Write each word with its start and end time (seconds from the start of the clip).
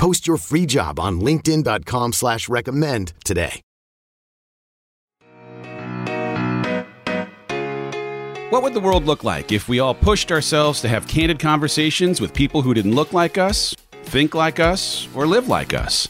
Post 0.00 0.26
your 0.26 0.38
free 0.38 0.64
job 0.64 0.98
on 0.98 1.20
LinkedIn.com 1.20 2.14
slash 2.14 2.48
recommend 2.48 3.12
today. 3.22 3.60
What 8.48 8.62
would 8.62 8.72
the 8.72 8.80
world 8.82 9.04
look 9.04 9.24
like 9.24 9.52
if 9.52 9.68
we 9.68 9.78
all 9.78 9.94
pushed 9.94 10.32
ourselves 10.32 10.80
to 10.80 10.88
have 10.88 11.06
candid 11.06 11.38
conversations 11.38 12.18
with 12.18 12.32
people 12.32 12.62
who 12.62 12.72
didn't 12.72 12.94
look 12.94 13.12
like 13.12 13.36
us, 13.36 13.76
think 14.04 14.34
like 14.34 14.58
us, 14.58 15.06
or 15.14 15.26
live 15.26 15.48
like 15.48 15.74
us? 15.74 16.08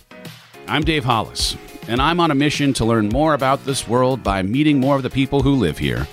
I'm 0.68 0.82
Dave 0.82 1.04
Hollis, 1.04 1.56
and 1.88 2.00
I'm 2.00 2.20
on 2.20 2.30
a 2.30 2.34
mission 2.36 2.72
to 2.74 2.84
learn 2.84 3.08
more 3.08 3.34
about 3.34 3.64
this 3.64 3.88
world 3.88 4.22
by 4.22 4.40
meeting 4.40 4.78
more 4.78 4.94
of 4.94 5.02
the 5.02 5.10
people 5.10 5.42
who 5.42 5.56
live 5.56 5.78
here. 5.78 6.06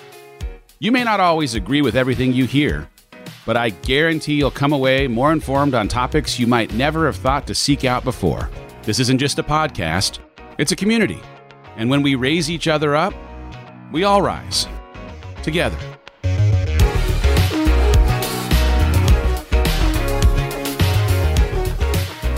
You 0.80 0.92
may 0.92 1.04
not 1.04 1.20
always 1.20 1.54
agree 1.54 1.84
with 1.84 1.96
everything 1.96 2.34
you 2.34 2.46
hear, 2.46 2.90
but 3.48 3.56
I 3.56 3.70
guarantee 3.70 4.34
you'll 4.34 4.52
come 4.52 4.74
away 4.74 5.08
more 5.08 5.32
informed 5.32 5.74
on 5.74 5.88
topics 5.88 6.38
you 6.38 6.48
might 6.48 6.74
never 6.74 7.06
have 7.06 7.16
thought 7.16 7.48
to 7.48 7.56
seek 7.56 7.86
out 7.86 8.04
before. 8.04 8.50
This 8.84 9.00
isn't 9.00 9.20
just 9.20 9.40
a 9.40 9.44
podcast, 9.44 10.20
it's 10.58 10.74
a 10.74 10.76
community. 10.76 11.22
And 11.78 11.90
when 11.90 12.02
we 12.02 12.16
raise 12.16 12.52
each 12.52 12.68
other 12.68 12.94
up, 12.94 13.14
we 13.94 14.04
all 14.04 14.22
rise 14.22 14.68
together. 15.44 15.78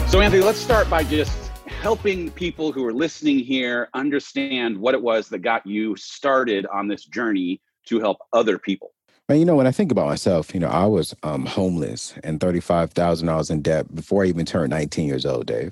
So, 0.08 0.22
Anthony, 0.22 0.44
let's 0.44 0.59
start 0.59 0.92
by 0.92 1.03
just 1.03 1.52
helping 1.66 2.30
people 2.31 2.72
who 2.72 2.86
are 2.86 2.94
listening 2.94 3.39
here 3.39 3.89
understand 3.95 4.78
what 4.78 4.94
it 4.94 5.02
was 5.02 5.28
that 5.30 5.39
got 5.39 5.66
you 5.66 5.95
started 5.95 6.67
on 6.67 6.88
this 6.88 7.05
journey 7.05 7.61
to 7.86 8.00
help 8.00 8.20
other 8.31 8.59
people. 8.59 8.92
And 9.30 9.39
you 9.39 9.45
know, 9.45 9.55
when 9.55 9.67
I 9.67 9.72
think 9.72 9.91
about 9.91 10.08
myself, 10.08 10.55
you 10.55 10.59
know, 10.59 10.69
I 10.69 10.85
was 10.85 11.16
um, 11.22 11.45
homeless 11.45 12.16
and 12.23 12.39
thirty-five 12.39 12.91
thousand 12.91 13.27
dollars 13.27 13.52
in 13.52 13.61
debt 13.61 13.94
before 13.94 14.23
I 14.23 14.27
even 14.27 14.45
turned 14.45 14.71
nineteen 14.71 15.08
years 15.08 15.25
old. 15.25 15.45
Dave, 15.45 15.71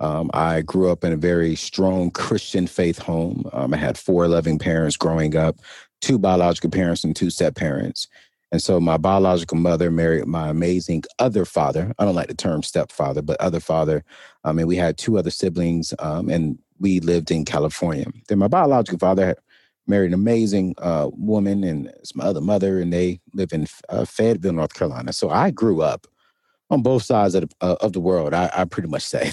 um, 0.00 0.30
I 0.34 0.62
grew 0.62 0.90
up 0.90 1.04
in 1.04 1.12
a 1.12 1.16
very 1.16 1.54
strong 1.54 2.10
Christian 2.12 2.66
faith 2.66 2.98
home. 2.98 3.48
Um, 3.52 3.72
I 3.72 3.76
had 3.76 3.96
four 3.96 4.26
loving 4.26 4.58
parents 4.58 4.96
growing 4.96 5.36
up, 5.36 5.60
two 6.00 6.18
biological 6.18 6.70
parents 6.70 7.04
and 7.04 7.14
two 7.14 7.30
step 7.30 7.54
parents. 7.54 8.08
And 8.50 8.62
so 8.62 8.80
my 8.80 8.96
biological 8.96 9.58
mother 9.58 9.90
married 9.90 10.26
my 10.26 10.48
amazing 10.48 11.04
other 11.18 11.44
father. 11.44 11.92
I 11.98 12.04
don't 12.06 12.14
like 12.14 12.28
the 12.28 12.34
term 12.34 12.62
stepfather, 12.62 13.20
but 13.20 13.38
other 13.40 13.60
father. 13.60 14.04
Um, 14.42 14.58
and 14.58 14.66
we 14.66 14.76
had 14.76 14.96
two 14.96 15.18
other 15.18 15.30
siblings, 15.30 15.92
um, 15.98 16.30
and 16.30 16.58
we 16.80 16.98
lived 17.00 17.30
in 17.30 17.44
California. 17.44 18.06
Then 18.26 18.38
my 18.38 18.48
biological 18.48 18.98
father 18.98 19.36
married 19.88 20.08
an 20.08 20.14
amazing 20.14 20.74
uh, 20.78 21.10
woman, 21.12 21.64
and 21.64 21.92
my 22.14 22.24
other 22.24 22.40
mother, 22.40 22.80
and 22.80 22.92
they 22.92 23.20
live 23.34 23.52
in 23.52 23.66
uh, 23.88 24.04
Fayetteville, 24.04 24.52
North 24.52 24.74
Carolina. 24.74 25.12
So 25.12 25.30
I 25.30 25.50
grew 25.50 25.82
up 25.82 26.06
on 26.70 26.82
both 26.82 27.02
sides 27.02 27.34
of 27.34 27.48
the, 27.48 27.56
uh, 27.60 27.76
of 27.80 27.92
the 27.92 28.00
world. 28.00 28.34
I, 28.34 28.50
I 28.54 28.64
pretty 28.64 28.88
much 28.88 29.02
say, 29.04 29.32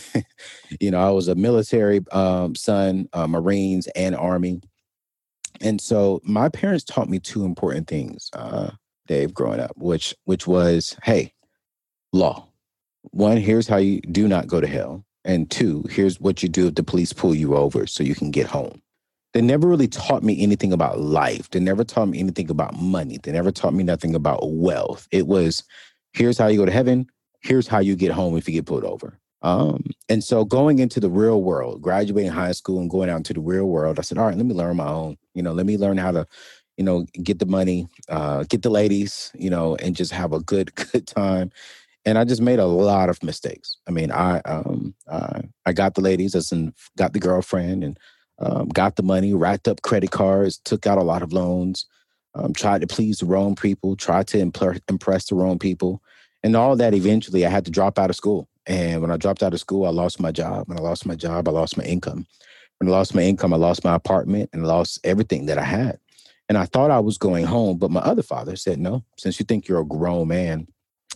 you 0.79 0.91
know, 0.91 0.99
I 0.99 1.11
was 1.11 1.27
a 1.27 1.35
military 1.35 2.01
um, 2.11 2.55
son, 2.55 3.09
uh, 3.13 3.27
Marines 3.27 3.87
and 3.95 4.15
Army, 4.15 4.61
and 5.61 5.79
so 5.79 6.21
my 6.23 6.49
parents 6.49 6.83
taught 6.83 7.09
me 7.09 7.19
two 7.19 7.45
important 7.45 7.87
things. 7.87 8.29
Uh, 8.33 8.71
Dave, 9.07 9.33
growing 9.33 9.59
up, 9.59 9.73
which 9.77 10.15
which 10.25 10.47
was, 10.47 10.97
hey, 11.03 11.33
law. 12.11 12.47
One, 13.11 13.37
here's 13.37 13.67
how 13.67 13.77
you 13.77 14.01
do 14.01 14.27
not 14.27 14.47
go 14.47 14.59
to 14.59 14.67
hell. 14.67 15.05
And 15.23 15.49
two, 15.49 15.85
here's 15.89 16.19
what 16.19 16.43
you 16.43 16.49
do 16.49 16.67
if 16.67 16.75
the 16.75 16.83
police 16.83 17.13
pull 17.13 17.35
you 17.35 17.55
over 17.55 17.87
so 17.87 18.03
you 18.03 18.15
can 18.15 18.31
get 18.31 18.47
home. 18.47 18.81
They 19.35 19.41
never 19.41 19.67
really 19.67 19.89
taught 19.89 20.23
me 20.23 20.41
anything 20.41 20.71
about 20.71 21.01
life. 21.01 21.49
They 21.51 21.59
never 21.59 21.83
taught 21.83 22.07
me 22.07 22.19
anything 22.19 22.49
about 22.49 22.79
money. 22.79 23.19
They 23.21 23.33
never 23.33 23.51
taught 23.51 23.73
me 23.73 23.83
nothing 23.83 24.15
about 24.15 24.39
wealth. 24.43 25.09
It 25.11 25.27
was 25.27 25.61
here's 26.13 26.37
how 26.37 26.47
you 26.47 26.57
go 26.57 26.65
to 26.65 26.71
heaven, 26.71 27.07
here's 27.41 27.67
how 27.67 27.79
you 27.79 27.97
get 27.97 28.13
home 28.13 28.37
if 28.37 28.47
you 28.47 28.53
get 28.53 28.65
pulled 28.65 28.85
over. 28.85 29.19
Um, 29.41 29.87
and 30.07 30.23
so 30.23 30.45
going 30.45 30.79
into 30.79 31.01
the 31.01 31.09
real 31.09 31.43
world, 31.43 31.81
graduating 31.81 32.31
high 32.31 32.53
school 32.53 32.79
and 32.79 32.89
going 32.89 33.09
out 33.09 33.17
into 33.17 33.33
the 33.33 33.41
real 33.41 33.65
world, 33.65 33.99
I 33.99 34.03
said, 34.03 34.17
all 34.17 34.25
right, 34.25 34.37
let 34.37 34.45
me 34.45 34.55
learn 34.55 34.77
my 34.77 34.87
own. 34.87 35.17
You 35.33 35.43
know, 35.43 35.51
let 35.51 35.65
me 35.65 35.77
learn 35.77 35.97
how 35.97 36.11
to 36.11 36.25
you 36.77 36.83
know, 36.83 37.05
get 37.23 37.39
the 37.39 37.45
money, 37.45 37.87
uh, 38.09 38.43
get 38.43 38.61
the 38.61 38.69
ladies, 38.69 39.31
you 39.35 39.49
know, 39.49 39.75
and 39.77 39.95
just 39.95 40.11
have 40.11 40.33
a 40.33 40.39
good, 40.39 40.73
good 40.91 41.07
time. 41.07 41.51
And 42.05 42.17
I 42.17 42.23
just 42.23 42.41
made 42.41 42.59
a 42.59 42.65
lot 42.65 43.09
of 43.09 43.23
mistakes. 43.23 43.77
I 43.87 43.91
mean, 43.91 44.11
I 44.11 44.39
um, 44.41 44.93
I, 45.11 45.41
I 45.65 45.73
got 45.73 45.95
the 45.95 46.01
ladies, 46.01 46.35
as 46.35 46.51
in 46.51 46.73
got 46.97 47.13
the 47.13 47.19
girlfriend, 47.19 47.83
and 47.83 47.97
um, 48.39 48.67
got 48.69 48.95
the 48.95 49.03
money, 49.03 49.33
racked 49.33 49.67
up 49.67 49.81
credit 49.81 50.11
cards, 50.11 50.57
took 50.57 50.85
out 50.87 50.97
a 50.97 51.03
lot 51.03 51.21
of 51.21 51.33
loans, 51.33 51.85
um, 52.33 52.53
tried 52.53 52.81
to 52.81 52.87
please 52.87 53.19
the 53.19 53.25
wrong 53.25 53.55
people, 53.55 53.95
tried 53.95 54.27
to 54.27 54.37
impl- 54.37 54.81
impress 54.89 55.25
the 55.25 55.35
wrong 55.35 55.57
people, 55.57 56.01
and 56.43 56.55
all 56.55 56.75
that. 56.75 56.93
Eventually, 56.93 57.45
I 57.45 57.49
had 57.49 57.65
to 57.65 57.71
drop 57.71 57.97
out 57.97 58.09
of 58.09 58.15
school. 58.15 58.49
And 58.67 59.01
when 59.01 59.11
I 59.11 59.17
dropped 59.17 59.43
out 59.43 59.53
of 59.53 59.59
school, 59.59 59.85
I 59.85 59.89
lost 59.89 60.19
my 60.19 60.31
job. 60.31 60.67
When 60.67 60.77
I 60.77 60.81
lost 60.81 61.05
my 61.05 61.15
job, 61.15 61.47
I 61.47 61.51
lost 61.51 61.77
my 61.77 61.83
income. 61.83 62.25
When 62.79 62.89
I 62.89 62.91
lost 62.91 63.15
my 63.15 63.21
income, 63.21 63.53
I 63.53 63.57
lost 63.57 63.83
my 63.83 63.95
apartment 63.95 64.49
and 64.51 64.67
lost 64.67 64.99
everything 65.03 65.45
that 65.45 65.57
I 65.57 65.63
had. 65.63 65.99
And 66.49 66.57
I 66.57 66.65
thought 66.65 66.91
I 66.91 66.99
was 66.99 67.17
going 67.17 67.45
home, 67.45 67.77
but 67.77 67.91
my 67.91 68.01
other 68.01 68.21
father 68.21 68.55
said, 68.55 68.79
no, 68.79 69.03
since 69.17 69.39
you 69.39 69.45
think 69.45 69.67
you're 69.67 69.81
a 69.81 69.85
grown 69.85 70.27
man, 70.27 70.67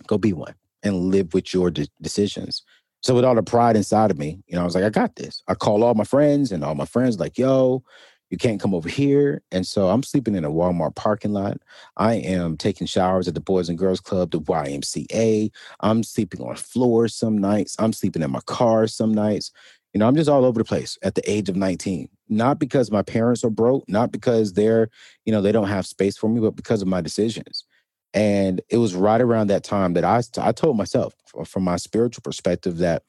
go 0.08 0.18
be 0.18 0.34
one 0.34 0.56
and 0.82 1.12
live 1.12 1.34
with 1.34 1.54
your 1.54 1.70
de- 1.70 1.88
decisions. 2.02 2.64
So 3.02 3.16
with 3.16 3.26
all 3.26 3.36
the 3.36 3.44
pride 3.44 3.76
inside 3.76 4.12
of 4.12 4.18
me, 4.18 4.40
you 4.48 4.56
know, 4.56 4.62
I 4.62 4.66
was 4.66 4.76
like, 4.76 4.84
I 4.84 4.90
got 4.90 5.16
this. 5.16 5.42
I 5.48 5.56
call 5.56 5.84
all 5.84 5.94
my 5.94 6.04
friends 6.04 6.52
and 6.52 6.64
all 6.64 6.76
my 6.76 6.86
friends 6.86 7.20
like, 7.20 7.38
yo, 7.38 7.84
you 8.30 8.38
can't 8.38 8.60
come 8.60 8.76
over 8.76 8.90
here. 8.90 9.42
And 9.52 9.66
so 9.66 9.90
I'm 9.90 10.04
sleeping 10.04 10.36
in 10.36 10.46
a 10.46 10.52
Walmart 10.52 10.96
parking 10.96 11.32
lot. 11.32 11.58
I 11.98 12.16
am 12.16 12.58
taking 12.58 12.88
showers 12.88 13.28
at 13.28 13.34
the 13.34 13.40
Boys 13.40 13.70
and 13.70 13.78
Girls 13.78 14.02
Club, 14.02 14.32
the 14.32 14.42
YMCA. 14.42 15.50
I'm 15.80 16.04
sleeping 16.04 16.42
on 16.42 16.56
floors 16.56 17.16
some 17.16 17.38
nights. 17.38 17.76
I'm 17.80 17.94
sleeping 17.94 18.22
in 18.22 18.32
my 18.32 18.42
car 18.42 18.86
some 18.88 19.14
nights. 19.14 19.52
You 19.94 20.00
know, 20.00 20.08
I'm 20.08 20.16
just 20.16 20.30
all 20.30 20.46
over 20.46 20.60
the 20.60 20.66
place 20.66 20.98
at 21.02 21.16
the 21.16 21.30
age 21.30 21.50
of 21.50 21.56
19 21.56 22.10
not 22.30 22.60
because 22.60 22.92
my 22.92 23.02
parents 23.02 23.44
are 23.44 23.50
broke, 23.50 23.84
not 23.90 24.12
because 24.12 24.54
they're, 24.54 24.90
you 25.26 25.34
know, 25.34 25.42
they 25.42 25.52
don't 25.52 25.68
have 25.68 25.86
space 25.86 26.16
for 26.16 26.30
me, 26.30 26.40
but 26.40 26.56
because 26.56 26.82
of 26.82 26.88
my 26.88 27.02
decisions. 27.02 27.66
And 28.14 28.62
it 28.70 28.78
was 28.78 28.96
right 28.96 29.22
around 29.22 29.48
that 29.48 29.64
time 29.64 29.94
that 29.94 30.04
I, 30.04 30.22
I 30.40 30.52
told 30.52 30.78
myself, 30.78 31.14
from 31.46 31.64
my 31.64 31.76
spiritual 31.76 32.22
perspective, 32.22 32.78
that 32.78 33.04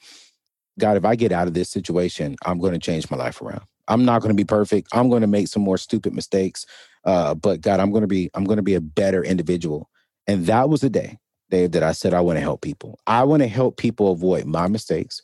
God, 0.79 0.97
if 0.97 1.05
I 1.05 1.15
get 1.15 1.33
out 1.33 1.47
of 1.49 1.55
this 1.55 1.71
situation, 1.71 2.37
I'm 2.45 2.59
going 2.59 2.73
to 2.73 2.79
change 2.79 3.11
my 3.11 3.17
life 3.17 3.41
around. 3.41 3.63
I'm 3.89 4.05
not 4.05 4.23
going 4.23 4.31
to 4.31 4.41
be 4.41 4.45
perfect. 4.45 4.89
I'm 4.93 5.09
going 5.09 5.23
to 5.23 5.27
make 5.27 5.49
some 5.49 5.63
more 5.63 5.79
stupid 5.79 6.15
mistakes, 6.15 6.65
uh, 7.05 7.35
but 7.35 7.61
God, 7.61 7.81
I'm 7.81 7.91
going 7.91 8.03
to 8.03 8.09
be 8.09 8.31
I'm 8.35 8.45
going 8.45 8.59
to 8.59 8.63
be 8.63 8.75
a 8.75 8.81
better 8.81 9.23
individual. 9.25 9.91
And 10.27 10.47
that 10.47 10.69
was 10.69 10.81
the 10.81 10.91
day, 10.91 11.19
Dave, 11.51 11.73
that 11.73 11.83
I 11.83 11.93
said 11.93 12.15
I 12.15 12.21
want 12.21 12.37
to 12.37 12.41
help 12.41 12.61
people. 12.61 13.01
I 13.07 13.25
want 13.25 13.43
to 13.43 13.49
help 13.49 13.77
people 13.79 14.13
avoid 14.13 14.45
my 14.45 14.69
mistakes. 14.69 15.23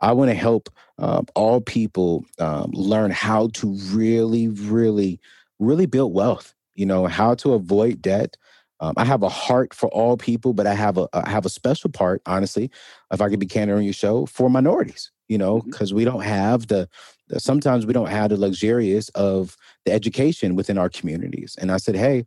I 0.00 0.12
want 0.12 0.30
to 0.30 0.34
help 0.34 0.68
um, 0.98 1.26
all 1.34 1.60
people 1.60 2.24
um, 2.38 2.70
learn 2.72 3.10
how 3.10 3.48
to 3.54 3.72
really, 3.90 4.48
really, 4.48 5.20
really 5.58 5.86
build 5.86 6.12
wealth. 6.12 6.54
You 6.74 6.86
know 6.86 7.06
how 7.06 7.34
to 7.36 7.54
avoid 7.54 8.02
debt. 8.02 8.36
Um, 8.80 8.94
I 8.96 9.04
have 9.04 9.22
a 9.22 9.28
heart 9.28 9.74
for 9.74 9.88
all 9.88 10.16
people, 10.16 10.52
but 10.52 10.66
I 10.66 10.74
have 10.74 10.98
a 10.98 11.08
I 11.12 11.28
have 11.28 11.46
a 11.46 11.50
special 11.50 11.90
part, 11.90 12.22
honestly, 12.26 12.70
if 13.12 13.20
I 13.20 13.28
could 13.28 13.40
be 13.40 13.46
candid 13.46 13.76
on 13.76 13.84
your 13.84 13.92
show, 13.92 14.26
for 14.26 14.48
minorities. 14.48 15.10
You 15.28 15.36
know, 15.36 15.60
because 15.60 15.90
mm-hmm. 15.90 15.98
we 15.98 16.04
don't 16.06 16.22
have 16.22 16.68
the, 16.68 16.88
the 17.28 17.38
sometimes 17.38 17.84
we 17.84 17.92
don't 17.92 18.08
have 18.08 18.30
the 18.30 18.38
luxurious 18.38 19.10
of 19.10 19.58
the 19.84 19.92
education 19.92 20.56
within 20.56 20.78
our 20.78 20.88
communities. 20.88 21.54
And 21.60 21.70
I 21.70 21.76
said, 21.76 21.96
hey, 21.96 22.24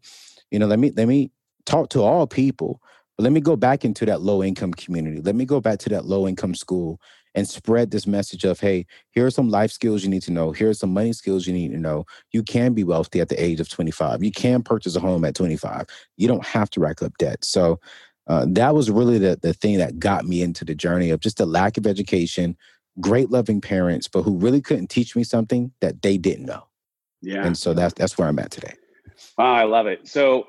you 0.52 0.60
know, 0.60 0.68
let 0.68 0.78
me 0.78 0.92
let 0.96 1.08
me 1.08 1.32
talk 1.66 1.90
to 1.90 2.04
all 2.04 2.28
people, 2.28 2.80
but 3.18 3.24
let 3.24 3.32
me 3.32 3.42
go 3.42 3.56
back 3.56 3.84
into 3.84 4.06
that 4.06 4.22
low 4.22 4.44
income 4.44 4.74
community. 4.74 5.20
Let 5.20 5.36
me 5.36 5.46
go 5.46 5.60
back 5.60 5.80
to 5.80 5.90
that 5.90 6.06
low 6.06 6.28
income 6.28 6.54
school 6.54 7.00
and 7.36 7.48
spread 7.48 7.92
this 7.92 8.06
message 8.06 8.44
of 8.44 8.60
hey 8.60 8.86
here 9.12 9.26
are 9.26 9.32
some 9.32 9.50
life 9.50 9.72
skills 9.72 10.04
you 10.04 10.10
need 10.10 10.22
to 10.24 10.32
know. 10.32 10.52
Here 10.52 10.70
are 10.70 10.74
some 10.74 10.94
money 10.94 11.14
skills 11.14 11.48
you 11.48 11.54
need 11.54 11.72
to 11.72 11.78
know. 11.78 12.06
You 12.32 12.44
can 12.44 12.74
be 12.74 12.84
wealthy 12.84 13.22
at 13.22 13.30
the 13.30 13.42
age 13.42 13.60
of 13.60 13.70
25 13.70 14.24
you 14.24 14.32
can 14.32 14.64
purchase 14.64 14.96
a 14.96 15.00
home 15.00 15.26
at 15.26 15.36
25 15.36 15.86
you 16.18 16.28
don't 16.28 16.46
have 16.46 16.70
to 16.72 16.80
rack 16.80 17.02
up 17.02 17.18
debt. 17.18 17.44
So 17.44 17.80
uh, 18.28 18.46
that 18.50 18.76
was 18.76 18.92
really 18.92 19.18
the, 19.18 19.38
the 19.42 19.54
thing 19.54 19.78
that 19.80 20.00
got 20.00 20.26
me 20.26 20.42
into 20.42 20.64
the 20.64 20.76
journey 20.76 21.10
of 21.10 21.20
just 21.20 21.40
a 21.40 21.46
lack 21.46 21.78
of 21.78 21.88
education 21.88 22.56
great 23.00 23.32
loving 23.32 23.62
parents 23.62 24.08
but 24.08 24.24
who 24.24 24.38
really 24.38 24.62
couldn't 24.62 24.88
teach 24.88 25.16
me 25.16 25.24
something 25.24 25.72
that 25.82 26.02
they 26.02 26.18
didn't 26.18 26.46
know. 26.46 26.64
Yeah. 27.22 27.46
And 27.46 27.58
so 27.58 27.74
that's 27.74 27.94
that's 27.94 28.18
where 28.18 28.28
i'm 28.28 28.40
at 28.40 28.52
today. 28.52 28.74
Wow 29.38 29.54
i 29.54 29.64
love 29.64 29.88
it. 29.88 30.08
So 30.08 30.46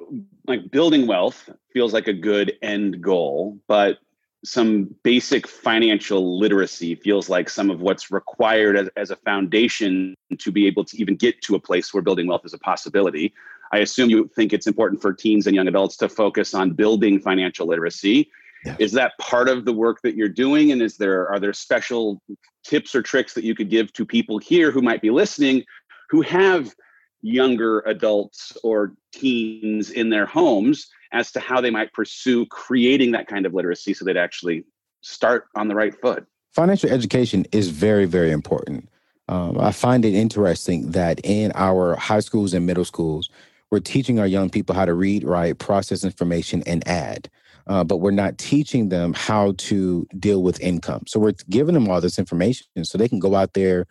like 0.47 0.71
building 0.71 1.07
wealth 1.07 1.49
feels 1.73 1.93
like 1.93 2.09
a 2.09 2.13
good 2.13 2.53
end 2.63 3.01
goal 3.01 3.59
but 3.69 3.99
some 4.45 4.95
basic 5.05 5.47
financial 5.47 6.39
literacy 6.39 6.95
feels 6.97 7.29
like 7.29 7.49
some 7.49 7.71
of 7.71 7.81
what's 7.81 8.11
required 8.11 8.77
as, 8.77 8.89
as 8.97 9.11
a 9.11 9.17
foundation 9.17 10.15
to 10.39 10.51
be 10.51 10.67
able 10.67 10.85
to 10.85 10.97
even 10.97 11.15
get 11.15 11.41
to 11.43 11.55
a 11.55 11.61
place 11.61 11.95
where 11.95 12.03
building 12.03 12.27
wealth 12.27 12.45
is 12.45 12.55
a 12.55 12.59
possibility. 12.59 13.33
I 13.73 13.79
assume 13.79 14.11
you 14.11 14.29
think 14.35 14.53
it's 14.53 14.67
important 14.67 15.01
for 15.01 15.13
teens 15.13 15.47
and 15.47 15.55
young 15.55 15.69
adults 15.69 15.97
to 15.99 16.09
focus 16.09 16.55
on 16.55 16.73
building 16.73 17.21
financial 17.21 17.67
literacy. 17.67 18.31
Yeah. 18.65 18.77
Is 18.79 18.93
that 18.93 19.17
part 19.19 19.49
of 19.49 19.65
the 19.65 19.73
work 19.73 20.03
that 20.03 20.15
you're 20.15 20.29
doing? 20.29 20.73
And 20.73 20.83
is 20.83 20.97
there 20.97 21.29
are 21.29 21.41
there 21.41 21.53
special 21.53 22.21
tips 22.65 22.95
or 22.95 23.03
tricks 23.03 23.35
that 23.35 23.45
you 23.45 23.55
could 23.55 23.71
give 23.71 23.93
to 23.95 24.05
people 24.05 24.39
here 24.39 24.71
who 24.71 24.83
might 24.83 25.01
be 25.01 25.11
listening 25.11 25.65
who 26.13 26.21
have 26.21 26.75
younger 27.23 27.81
adults 27.81 28.53
or 28.63 28.95
teens 29.13 29.91
in 29.91 30.11
their 30.11 30.27
homes 30.27 30.91
as 31.13 31.31
to 31.33 31.41
how 31.41 31.61
they 31.61 31.71
might 31.71 31.93
pursue 31.93 32.47
creating 32.47 33.13
that 33.13 33.27
kind 33.27 33.47
of 33.47 33.55
literacy 33.55 33.95
so 33.95 34.05
they'd 34.05 34.17
actually 34.17 34.65
start 35.03 35.47
on 35.55 35.69
the 35.69 35.75
right 35.75 35.95
foot. 36.01 36.27
Financial 36.53 36.91
education 36.91 37.47
is 37.53 37.69
very, 37.69 38.05
very 38.05 38.31
important. 38.31 38.89
Um, 39.29 39.59
I 39.59 39.73
find 39.73 40.05
it 40.05 40.15
interesting 40.15 40.91
that 40.93 41.21
in 41.25 41.53
our 41.55 41.95
high 41.97 42.21
schools 42.21 42.55
and 42.55 42.67
middle 42.67 42.85
schools, 42.85 43.31
we're 43.71 43.81
teaching 43.81 44.19
our 44.19 44.27
young 44.27 44.51
people 44.51 44.75
how 44.75 44.85
to 44.85 44.95
read, 44.95 45.25
write, 45.25 45.59
process 45.59 46.05
information, 46.05 46.63
and 46.67 46.87
add. 46.87 47.31
Uh, 47.67 47.85
but 47.85 47.99
we're 47.99 48.11
not 48.11 48.37
teaching 48.39 48.89
them 48.89 49.15
how 49.15 49.55
to 49.57 50.07
deal 50.19 50.43
with 50.43 50.61
income. 50.61 51.05
So 51.07 51.21
we're 51.21 51.35
giving 51.49 51.75
them 51.75 51.89
all 51.89 52.01
this 52.01 52.19
information 52.19 52.67
so 52.83 52.99
they 52.99 53.09
can 53.09 53.21
go 53.21 53.35
out 53.35 53.55
there 53.55 53.87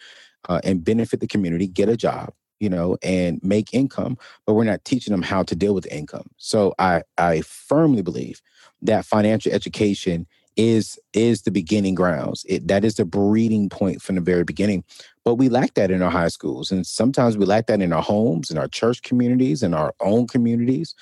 uh, 0.49 0.59
and 0.63 0.83
benefit 0.83 1.19
the 1.21 1.27
community, 1.27 1.67
get 1.67 1.89
a 1.89 1.95
job, 1.95 2.33
you 2.61 2.69
know, 2.69 2.95
and 3.01 3.41
make 3.43 3.73
income, 3.73 4.17
but 4.45 4.53
we're 4.53 4.63
not 4.63 4.85
teaching 4.85 5.11
them 5.11 5.23
how 5.23 5.41
to 5.43 5.55
deal 5.55 5.73
with 5.73 5.87
income. 5.87 6.29
So 6.37 6.73
I 6.79 7.01
I 7.17 7.41
firmly 7.41 8.03
believe 8.03 8.41
that 8.83 9.03
financial 9.03 9.51
education 9.51 10.27
is 10.55 10.99
is 11.13 11.41
the 11.41 11.51
beginning 11.51 11.95
grounds. 11.95 12.45
It 12.47 12.67
that 12.67 12.85
is 12.85 12.95
the 12.95 13.05
breeding 13.05 13.67
point 13.67 14.01
from 14.01 14.15
the 14.15 14.21
very 14.21 14.43
beginning. 14.43 14.83
But 15.25 15.35
we 15.35 15.49
lack 15.49 15.73
that 15.73 15.91
in 15.91 16.03
our 16.03 16.11
high 16.11 16.27
schools, 16.27 16.71
and 16.71 16.85
sometimes 16.85 17.35
we 17.35 17.45
lack 17.45 17.65
that 17.65 17.81
in 17.81 17.91
our 17.91 18.03
homes, 18.03 18.51
in 18.51 18.59
our 18.59 18.67
church 18.67 19.01
communities, 19.01 19.63
in 19.63 19.73
our 19.73 19.93
own 19.99 20.27
communities. 20.27 20.93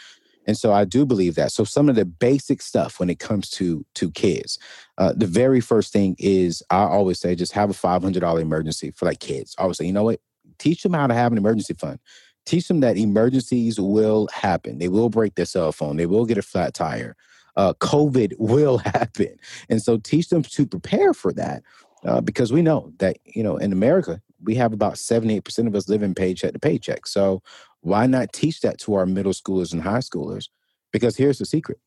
And 0.47 0.57
so 0.57 0.73
I 0.73 0.85
do 0.85 1.05
believe 1.05 1.35
that. 1.35 1.51
So 1.51 1.63
some 1.63 1.89
of 1.89 1.95
the 1.95 2.05
basic 2.05 2.61
stuff 2.61 2.99
when 2.99 3.09
it 3.09 3.19
comes 3.19 3.49
to 3.51 3.85
to 3.95 4.11
kids, 4.11 4.57
uh, 4.97 5.13
the 5.15 5.27
very 5.27 5.59
first 5.59 5.91
thing 5.91 6.15
is 6.17 6.63
I 6.69 6.83
always 6.83 7.19
say 7.19 7.35
just 7.35 7.51
have 7.51 7.69
a 7.69 7.73
five 7.73 8.01
hundred 8.01 8.21
dollar 8.21 8.39
emergency 8.39 8.91
for 8.91 9.05
like 9.05 9.19
kids. 9.19 9.55
I 9.59 9.63
always 9.63 9.77
say, 9.77 9.85
you 9.85 9.93
know 9.93 10.05
what, 10.05 10.21
Teach 10.59 10.83
them 10.83 10.93
how 10.93 11.07
to 11.07 11.13
have 11.13 11.31
an 11.31 11.37
emergency 11.37 11.73
fund. 11.73 11.99
Teach 12.45 12.67
them 12.67 12.79
that 12.81 12.97
emergencies 12.97 13.79
will 13.79 14.27
happen. 14.33 14.77
They 14.77 14.87
will 14.87 15.09
break 15.09 15.35
their 15.35 15.45
cell 15.45 15.71
phone. 15.71 15.97
They 15.97 16.05
will 16.05 16.25
get 16.25 16.37
a 16.37 16.41
flat 16.41 16.73
tire. 16.73 17.15
Uh, 17.55 17.73
COVID 17.73 18.33
will 18.39 18.77
happen. 18.79 19.37
And 19.69 19.81
so 19.81 19.97
teach 19.97 20.29
them 20.29 20.43
to 20.43 20.65
prepare 20.65 21.13
for 21.13 21.33
that 21.33 21.63
uh, 22.05 22.21
because 22.21 22.53
we 22.53 22.61
know 22.61 22.91
that, 22.99 23.17
you 23.23 23.43
know, 23.43 23.57
in 23.57 23.71
America, 23.71 24.21
we 24.43 24.55
have 24.55 24.73
about 24.73 24.93
78% 24.93 25.67
of 25.67 25.75
us 25.75 25.89
living 25.89 26.15
paycheck 26.15 26.53
to 26.53 26.59
paycheck. 26.59 27.07
So 27.07 27.41
why 27.81 28.07
not 28.07 28.33
teach 28.33 28.61
that 28.61 28.77
to 28.79 28.95
our 28.95 29.05
middle 29.05 29.33
schoolers 29.33 29.73
and 29.73 29.81
high 29.81 29.99
schoolers? 29.99 30.49
Because 30.91 31.17
here's 31.17 31.39
the 31.39 31.45
secret. 31.45 31.79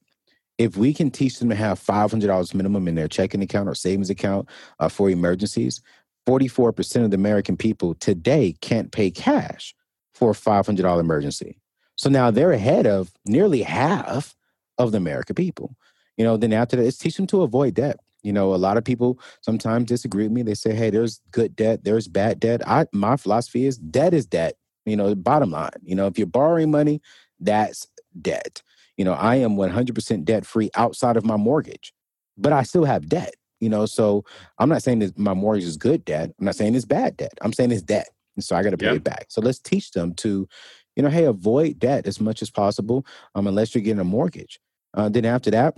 If 0.58 0.76
we 0.76 0.92
can 0.92 1.10
teach 1.10 1.38
them 1.38 1.48
to 1.48 1.54
have 1.54 1.80
$500 1.80 2.54
minimum 2.54 2.86
in 2.86 2.94
their 2.94 3.08
checking 3.08 3.42
account 3.42 3.68
or 3.68 3.74
savings 3.74 4.10
account 4.10 4.48
uh, 4.78 4.88
for 4.88 5.10
emergencies, 5.10 5.80
44% 6.26 7.04
of 7.04 7.10
the 7.10 7.16
American 7.16 7.56
people 7.56 7.94
today 7.94 8.54
can't 8.60 8.92
pay 8.92 9.10
cash 9.10 9.74
for 10.14 10.30
a 10.30 10.34
$500 10.34 11.00
emergency. 11.00 11.58
So 11.96 12.08
now 12.10 12.30
they're 12.30 12.52
ahead 12.52 12.86
of 12.86 13.12
nearly 13.26 13.62
half 13.62 14.34
of 14.78 14.92
the 14.92 14.98
American 14.98 15.34
people. 15.34 15.76
You 16.16 16.24
know, 16.24 16.36
then 16.36 16.52
after 16.52 16.76
that, 16.76 16.86
it's 16.86 16.98
teach 16.98 17.16
them 17.16 17.26
to 17.28 17.42
avoid 17.42 17.74
debt. 17.74 17.98
You 18.22 18.32
know, 18.32 18.54
a 18.54 18.56
lot 18.56 18.76
of 18.76 18.84
people 18.84 19.18
sometimes 19.40 19.86
disagree 19.86 20.24
with 20.24 20.32
me. 20.32 20.42
They 20.42 20.54
say, 20.54 20.74
hey, 20.74 20.90
there's 20.90 21.20
good 21.32 21.56
debt, 21.56 21.84
there's 21.84 22.08
bad 22.08 22.38
debt. 22.38 22.66
I, 22.68 22.86
my 22.92 23.16
philosophy 23.16 23.66
is 23.66 23.78
debt 23.78 24.14
is 24.14 24.26
debt. 24.26 24.56
You 24.84 24.96
know, 24.96 25.14
bottom 25.14 25.50
line, 25.50 25.70
you 25.82 25.94
know, 25.94 26.06
if 26.06 26.18
you're 26.18 26.26
borrowing 26.26 26.70
money, 26.70 27.00
that's 27.38 27.86
debt. 28.20 28.62
You 28.96 29.04
know, 29.04 29.12
I 29.12 29.36
am 29.36 29.56
100% 29.56 30.24
debt 30.24 30.44
free 30.44 30.70
outside 30.74 31.16
of 31.16 31.24
my 31.24 31.36
mortgage, 31.36 31.92
but 32.36 32.52
I 32.52 32.62
still 32.62 32.84
have 32.84 33.08
debt. 33.08 33.34
You 33.62 33.68
know, 33.68 33.86
so 33.86 34.24
I'm 34.58 34.68
not 34.68 34.82
saying 34.82 34.98
that 34.98 35.16
my 35.16 35.34
mortgage 35.34 35.62
is 35.62 35.76
good 35.76 36.04
debt. 36.04 36.32
I'm 36.36 36.46
not 36.46 36.56
saying 36.56 36.74
it's 36.74 36.84
bad 36.84 37.16
debt. 37.16 37.38
I'm 37.42 37.52
saying 37.52 37.70
it's 37.70 37.80
debt. 37.80 38.08
And 38.34 38.42
so 38.42 38.56
I 38.56 38.62
got 38.64 38.70
to 38.70 38.76
pay 38.76 38.86
yep. 38.86 38.96
it 38.96 39.04
back. 39.04 39.26
So 39.28 39.40
let's 39.40 39.60
teach 39.60 39.92
them 39.92 40.14
to, 40.14 40.48
you 40.96 41.02
know, 41.04 41.08
hey, 41.08 41.26
avoid 41.26 41.78
debt 41.78 42.08
as 42.08 42.20
much 42.20 42.42
as 42.42 42.50
possible, 42.50 43.06
um, 43.36 43.46
unless 43.46 43.72
you're 43.72 43.84
getting 43.84 44.00
a 44.00 44.04
mortgage. 44.04 44.58
Uh, 44.94 45.08
then 45.08 45.24
after 45.24 45.48
that, 45.52 45.76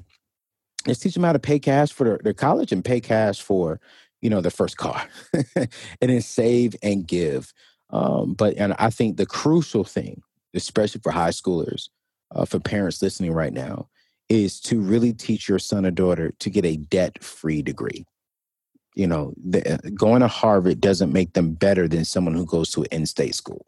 let's 0.86 0.98
teach 0.98 1.12
them 1.12 1.24
how 1.24 1.34
to 1.34 1.38
pay 1.38 1.58
cash 1.58 1.92
for 1.92 2.04
their, 2.04 2.20
their 2.24 2.32
college 2.32 2.72
and 2.72 2.82
pay 2.82 3.00
cash 3.00 3.42
for, 3.42 3.78
you 4.22 4.30
know, 4.30 4.40
their 4.40 4.50
first 4.50 4.78
car, 4.78 5.06
and 5.54 5.68
then 6.00 6.22
save 6.22 6.74
and 6.82 7.06
give. 7.06 7.52
Um, 7.90 8.32
but 8.32 8.56
and 8.56 8.74
I 8.78 8.88
think 8.88 9.18
the 9.18 9.26
crucial 9.26 9.84
thing, 9.84 10.22
especially 10.54 11.02
for 11.02 11.12
high 11.12 11.30
schoolers, 11.30 11.90
uh, 12.34 12.46
for 12.46 12.60
parents 12.60 13.02
listening 13.02 13.32
right 13.32 13.52
now, 13.52 13.88
is 14.28 14.60
to 14.60 14.80
really 14.80 15.12
teach 15.12 15.48
your 15.48 15.58
son 15.58 15.84
or 15.84 15.90
daughter 15.90 16.32
to 16.38 16.50
get 16.50 16.64
a 16.64 16.76
debt 16.76 17.22
free 17.22 17.62
degree. 17.62 18.04
You 18.94 19.06
know, 19.06 19.34
the, 19.44 19.74
uh, 19.74 19.90
going 19.94 20.20
to 20.20 20.28
Harvard 20.28 20.80
doesn't 20.80 21.12
make 21.12 21.32
them 21.32 21.52
better 21.52 21.88
than 21.88 22.04
someone 22.04 22.34
who 22.34 22.46
goes 22.46 22.70
to 22.72 22.82
an 22.82 22.88
in 22.90 23.06
state 23.06 23.34
school. 23.34 23.66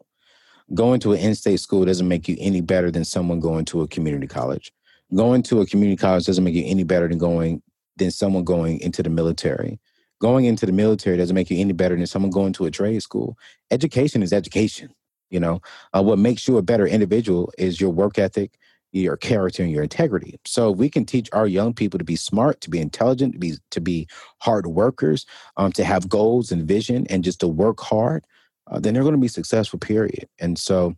Going 0.73 0.99
to 1.01 1.13
an 1.13 1.19
in 1.19 1.35
state 1.35 1.59
school 1.59 1.85
doesn't 1.85 2.07
make 2.07 2.27
you 2.27 2.37
any 2.39 2.61
better 2.61 2.91
than 2.91 3.05
someone 3.05 3.39
going 3.39 3.65
to 3.65 3.81
a 3.81 3.87
community 3.87 4.27
college. 4.27 4.71
Going 5.13 5.43
to 5.43 5.61
a 5.61 5.65
community 5.65 5.97
college 5.97 6.25
doesn't 6.25 6.43
make 6.43 6.55
you 6.55 6.65
any 6.65 6.83
better 6.83 7.07
than 7.07 7.17
going 7.17 7.61
than 7.97 8.11
someone 8.11 8.43
going 8.43 8.79
into 8.79 9.03
the 9.03 9.09
military. 9.09 9.79
Going 10.19 10.45
into 10.45 10.65
the 10.65 10.71
military 10.71 11.17
doesn't 11.17 11.35
make 11.35 11.49
you 11.49 11.59
any 11.59 11.73
better 11.73 11.95
than 11.95 12.07
someone 12.07 12.31
going 12.31 12.53
to 12.53 12.65
a 12.65 12.71
trade 12.71 13.01
school. 13.01 13.37
Education 13.71 14.23
is 14.23 14.33
education. 14.33 14.93
You 15.29 15.39
know, 15.39 15.61
uh, 15.93 16.01
what 16.01 16.19
makes 16.19 16.47
you 16.47 16.57
a 16.57 16.61
better 16.61 16.87
individual 16.87 17.51
is 17.57 17.81
your 17.81 17.89
work 17.89 18.17
ethic, 18.17 18.57
your 18.91 19.17
character 19.17 19.63
and 19.63 19.71
your 19.71 19.83
integrity. 19.83 20.39
So 20.45 20.71
we 20.71 20.89
can 20.89 21.05
teach 21.05 21.29
our 21.33 21.47
young 21.47 21.73
people 21.73 21.97
to 21.97 22.05
be 22.05 22.15
smart, 22.15 22.61
to 22.61 22.69
be 22.69 22.79
intelligent, 22.79 23.33
to 23.33 23.39
be 23.39 23.53
to 23.71 23.81
be 23.81 24.07
hard 24.39 24.67
workers, 24.67 25.25
um, 25.57 25.71
to 25.73 25.83
have 25.83 26.09
goals 26.09 26.51
and 26.51 26.67
vision, 26.67 27.05
and 27.09 27.23
just 27.23 27.39
to 27.41 27.47
work 27.47 27.79
hard. 27.79 28.25
Uh, 28.69 28.79
then 28.79 28.93
they're 28.93 29.03
going 29.03 29.15
to 29.15 29.21
be 29.21 29.27
successful. 29.27 29.79
Period. 29.79 30.27
And 30.39 30.57
so 30.57 30.95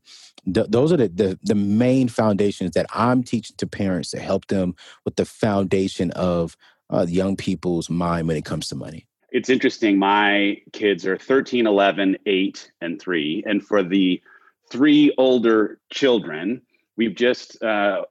th- 0.51 0.67
those 0.69 0.91
are 0.91 0.97
the, 0.97 1.09
the 1.09 1.39
the 1.43 1.55
main 1.55 2.07
foundations 2.07 2.71
that 2.71 2.85
I'm 2.93 3.23
teaching 3.23 3.55
to 3.57 3.67
parents 3.67 4.11
to 4.11 4.19
help 4.19 4.47
them 4.47 4.75
with 5.05 5.15
the 5.15 5.25
foundation 5.25 6.11
of 6.11 6.55
uh, 6.89 7.05
young 7.07 7.35
people's 7.35 7.89
mind 7.89 8.27
when 8.27 8.37
it 8.37 8.45
comes 8.45 8.67
to 8.69 8.75
money. 8.75 9.05
It's 9.31 9.49
interesting. 9.49 9.99
My 9.99 10.57
kids 10.73 11.05
are 11.05 11.17
13, 11.17 11.67
11, 11.67 12.17
8, 12.25 12.71
and 12.81 12.99
3. 12.99 13.43
And 13.45 13.63
for 13.63 13.83
the 13.83 14.21
three 14.71 15.13
older 15.17 15.79
children, 15.91 16.61
we've 16.99 17.15
just 17.15 17.63
uh, 17.63 18.03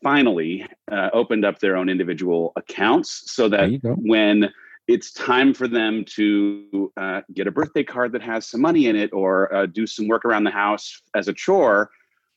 finally 0.00 0.64
uh, 0.92 1.10
opened 1.12 1.44
up 1.44 1.58
their 1.58 1.76
own 1.76 1.88
individual 1.88 2.52
accounts 2.54 3.32
so 3.32 3.48
that 3.48 3.68
when 3.96 4.48
it's 4.86 5.12
time 5.12 5.52
for 5.52 5.66
them 5.66 6.04
to 6.04 6.92
uh, 6.96 7.20
get 7.34 7.48
a 7.48 7.50
birthday 7.50 7.82
card 7.82 8.12
that 8.12 8.22
has 8.22 8.46
some 8.46 8.60
money 8.60 8.86
in 8.86 8.94
it 8.94 9.12
or 9.12 9.52
uh, 9.52 9.66
do 9.66 9.88
some 9.88 10.06
work 10.06 10.24
around 10.24 10.44
the 10.44 10.52
house 10.52 11.02
as 11.16 11.26
a 11.26 11.32
chore, 11.32 11.90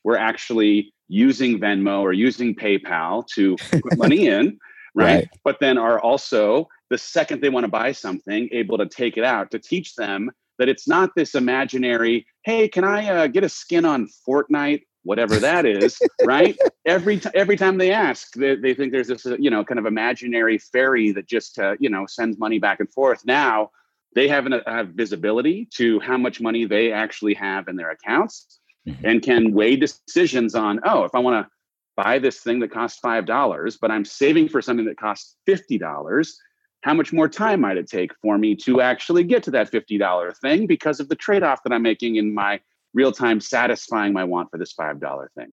we're 0.03 0.17
actually 0.17 0.91
using 1.07 1.59
Venmo 1.59 2.01
or 2.01 2.13
using 2.13 2.55
PayPal 2.55 3.25
to 3.35 3.55
put 3.69 3.95
money 3.95 4.27
in, 4.35 4.57
right? 4.95 5.05
right? 5.05 5.29
But 5.43 5.59
then 5.59 5.77
are 5.77 5.99
also, 5.99 6.67
the 6.89 6.97
second 6.97 7.41
they 7.41 7.49
want 7.49 7.65
to 7.65 7.71
buy 7.71 7.91
something, 7.91 8.49
able 8.51 8.79
to 8.79 8.87
take 8.87 9.17
it 9.17 9.23
out 9.23 9.51
to 9.51 9.59
teach 9.59 9.93
them 9.93 10.31
that 10.57 10.67
it's 10.67 10.87
not 10.87 11.11
this 11.15 11.35
imaginary, 11.35 12.25
hey, 12.43 12.67
can 12.67 12.83
I 12.83 13.07
uh, 13.07 13.27
get 13.27 13.43
a 13.43 13.49
skin 13.49 13.85
on 13.85 14.07
Fortnite 14.27 14.81
whatever 15.03 15.37
that 15.37 15.65
is, 15.65 15.99
right? 16.23 16.57
Every 16.85 17.19
t- 17.19 17.29
every 17.33 17.57
time 17.57 17.77
they 17.77 17.91
ask, 17.91 18.33
they, 18.33 18.55
they 18.55 18.73
think 18.73 18.91
there's 18.91 19.07
this, 19.07 19.25
uh, 19.25 19.37
you 19.37 19.49
know, 19.49 19.63
kind 19.63 19.79
of 19.79 19.85
imaginary 19.85 20.57
fairy 20.57 21.11
that 21.11 21.27
just, 21.27 21.59
uh, 21.59 21.75
you 21.79 21.89
know, 21.89 22.05
sends 22.05 22.37
money 22.37 22.59
back 22.59 22.79
and 22.79 22.91
forth. 22.91 23.25
Now 23.25 23.71
they 24.13 24.27
have, 24.27 24.45
an, 24.45 24.61
have 24.67 24.89
visibility 24.89 25.67
to 25.75 25.99
how 26.01 26.17
much 26.17 26.41
money 26.41 26.65
they 26.65 26.91
actually 26.91 27.33
have 27.35 27.67
in 27.67 27.75
their 27.75 27.91
accounts 27.91 28.59
mm-hmm. 28.87 29.05
and 29.05 29.21
can 29.21 29.53
weigh 29.53 29.75
decisions 29.75 30.55
on, 30.55 30.79
oh, 30.83 31.03
if 31.03 31.15
I 31.15 31.19
want 31.19 31.45
to 31.45 31.51
buy 31.95 32.19
this 32.19 32.39
thing 32.39 32.59
that 32.59 32.71
costs 32.71 32.99
five 32.99 33.25
dollars, 33.25 33.77
but 33.77 33.91
I'm 33.91 34.05
saving 34.05 34.49
for 34.49 34.61
something 34.61 34.85
that 34.85 34.97
costs 34.97 35.37
fifty 35.45 35.77
dollars. 35.77 36.37
How 36.81 36.95
much 36.95 37.13
more 37.13 37.29
time 37.29 37.61
might 37.61 37.77
it 37.77 37.87
take 37.87 38.11
for 38.23 38.39
me 38.39 38.55
to 38.55 38.81
actually 38.81 39.23
get 39.23 39.43
to 39.43 39.51
that 39.51 39.71
$50 39.71 40.35
thing 40.37 40.65
because 40.65 40.99
of 40.99 41.09
the 41.09 41.15
trade 41.15 41.43
off 41.43 41.61
that 41.61 41.71
I'm 41.71 41.83
making 41.83 42.15
in 42.15 42.33
my 42.33 42.59
real 42.93 43.11
time 43.11 43.39
satisfying 43.39 44.13
my 44.13 44.23
want 44.23 44.49
for 44.51 44.57
this 44.57 44.73
five 44.73 44.99
dollar 44.99 45.31
thing. 45.37 45.51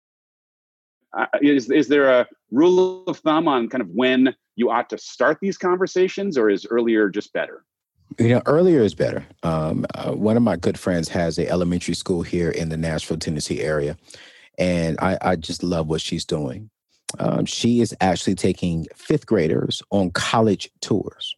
Uh, 1.16 1.26
is 1.40 1.70
is 1.70 1.88
there 1.88 2.10
a 2.10 2.26
rule 2.50 3.04
of 3.06 3.18
thumb 3.18 3.46
on 3.48 3.68
kind 3.68 3.82
of 3.82 3.88
when 3.90 4.34
you 4.56 4.70
ought 4.70 4.90
to 4.90 4.98
start 4.98 5.38
these 5.40 5.56
conversations, 5.58 6.36
or 6.36 6.50
is 6.50 6.66
earlier 6.66 7.08
just 7.08 7.32
better? 7.32 7.64
You 8.18 8.28
know, 8.28 8.42
earlier 8.46 8.80
is 8.80 8.94
better. 8.94 9.24
Um, 9.42 9.86
uh, 9.94 10.12
one 10.12 10.36
of 10.36 10.42
my 10.42 10.56
good 10.56 10.78
friends 10.78 11.08
has 11.08 11.38
a 11.38 11.48
elementary 11.48 11.94
school 11.94 12.22
here 12.22 12.50
in 12.50 12.68
the 12.68 12.76
Nashville, 12.76 13.16
Tennessee 13.16 13.60
area, 13.62 13.96
and 14.58 14.98
I, 15.00 15.18
I 15.22 15.36
just 15.36 15.62
love 15.62 15.88
what 15.88 16.00
she's 16.00 16.24
doing. 16.24 16.70
um, 17.18 17.44
she 17.44 17.80
is 17.80 17.94
actually 18.00 18.34
taking 18.34 18.86
fifth 18.94 19.26
graders 19.26 19.82
on 19.90 20.10
college 20.10 20.70
tours. 20.80 21.36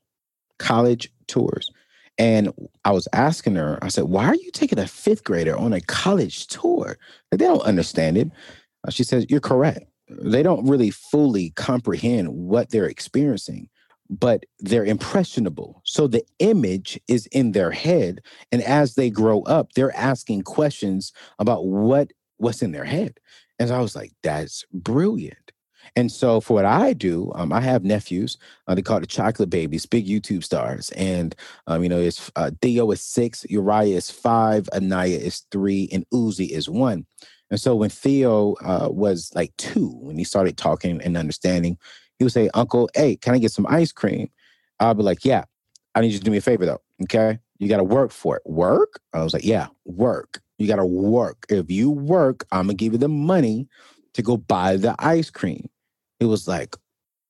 College 0.59 1.11
tours. 1.27 1.71
And 2.19 2.53
I 2.85 2.93
was 2.93 3.09
asking 3.13 3.57
her, 3.57 3.79
I 3.83 3.89
said, 3.89 4.05
why 4.05 4.27
are 4.27 4.35
you 4.35 4.51
taking 4.51 4.79
a 4.79 4.87
fifth 4.87 5.25
grader 5.25 5.57
on 5.57 5.73
a 5.73 5.81
college 5.83 6.47
tour? 6.47 6.99
They 7.31 7.37
don't 7.37 7.61
understand 7.63 8.17
it. 8.17 8.31
Uh, 8.87 8.91
she 8.91 9.05
says, 9.05 9.27
you're 9.29 9.41
correct. 9.41 9.85
They 10.09 10.43
don't 10.43 10.67
really 10.69 10.91
fully 10.91 11.51
comprehend 11.51 12.29
what 12.29 12.71
they're 12.71 12.87
experiencing, 12.87 13.69
but 14.09 14.45
they're 14.61 14.85
impressionable. 14.85 15.83
So 15.85 16.07
the 16.07 16.25
image 16.39 16.99
is 17.09 17.27
in 17.27 17.53
their 17.53 17.73
head. 17.73 18.21
And 18.53 18.63
as 18.63 18.95
they 18.95 19.11
grow 19.11 19.43
up, 19.43 19.73
they're 19.73 19.97
asking 19.97 20.43
questions 20.43 21.13
about 21.39 21.67
what 21.67 22.13
what's 22.39 22.63
in 22.63 22.73
their 22.73 22.85
head. 22.85 23.19
And 23.59 23.69
so 23.71 23.75
I 23.75 23.81
was 23.81 23.97
like, 23.97 24.13
that's 24.23 24.65
brilliant. 24.73 25.53
And 25.95 26.11
so 26.11 26.41
for 26.41 26.55
what 26.55 26.65
I 26.65 26.93
do, 26.93 27.31
um, 27.35 27.53
I 27.53 27.61
have 27.61 27.85
nephews. 27.85 28.39
Uh, 28.67 28.75
they 28.75 28.83
call 28.83 28.99
it 28.99 29.09
chocolate 29.09 29.51
babies, 29.51 29.87
big 29.87 30.07
YouTube 30.07 30.43
stars. 30.43 30.91
And, 30.91 31.35
um, 31.67 31.83
you 31.83 31.89
know, 31.89 31.99
it's 31.99 32.31
uh, 32.37 32.51
Theo 32.61 32.91
is 32.91 33.01
six, 33.01 33.47
Uriah 33.49 33.97
is 33.97 34.11
five, 34.11 34.69
Anaya 34.75 35.19
is 35.19 35.47
three, 35.51 35.89
and 35.93 36.05
Uzi 36.13 36.51
is 36.51 36.69
one. 36.69 37.07
And 37.51 37.61
so 37.61 37.77
when 37.77 37.91
Theo 37.91 38.55
uh, 38.55 38.89
was 38.91 39.31
like 39.35 39.57
two, 39.57 39.89
when 40.01 40.19
he 40.19 40.25
started 40.25 40.57
talking 40.57 41.01
and 41.03 41.17
understanding, 41.17 41.79
he 42.19 42.25
would 42.25 42.33
say, 42.33 42.51
Uncle, 42.55 42.89
hey, 42.95 43.17
can 43.17 43.35
I 43.35 43.39
get 43.39 43.53
some 43.53 43.67
ice 43.69 43.93
cream? 43.93 44.31
I'll 44.81 44.95
be 44.95 45.03
like, 45.03 45.25
yeah, 45.25 45.45
I 45.95 46.01
need 46.01 46.13
you 46.13 46.19
to 46.19 46.25
do 46.25 46.31
me 46.31 46.39
a 46.39 46.43
favor 46.43 46.67
though. 46.67 46.83
Okay. 47.05 47.39
You 47.59 47.69
got 47.69 47.79
to 47.79 47.85
work 47.85 48.11
for 48.11 48.37
it. 48.37 48.43
Work? 48.45 49.01
I 49.13 49.23
was 49.23 49.33
like, 49.33 49.45
yeah, 49.45 49.69
work. 49.85 50.41
You 50.59 50.67
got 50.67 50.77
to 50.77 50.85
work. 50.85 51.47
If 51.49 51.71
you 51.71 51.91
work, 51.91 52.47
I'm 52.51 52.67
going 52.67 52.77
to 52.77 52.85
give 52.85 52.93
you 52.93 52.99
the 52.99 53.09
money 53.09 53.69
to 54.15 54.23
go 54.23 54.37
buy 54.37 54.77
the 54.77 54.95
ice 54.99 55.31
cream. 55.31 55.69
It 56.21 56.27
was 56.27 56.49
like, 56.49 56.77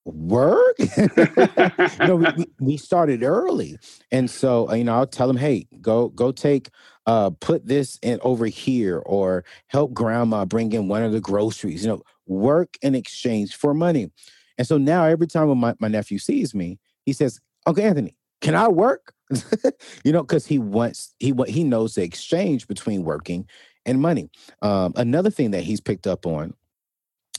work? 0.04 0.76
you 0.96 2.06
know, 2.06 2.16
we, 2.16 2.46
we 2.60 2.76
started 2.76 3.22
early. 3.22 3.78
And 4.10 4.30
so, 4.30 4.70
uh, 4.70 4.74
you 4.74 4.84
know, 4.84 4.94
I'll 4.94 5.06
tell 5.06 5.26
them, 5.26 5.36
hey, 5.36 5.66
go, 5.80 6.08
go 6.10 6.32
take, 6.32 6.68
uh, 7.06 7.30
put 7.40 7.66
this 7.66 7.98
in 8.02 8.20
over 8.22 8.46
here 8.46 8.98
or 8.98 9.44
help 9.66 9.92
grandma 9.92 10.44
bring 10.44 10.72
in 10.72 10.88
one 10.88 11.02
of 11.02 11.12
the 11.12 11.20
groceries, 11.20 11.84
you 11.84 11.90
know, 11.90 12.02
work 12.26 12.76
in 12.82 12.94
exchange 12.94 13.56
for 13.56 13.74
money. 13.74 14.10
And 14.58 14.66
so 14.66 14.78
now 14.78 15.04
every 15.04 15.26
time 15.26 15.48
when 15.48 15.58
my, 15.58 15.74
my 15.80 15.88
nephew 15.88 16.18
sees 16.18 16.54
me, 16.54 16.78
he 17.04 17.12
says, 17.12 17.40
Uncle 17.66 17.84
Anthony, 17.84 18.16
can 18.40 18.54
I 18.54 18.68
work? 18.68 19.12
you 20.04 20.12
know, 20.12 20.22
because 20.22 20.46
he 20.46 20.58
wants 20.58 21.14
he 21.18 21.34
he 21.48 21.64
knows 21.64 21.96
the 21.96 22.02
exchange 22.02 22.68
between 22.68 23.02
working 23.02 23.48
and 23.84 24.00
money. 24.00 24.30
Um, 24.62 24.92
another 24.94 25.30
thing 25.30 25.50
that 25.50 25.64
he's 25.64 25.80
picked 25.80 26.06
up 26.06 26.26
on 26.26 26.54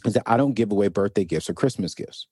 is 0.05 0.13
that 0.13 0.23
I 0.25 0.37
don't 0.37 0.53
give 0.53 0.71
away 0.71 0.87
birthday 0.87 1.25
gifts 1.25 1.49
or 1.49 1.53
Christmas 1.53 1.93
gifts. 1.93 2.27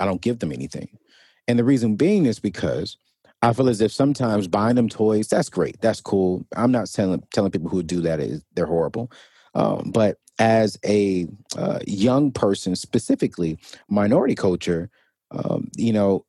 I 0.00 0.04
don't 0.04 0.22
give 0.22 0.38
them 0.38 0.52
anything. 0.52 0.98
And 1.46 1.58
the 1.58 1.64
reason 1.64 1.96
being 1.96 2.26
is 2.26 2.38
because 2.38 2.96
I 3.42 3.52
feel 3.52 3.68
as 3.68 3.80
if 3.80 3.92
sometimes 3.92 4.48
buying 4.48 4.76
them 4.76 4.88
toys, 4.88 5.28
that's 5.28 5.48
great. 5.48 5.80
That's 5.80 6.00
cool. 6.00 6.44
I'm 6.56 6.72
not 6.72 6.90
telling 6.90 7.22
telling 7.32 7.50
people 7.50 7.70
who 7.70 7.82
do 7.82 8.00
that 8.02 8.20
is 8.20 8.42
they're 8.54 8.66
horrible. 8.66 9.10
Um, 9.54 9.90
but 9.92 10.18
as 10.38 10.78
a 10.84 11.26
uh, 11.56 11.80
young 11.86 12.30
person, 12.30 12.76
specifically 12.76 13.58
minority 13.88 14.34
culture, 14.34 14.90
um, 15.30 15.68
you 15.76 15.92
know, 15.92 16.24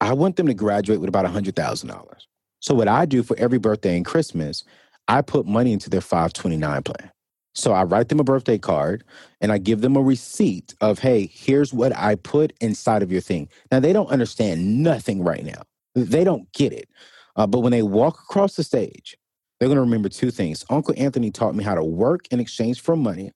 I 0.00 0.12
want 0.12 0.36
them 0.36 0.46
to 0.46 0.54
graduate 0.54 1.00
with 1.00 1.08
about 1.08 1.26
hundred 1.26 1.56
thousand 1.56 1.88
dollars. 1.88 2.26
So 2.60 2.74
what 2.74 2.88
I 2.88 3.06
do 3.06 3.22
for 3.22 3.36
every 3.38 3.58
birthday 3.58 3.96
and 3.96 4.04
Christmas, 4.04 4.64
I 5.08 5.22
put 5.22 5.46
money 5.46 5.72
into 5.72 5.88
their 5.88 6.02
529 6.02 6.82
plan. 6.82 7.10
So 7.54 7.72
I 7.72 7.82
write 7.82 8.08
them 8.08 8.20
a 8.20 8.24
birthday 8.24 8.58
card 8.58 9.04
and 9.40 9.50
I 9.50 9.58
give 9.58 9.80
them 9.80 9.96
a 9.96 10.02
receipt 10.02 10.74
of, 10.80 11.00
hey, 11.00 11.26
here's 11.32 11.74
what 11.74 11.96
I 11.96 12.14
put 12.14 12.52
inside 12.60 13.02
of 13.02 13.10
your 13.10 13.20
thing. 13.20 13.48
Now 13.72 13.80
they 13.80 13.92
don't 13.92 14.10
understand 14.10 14.82
nothing 14.82 15.22
right 15.22 15.44
now. 15.44 15.62
They 15.94 16.24
don't 16.24 16.50
get 16.52 16.72
it. 16.72 16.88
Uh, 17.36 17.46
but 17.46 17.60
when 17.60 17.72
they 17.72 17.82
walk 17.82 18.14
across 18.14 18.56
the 18.56 18.64
stage, 18.64 19.16
they're 19.58 19.68
going 19.68 19.76
to 19.76 19.82
remember 19.82 20.08
two 20.08 20.30
things. 20.30 20.64
Uncle 20.70 20.94
Anthony 20.96 21.30
taught 21.30 21.54
me 21.54 21.64
how 21.64 21.74
to 21.74 21.84
work 21.84 22.26
in 22.30 22.40
exchange 22.40 22.80
for 22.80 22.96
money, 22.96 23.32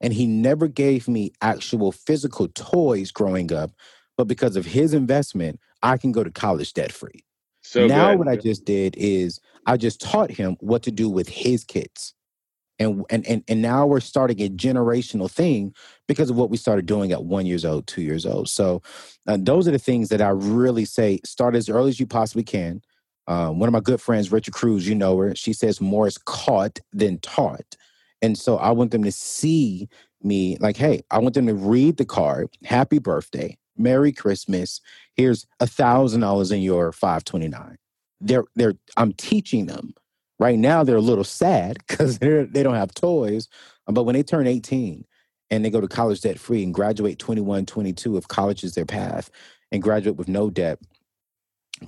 and 0.00 0.12
he 0.12 0.26
never 0.26 0.66
gave 0.66 1.06
me 1.06 1.32
actual 1.42 1.92
physical 1.92 2.48
toys 2.48 3.12
growing 3.12 3.52
up. 3.52 3.70
But 4.16 4.24
because 4.24 4.56
of 4.56 4.66
his 4.66 4.94
investment, 4.94 5.60
I 5.82 5.96
can 5.96 6.12
go 6.12 6.24
to 6.24 6.30
college 6.30 6.72
debt 6.72 6.92
free. 6.92 7.24
So 7.62 7.86
now, 7.86 8.10
good. 8.10 8.18
what 8.18 8.28
I 8.28 8.36
just 8.36 8.64
did 8.64 8.96
is 8.96 9.40
I 9.66 9.76
just 9.76 10.00
taught 10.00 10.30
him 10.30 10.56
what 10.60 10.82
to 10.82 10.90
do 10.90 11.08
with 11.08 11.28
his 11.28 11.62
kids. 11.62 12.14
And, 12.80 13.04
and 13.10 13.26
and 13.28 13.44
and 13.48 13.62
now 13.62 13.86
we're 13.86 14.00
starting 14.00 14.40
a 14.42 14.48
generational 14.48 15.30
thing 15.30 15.74
because 16.08 16.30
of 16.30 16.36
what 16.36 16.50
we 16.50 16.56
started 16.56 16.86
doing 16.86 17.12
at 17.12 17.24
one 17.24 17.46
years 17.46 17.64
old, 17.64 17.86
two 17.86 18.02
years 18.02 18.26
old. 18.26 18.48
So 18.48 18.82
uh, 19.28 19.38
those 19.40 19.68
are 19.68 19.72
the 19.72 19.78
things 19.78 20.08
that 20.10 20.22
I 20.22 20.30
really 20.30 20.86
say 20.86 21.20
start 21.24 21.54
as 21.56 21.68
early 21.68 21.90
as 21.90 22.00
you 22.00 22.06
possibly 22.06 22.44
can. 22.44 22.82
Um, 23.28 23.60
one 23.60 23.68
of 23.68 23.74
my 23.74 23.80
good 23.80 24.00
friends, 24.00 24.32
Rachel 24.32 24.54
Cruze, 24.54 24.86
you 24.86 24.96
know 24.96 25.16
her. 25.18 25.36
She 25.36 25.52
says 25.52 25.80
more 25.80 26.08
is 26.08 26.18
caught 26.18 26.80
than 26.92 27.18
taught, 27.20 27.76
and 28.22 28.38
so 28.38 28.56
I 28.58 28.72
want 28.72 28.92
them 28.92 29.04
to 29.04 29.12
see 29.12 29.88
me 30.22 30.56
like, 30.60 30.76
hey, 30.78 31.02
I 31.10 31.18
want 31.18 31.34
them 31.34 31.46
to 31.48 31.54
read 31.54 31.98
the 31.98 32.06
card, 32.06 32.48
"Happy 32.64 32.98
Birthday," 32.98 33.58
Merry 33.76 34.12
Christmas. 34.12 34.80
Here's 35.16 35.46
a 35.60 35.66
thousand 35.66 36.22
dollars 36.22 36.50
in 36.50 36.62
your 36.62 36.92
529. 36.92 37.76
They're 38.22 38.44
they're 38.56 38.74
I'm 38.96 39.12
teaching 39.12 39.66
them. 39.66 39.94
Right 40.40 40.58
now 40.58 40.82
they're 40.82 40.96
a 40.96 41.02
little 41.02 41.24
sad 41.24 41.78
because 41.88 42.18
they 42.18 42.62
don't 42.62 42.74
have 42.74 42.94
toys. 42.94 43.48
But 43.86 44.04
when 44.04 44.14
they 44.14 44.24
turn 44.24 44.48
18 44.48 45.04
and 45.50 45.64
they 45.64 45.70
go 45.70 45.80
to 45.80 45.88
college 45.88 46.22
debt 46.22 46.40
free 46.40 46.64
and 46.64 46.74
graduate 46.74 47.20
21, 47.20 47.66
22, 47.66 48.16
if 48.16 48.28
college 48.28 48.64
is 48.64 48.74
their 48.74 48.86
path, 48.86 49.30
and 49.72 49.82
graduate 49.82 50.16
with 50.16 50.28
no 50.28 50.50
debt 50.50 50.80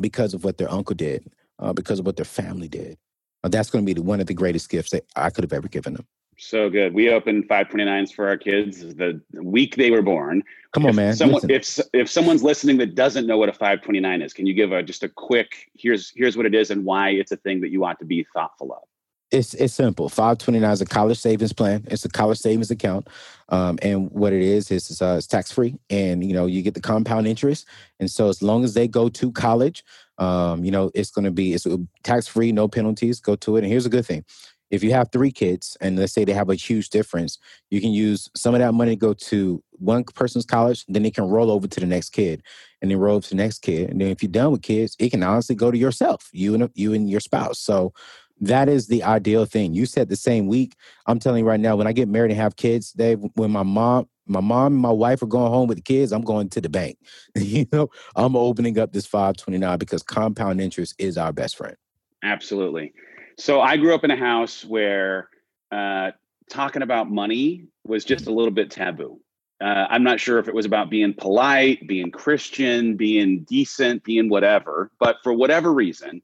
because 0.00 0.34
of 0.34 0.44
what 0.44 0.58
their 0.58 0.70
uncle 0.70 0.94
did, 0.94 1.32
uh, 1.58 1.72
because 1.72 1.98
of 1.98 2.06
what 2.06 2.16
their 2.16 2.24
family 2.24 2.68
did. 2.68 2.96
Uh, 3.44 3.48
that's 3.48 3.70
going 3.70 3.84
to 3.84 3.86
be 3.86 3.94
the, 3.94 4.02
one 4.02 4.20
of 4.20 4.28
the 4.28 4.34
greatest 4.34 4.70
gifts 4.70 4.90
that 4.92 5.04
I 5.16 5.30
could 5.30 5.44
have 5.44 5.52
ever 5.52 5.68
given 5.68 5.94
them. 5.94 6.06
So 6.42 6.68
good. 6.68 6.92
We 6.92 7.08
opened 7.08 7.48
529s 7.48 8.12
for 8.12 8.26
our 8.26 8.36
kids 8.36 8.80
the 8.80 9.20
week 9.34 9.76
they 9.76 9.92
were 9.92 10.02
born. 10.02 10.42
Come 10.72 10.84
on, 10.84 10.90
if 10.90 10.96
man. 10.96 11.14
Someone, 11.14 11.42
if 11.48 11.78
if 11.92 12.10
someone's 12.10 12.42
listening 12.42 12.78
that 12.78 12.96
doesn't 12.96 13.28
know 13.28 13.38
what 13.38 13.48
a 13.48 13.52
529 13.52 14.22
is, 14.22 14.32
can 14.32 14.46
you 14.46 14.52
give 14.52 14.72
a 14.72 14.82
just 14.82 15.04
a 15.04 15.08
quick 15.08 15.70
here's 15.74 16.12
here's 16.16 16.36
what 16.36 16.44
it 16.44 16.54
is 16.54 16.72
and 16.72 16.84
why 16.84 17.10
it's 17.10 17.30
a 17.30 17.36
thing 17.36 17.60
that 17.60 17.70
you 17.70 17.84
ought 17.84 18.00
to 18.00 18.04
be 18.04 18.26
thoughtful 18.34 18.72
of? 18.72 18.82
It's 19.30 19.54
it's 19.54 19.72
simple. 19.72 20.08
529 20.08 20.70
is 20.72 20.80
a 20.80 20.84
college 20.84 21.18
savings 21.18 21.52
plan. 21.52 21.84
It's 21.88 22.04
a 22.04 22.08
college 22.08 22.38
savings 22.38 22.72
account, 22.72 23.06
um, 23.48 23.78
and 23.80 24.10
what 24.10 24.32
it 24.32 24.42
is 24.42 24.70
is 24.72 24.90
it's, 24.90 25.00
uh, 25.00 25.14
it's 25.18 25.28
tax 25.28 25.52
free, 25.52 25.78
and 25.90 26.24
you 26.24 26.34
know 26.34 26.46
you 26.46 26.60
get 26.62 26.74
the 26.74 26.80
compound 26.80 27.28
interest. 27.28 27.66
And 28.00 28.10
so 28.10 28.28
as 28.28 28.42
long 28.42 28.64
as 28.64 28.74
they 28.74 28.88
go 28.88 29.08
to 29.08 29.30
college, 29.30 29.84
um, 30.18 30.64
you 30.64 30.72
know 30.72 30.90
it's 30.92 31.12
going 31.12 31.24
to 31.24 31.30
be 31.30 31.54
it's 31.54 31.66
tax 32.02 32.26
free, 32.26 32.50
no 32.50 32.66
penalties. 32.66 33.20
Go 33.20 33.36
to 33.36 33.56
it. 33.56 33.60
And 33.60 33.68
here's 33.68 33.86
a 33.86 33.90
good 33.90 34.04
thing: 34.04 34.24
if 34.72 34.82
you 34.82 34.90
have 34.92 35.12
three 35.12 35.30
kids 35.30 35.76
and 35.82 35.98
let's 35.98 36.14
say 36.14 36.24
they 36.24 36.32
have 36.32 36.48
a 36.48 36.54
huge 36.54 36.88
difference, 36.88 37.38
you 37.70 37.80
can 37.80 37.92
use 37.92 38.30
some 38.34 38.54
of 38.54 38.60
that 38.60 38.72
money 38.72 38.92
to 38.92 38.96
go 38.96 39.12
to 39.12 39.62
one 39.72 40.02
person's 40.02 40.46
college, 40.46 40.84
then 40.88 41.04
it 41.04 41.14
can 41.14 41.28
roll 41.28 41.50
over 41.50 41.68
to 41.68 41.78
the 41.78 41.86
next 41.86 42.10
kid, 42.10 42.42
and 42.80 42.90
then 42.90 42.98
roll 42.98 43.16
over 43.16 43.22
to 43.22 43.28
the 43.28 43.36
next 43.36 43.58
kid. 43.58 43.90
And 43.90 44.00
then 44.00 44.08
if 44.08 44.22
you're 44.22 44.32
done 44.32 44.50
with 44.50 44.62
kids, 44.62 44.96
it 44.98 45.10
can 45.10 45.22
honestly 45.22 45.54
go 45.54 45.70
to 45.70 45.76
yourself, 45.76 46.30
you 46.32 46.54
and 46.54 46.70
you 46.74 46.94
and 46.94 47.08
your 47.08 47.20
spouse. 47.20 47.58
So 47.58 47.92
that 48.40 48.70
is 48.70 48.86
the 48.88 49.02
ideal 49.04 49.44
thing. 49.44 49.74
You 49.74 49.84
said 49.84 50.08
the 50.08 50.16
same 50.16 50.46
week. 50.46 50.74
I'm 51.06 51.18
telling 51.18 51.44
you 51.44 51.48
right 51.48 51.60
now, 51.60 51.76
when 51.76 51.86
I 51.86 51.92
get 51.92 52.08
married 52.08 52.30
and 52.30 52.40
have 52.40 52.56
kids, 52.56 52.94
they 52.94 53.14
when 53.14 53.50
my 53.50 53.62
mom, 53.62 54.08
my 54.26 54.40
mom 54.40 54.72
and 54.72 54.82
my 54.82 54.90
wife 54.90 55.22
are 55.22 55.26
going 55.26 55.52
home 55.52 55.68
with 55.68 55.78
the 55.78 55.82
kids, 55.82 56.12
I'm 56.12 56.22
going 56.22 56.48
to 56.48 56.62
the 56.62 56.70
bank. 56.70 56.96
you 57.36 57.66
know, 57.72 57.90
I'm 58.16 58.36
opening 58.36 58.78
up 58.78 58.92
this 58.92 59.04
529 59.04 59.78
because 59.78 60.02
compound 60.02 60.62
interest 60.62 60.94
is 60.98 61.18
our 61.18 61.32
best 61.32 61.58
friend. 61.58 61.76
Absolutely. 62.24 62.94
So 63.38 63.60
I 63.60 63.76
grew 63.76 63.94
up 63.94 64.04
in 64.04 64.10
a 64.10 64.16
house 64.16 64.64
where 64.64 65.28
uh, 65.70 66.12
talking 66.50 66.82
about 66.82 67.10
money 67.10 67.66
was 67.84 68.04
just 68.04 68.26
a 68.26 68.32
little 68.32 68.52
bit 68.52 68.70
taboo. 68.70 69.20
Uh, 69.62 69.86
I'm 69.88 70.02
not 70.02 70.18
sure 70.18 70.38
if 70.38 70.48
it 70.48 70.54
was 70.54 70.66
about 70.66 70.90
being 70.90 71.14
polite, 71.14 71.86
being 71.86 72.10
Christian, 72.10 72.96
being 72.96 73.44
decent, 73.44 74.02
being 74.02 74.28
whatever, 74.28 74.90
but 74.98 75.16
for 75.22 75.32
whatever 75.32 75.72
reason, 75.72 76.20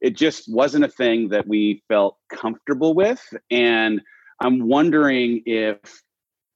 it 0.00 0.16
just 0.16 0.52
wasn't 0.52 0.84
a 0.84 0.88
thing 0.88 1.28
that 1.28 1.46
we 1.46 1.82
felt 1.88 2.16
comfortable 2.30 2.94
with. 2.94 3.22
And 3.50 4.00
I'm 4.40 4.66
wondering 4.66 5.42
if 5.46 5.78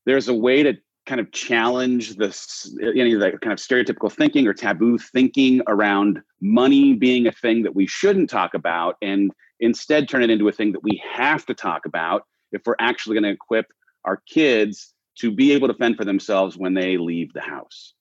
there's 0.07 0.29
a 0.29 0.35
way 0.35 0.63
to 0.63 0.75
kind 1.07 1.21
of 1.21 1.31
challenge 1.33 2.17
this 2.17 2.75
any 2.83 3.13
of 3.13 3.21
that 3.21 3.41
kind 3.43 3.53
of 3.53 3.59
stereotypical 3.59 4.11
thinking 4.11 4.47
or 4.47 4.55
taboo 4.55 4.99
thinking 4.99 5.61
around 5.67 6.23
money 6.41 6.95
being 6.95 7.27
a 7.27 7.33
thing 7.33 7.63
that 7.63 7.75
we 7.75 7.87
shouldn't 7.87 8.31
talk 8.31 8.55
about 8.55 8.97
and 9.03 9.31
instead 9.65 10.09
turn 10.09 10.23
it 10.23 10.31
into 10.31 10.47
a 10.49 10.53
thing 10.53 10.73
that 10.73 10.83
we 10.83 11.03
have 11.11 11.47
to 11.47 11.55
talk 11.55 11.87
about 11.87 12.27
if 12.53 12.63
we're 12.67 12.77
actually 12.79 13.15
going 13.15 13.25
to 13.25 13.31
equip 13.31 13.67
our 14.05 14.23
kids 14.29 14.93
to 15.17 15.31
be 15.31 15.53
able 15.53 15.69
to 15.69 15.75
fend 15.75 15.97
for 15.97 16.05
themselves 16.05 16.57
when 16.57 16.75
they 16.75 16.97
leave 16.97 17.33
the 17.33 17.41
house. 17.41 17.95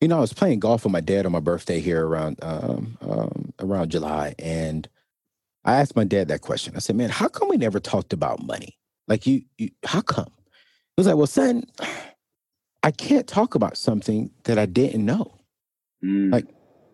You 0.00 0.08
know, 0.08 0.18
I 0.18 0.20
was 0.20 0.32
playing 0.32 0.60
golf 0.60 0.84
with 0.84 0.92
my 0.92 1.00
dad 1.00 1.26
on 1.26 1.32
my 1.32 1.40
birthday 1.40 1.80
here 1.80 2.06
around 2.06 2.38
um, 2.42 2.98
um, 3.00 3.52
around 3.60 3.90
July, 3.92 4.34
and 4.38 4.88
I 5.64 5.76
asked 5.76 5.94
my 5.94 6.02
dad 6.02 6.26
that 6.28 6.40
question. 6.40 6.74
I 6.74 6.80
said, 6.80 6.96
"Man, 6.96 7.08
how 7.08 7.28
come 7.28 7.48
we 7.48 7.56
never 7.56 7.78
talked 7.78 8.12
about 8.12 8.44
money? 8.44 8.76
Like, 9.06 9.28
you, 9.28 9.42
you 9.58 9.70
how 9.84 10.00
come?" 10.00 10.26
He 10.26 11.00
was 11.00 11.06
like, 11.06 11.14
"Well, 11.14 11.28
son, 11.28 11.64
I 12.82 12.90
can't 12.90 13.28
talk 13.28 13.54
about 13.54 13.76
something 13.76 14.32
that 14.42 14.58
I 14.58 14.66
didn't 14.66 15.04
know. 15.04 15.38
Mm. 16.04 16.32
Like, 16.32 16.46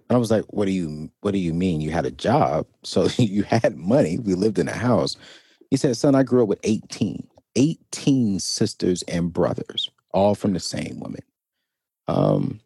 and 0.08 0.16
I 0.16 0.18
was 0.18 0.30
like, 0.30 0.44
what 0.50 0.66
do 0.66 0.72
you 0.72 1.10
what 1.20 1.32
do 1.32 1.38
you 1.38 1.52
mean? 1.52 1.80
You 1.80 1.90
had 1.90 2.06
a 2.06 2.10
job, 2.10 2.66
so 2.82 3.08
you 3.16 3.42
had 3.44 3.76
money. 3.76 4.18
We 4.18 4.34
lived 4.34 4.58
in 4.58 4.68
a 4.68 4.76
house. 4.76 5.16
He 5.70 5.76
said, 5.76 5.96
son, 5.96 6.14
I 6.14 6.22
grew 6.22 6.42
up 6.42 6.48
with 6.48 6.60
18, 6.62 7.26
18 7.56 8.40
sisters 8.40 9.02
and 9.02 9.32
brothers, 9.32 9.90
all 10.12 10.34
from 10.34 10.54
the 10.54 10.60
same 10.60 10.98
woman. 11.00 11.20
Um, 12.06 12.60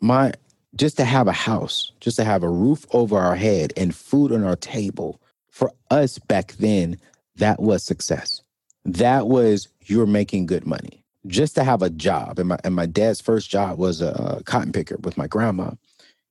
my 0.00 0.32
just 0.76 0.96
to 0.96 1.04
have 1.04 1.28
a 1.28 1.32
house, 1.32 1.92
just 2.00 2.16
to 2.16 2.24
have 2.24 2.42
a 2.42 2.50
roof 2.50 2.86
over 2.92 3.18
our 3.18 3.36
head 3.36 3.72
and 3.76 3.94
food 3.94 4.32
on 4.32 4.44
our 4.44 4.56
table, 4.56 5.20
for 5.50 5.72
us 5.90 6.18
back 6.18 6.52
then, 6.54 6.98
that 7.36 7.60
was 7.60 7.82
success. 7.82 8.42
That 8.84 9.26
was 9.28 9.68
you're 9.86 10.06
making 10.06 10.46
good 10.46 10.66
money. 10.66 11.04
Just 11.26 11.54
to 11.56 11.64
have 11.64 11.82
a 11.82 11.90
job. 11.90 12.38
And 12.38 12.48
my 12.48 12.58
and 12.64 12.74
my 12.74 12.86
dad's 12.86 13.20
first 13.20 13.50
job 13.50 13.78
was 13.78 14.00
a 14.00 14.42
cotton 14.46 14.72
picker 14.72 14.96
with 15.02 15.18
my 15.18 15.26
grandma. 15.26 15.72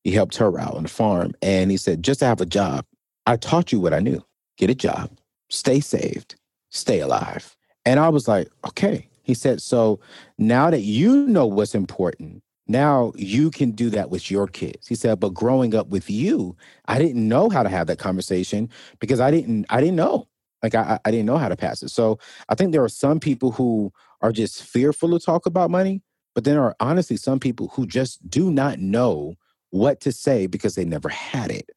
He 0.04 0.12
helped 0.12 0.38
her 0.38 0.60
out 0.60 0.76
on 0.76 0.84
the 0.84 0.90
farm. 0.90 1.34
And 1.42 1.72
he 1.72 1.78
said, 1.78 2.04
just 2.04 2.20
to 2.22 2.26
have 2.26 2.42
a 2.42 2.46
job, 2.46 2.86
I 3.26 3.36
taught 3.36 3.72
you 3.72 3.80
what 3.80 3.94
I 3.94 4.00
knew. 4.00 4.24
Get 4.58 4.70
a 4.70 4.76
job, 4.76 5.12
stay 5.50 5.80
saved, 5.80 6.36
stay 6.70 7.00
alive. 7.00 7.56
And 7.86 8.00
I 8.00 8.10
was 8.10 8.28
like, 8.28 8.50
okay. 8.68 9.08
He 9.24 9.34
said, 9.34 9.62
so 9.62 10.00
now 10.38 10.72
that 10.72 10.82
you 10.82 11.28
know 11.28 11.46
what's 11.46 11.76
important, 11.76 12.42
now 12.68 13.12
you 13.16 13.52
can 13.52 13.72
do 13.72 13.90
that 13.92 14.10
with 14.10 14.32
your 14.32 14.48
kids. 14.48 14.88
He 14.88 14.96
said, 14.96 15.20
but 15.20 15.34
growing 15.34 15.76
up 15.76 15.90
with 15.90 16.10
you, 16.10 16.56
I 16.86 16.98
didn't 16.98 17.28
know 17.28 17.50
how 17.50 17.64
to 17.64 17.70
have 17.70 17.88
that 17.88 18.00
conversation 18.00 18.70
because 19.00 19.20
I 19.20 19.32
didn't, 19.32 19.66
I 19.70 19.82
didn't 19.82 19.96
know. 19.96 20.28
Like 20.62 20.76
I, 20.76 21.00
I 21.06 21.12
didn't 21.12 21.26
know 21.26 21.38
how 21.38 21.50
to 21.50 21.56
pass 21.56 21.84
it. 21.84 21.90
So 21.90 22.20
I 22.50 22.56
think 22.56 22.72
there 22.72 22.84
are 22.84 22.90
some 22.90 23.20
people 23.20 23.52
who 23.52 23.92
are 24.22 24.32
just 24.32 24.64
fearful 24.64 25.12
to 25.12 25.24
talk 25.24 25.46
about 25.46 25.72
money, 25.72 26.02
but 26.36 26.44
then 26.44 26.56
there 26.56 26.64
are 26.64 26.76
honestly 26.80 27.18
some 27.18 27.40
people 27.40 27.70
who 27.70 27.88
just 27.88 28.28
do 28.30 28.52
not 28.52 28.80
know 28.80 29.36
what 29.72 30.02
to 30.02 30.12
say 30.12 30.48
because 30.48 30.76
they 30.76 30.86
never 30.86 31.10
had 31.10 31.52
it. 31.52 31.70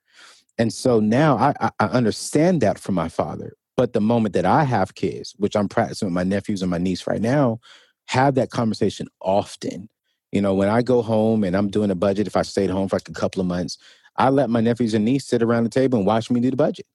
And 0.58 0.72
so 0.72 1.00
now 1.00 1.37
I, 1.37 1.70
I 1.80 1.87
understand 1.87 2.61
that 2.61 2.78
from 2.78 2.94
my 2.94 3.08
father. 3.08 3.54
But 3.76 3.94
the 3.94 4.00
moment 4.00 4.34
that 4.34 4.44
I 4.44 4.64
have 4.64 4.94
kids, 4.94 5.34
which 5.38 5.56
I'm 5.56 5.68
practicing 5.68 6.06
with 6.06 6.14
my 6.14 6.25
nephews 6.25 6.62
and 6.62 6.70
my 6.70 6.78
niece 6.78 7.06
right 7.06 7.22
now, 7.22 7.58
have 8.06 8.34
that 8.34 8.50
conversation 8.50 9.08
often. 9.20 9.88
You 10.30 10.40
know, 10.40 10.54
when 10.54 10.68
I 10.68 10.82
go 10.82 11.02
home 11.02 11.44
and 11.44 11.56
I'm 11.56 11.68
doing 11.68 11.90
a 11.90 11.94
budget, 11.94 12.26
if 12.26 12.37
I 12.37 12.42
stayed 12.42 12.70
home 12.70 12.88
for 12.88 12.96
like 12.96 13.08
a 13.08 13.12
couple 13.12 13.40
of 13.40 13.46
months, 13.46 13.78
I 14.16 14.28
let 14.28 14.50
my 14.50 14.61
nephews 14.61 14.94
and 14.94 15.04
niece 15.04 15.26
sit 15.26 15.42
around 15.42 15.64
the 15.64 15.70
table 15.70 15.99
and 15.99 16.06
watch 16.06 16.30
me 16.30 16.40
do 16.40 16.50
the 16.50 16.56
budget. 16.56 16.87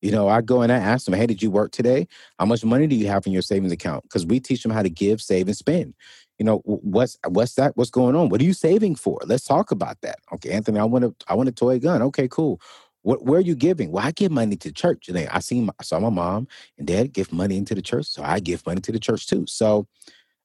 You 0.00 0.12
know, 0.12 0.28
I 0.28 0.40
go 0.40 0.62
and 0.62 0.70
I 0.72 0.76
ask 0.76 1.04
them, 1.06 1.14
hey, 1.14 1.26
did 1.26 1.42
you 1.42 1.50
work 1.50 1.72
today? 1.72 2.06
How 2.38 2.46
much 2.46 2.64
money 2.64 2.86
do 2.86 2.94
you 2.94 3.08
have 3.08 3.26
in 3.26 3.32
your 3.32 3.42
savings 3.42 3.72
account? 3.72 4.04
Because 4.04 4.24
we 4.24 4.40
teach 4.40 4.62
them 4.62 4.72
how 4.72 4.82
to 4.82 4.90
give, 4.90 5.20
save, 5.20 5.48
and 5.48 5.56
spend. 5.56 5.94
You 6.38 6.44
know 6.44 6.58
what's 6.64 7.18
what's 7.26 7.54
that? 7.54 7.76
What's 7.76 7.90
going 7.90 8.14
on? 8.14 8.28
What 8.28 8.40
are 8.40 8.44
you 8.44 8.52
saving 8.52 8.94
for? 8.94 9.18
Let's 9.26 9.44
talk 9.44 9.70
about 9.72 10.00
that. 10.02 10.20
Okay 10.32 10.50
anthony 10.50 10.78
i 10.78 10.84
want 10.84 11.04
to 11.04 11.14
i 11.26 11.34
want 11.34 11.48
a 11.48 11.52
toy 11.52 11.78
gun. 11.80 12.00
Okay 12.02 12.28
cool. 12.28 12.60
What 13.02 13.24
where 13.24 13.38
are 13.38 13.42
you 13.42 13.56
giving? 13.56 13.90
Well 13.90 14.06
i 14.06 14.12
give 14.12 14.30
money 14.30 14.56
to 14.56 14.72
church 14.72 15.08
and 15.08 15.18
i 15.18 15.40
see 15.40 15.68
I 15.78 15.82
saw 15.82 15.98
my 15.98 16.10
mom 16.10 16.46
and 16.78 16.86
dad 16.86 17.12
give 17.12 17.32
money 17.32 17.56
into 17.56 17.74
the 17.74 17.82
church 17.82 18.06
so 18.06 18.22
i 18.22 18.38
give 18.38 18.64
money 18.66 18.80
to 18.82 18.92
the 18.92 19.00
church 19.00 19.26
too. 19.26 19.46
So 19.48 19.88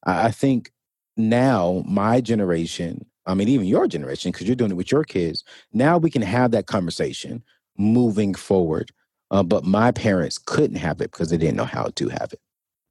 i 0.06 0.32
think 0.32 0.72
now 1.16 1.84
my 1.88 2.20
generation 2.22 3.06
i 3.28 3.34
mean 3.36 3.48
even 3.48 3.68
your 3.68 3.88
generation 3.88 4.32
because 4.32 4.48
you're 4.48 4.56
doing 4.56 4.72
it 4.72 4.78
with 4.78 4.92
your 4.92 5.04
kids 5.04 5.44
now 5.74 5.98
we 5.98 6.10
can 6.10 6.24
have 6.24 6.52
that 6.52 6.66
conversation 6.66 7.44
moving 7.78 8.34
forward 8.34 8.92
uh, 9.32 9.44
but 9.44 9.64
my 9.64 9.92
parents 9.92 10.38
couldn't 10.38 10.78
have 10.78 11.02
it 11.02 11.12
because 11.12 11.30
they 11.30 11.38
didn't 11.38 11.58
know 11.58 11.66
how 11.66 11.88
to 11.96 12.10
have 12.10 12.32
it 12.34 12.42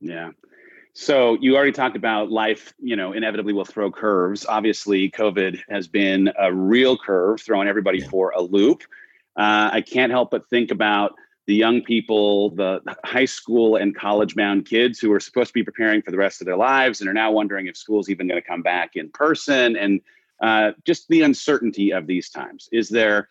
yeah 0.00 0.30
so 0.94 1.38
you 1.40 1.56
already 1.56 1.72
talked 1.72 1.96
about 1.96 2.30
life, 2.30 2.74
you 2.78 2.96
know, 2.96 3.12
inevitably 3.12 3.54
will 3.54 3.64
throw 3.64 3.90
curves. 3.90 4.44
Obviously, 4.46 5.10
COVID 5.10 5.60
has 5.70 5.88
been 5.88 6.30
a 6.38 6.52
real 6.52 6.98
curve, 6.98 7.40
throwing 7.40 7.66
everybody 7.66 8.00
yeah. 8.00 8.08
for 8.08 8.30
a 8.36 8.42
loop. 8.42 8.82
Uh, 9.36 9.70
I 9.72 9.80
can't 9.80 10.12
help 10.12 10.30
but 10.30 10.46
think 10.48 10.70
about 10.70 11.14
the 11.46 11.54
young 11.54 11.82
people, 11.82 12.50
the 12.50 12.80
high 13.04 13.24
school 13.24 13.76
and 13.76 13.96
college 13.96 14.34
bound 14.34 14.66
kids 14.66 15.00
who 15.00 15.10
are 15.12 15.20
supposed 15.20 15.48
to 15.48 15.54
be 15.54 15.64
preparing 15.64 16.02
for 16.02 16.10
the 16.10 16.18
rest 16.18 16.40
of 16.40 16.44
their 16.44 16.56
lives 16.56 17.00
and 17.00 17.08
are 17.08 17.14
now 17.14 17.32
wondering 17.32 17.66
if 17.66 17.76
school's 17.76 18.10
even 18.10 18.28
going 18.28 18.40
to 18.40 18.46
come 18.46 18.62
back 18.62 18.94
in 18.94 19.08
person 19.10 19.76
and 19.76 20.00
uh, 20.42 20.72
just 20.84 21.08
the 21.08 21.22
uncertainty 21.22 21.90
of 21.92 22.06
these 22.06 22.28
times. 22.28 22.68
Is 22.70 22.90
there 22.90 23.28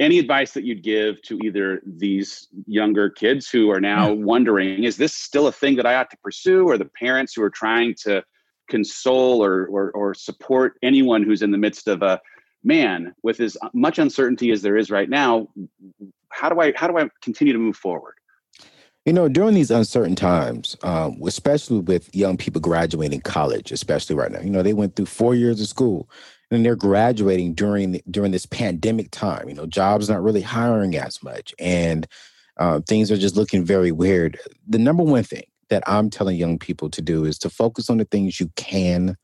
any 0.00 0.18
advice 0.18 0.52
that 0.52 0.64
you'd 0.64 0.82
give 0.82 1.22
to 1.22 1.38
either 1.44 1.80
these 1.86 2.48
younger 2.66 3.08
kids 3.10 3.48
who 3.48 3.70
are 3.70 3.80
now 3.80 4.12
wondering 4.12 4.84
is 4.84 4.96
this 4.96 5.14
still 5.14 5.46
a 5.46 5.52
thing 5.52 5.76
that 5.76 5.86
i 5.86 5.94
ought 5.94 6.10
to 6.10 6.16
pursue? 6.18 6.66
Or 6.68 6.78
the 6.78 6.90
parents 6.98 7.34
who 7.34 7.42
are 7.42 7.50
trying 7.50 7.94
to 8.02 8.22
console 8.68 9.44
or, 9.44 9.66
or, 9.66 9.90
or 9.92 10.14
support 10.14 10.74
anyone 10.82 11.22
who's 11.22 11.42
in 11.42 11.50
the 11.50 11.58
midst 11.58 11.88
of 11.88 12.02
a 12.02 12.20
man 12.64 13.12
with 13.22 13.40
as 13.40 13.56
much 13.74 13.98
uncertainty 13.98 14.50
as 14.50 14.62
there 14.62 14.76
is 14.76 14.90
right 14.90 15.10
now 15.10 15.48
how 16.32 16.48
do 16.48 16.60
i 16.60 16.72
how 16.74 16.88
do 16.88 16.98
i 16.98 17.08
continue 17.22 17.52
to 17.52 17.58
move 17.58 17.76
forward? 17.76 18.14
You 19.04 19.12
know, 19.12 19.28
during 19.28 19.54
these 19.54 19.72
uncertain 19.72 20.14
times, 20.14 20.76
um, 20.84 21.20
especially 21.26 21.80
with 21.80 22.14
young 22.14 22.36
people 22.36 22.60
graduating 22.60 23.22
college, 23.22 23.72
especially 23.72 24.14
right 24.14 24.30
now, 24.30 24.40
you 24.40 24.50
know, 24.50 24.62
they 24.62 24.74
went 24.74 24.94
through 24.94 25.06
four 25.06 25.34
years 25.34 25.60
of 25.60 25.66
school 25.66 26.08
and 26.52 26.64
they're 26.64 26.76
graduating 26.76 27.54
during 27.54 28.00
during 28.10 28.32
this 28.32 28.46
pandemic 28.46 29.10
time. 29.10 29.48
You 29.48 29.54
know, 29.54 29.66
jobs 29.66 30.08
not 30.08 30.22
really 30.22 30.42
hiring 30.42 30.96
as 30.96 31.22
much, 31.22 31.54
and 31.58 32.06
uh, 32.58 32.80
things 32.80 33.10
are 33.10 33.16
just 33.16 33.36
looking 33.36 33.64
very 33.64 33.92
weird. 33.92 34.38
The 34.68 34.78
number 34.78 35.02
one 35.02 35.24
thing 35.24 35.44
that 35.70 35.82
I'm 35.86 36.10
telling 36.10 36.36
young 36.36 36.58
people 36.58 36.90
to 36.90 37.00
do 37.00 37.24
is 37.24 37.38
to 37.38 37.50
focus 37.50 37.88
on 37.88 37.96
the 37.96 38.04
things 38.04 38.38
you 38.38 38.50
can 38.56 39.16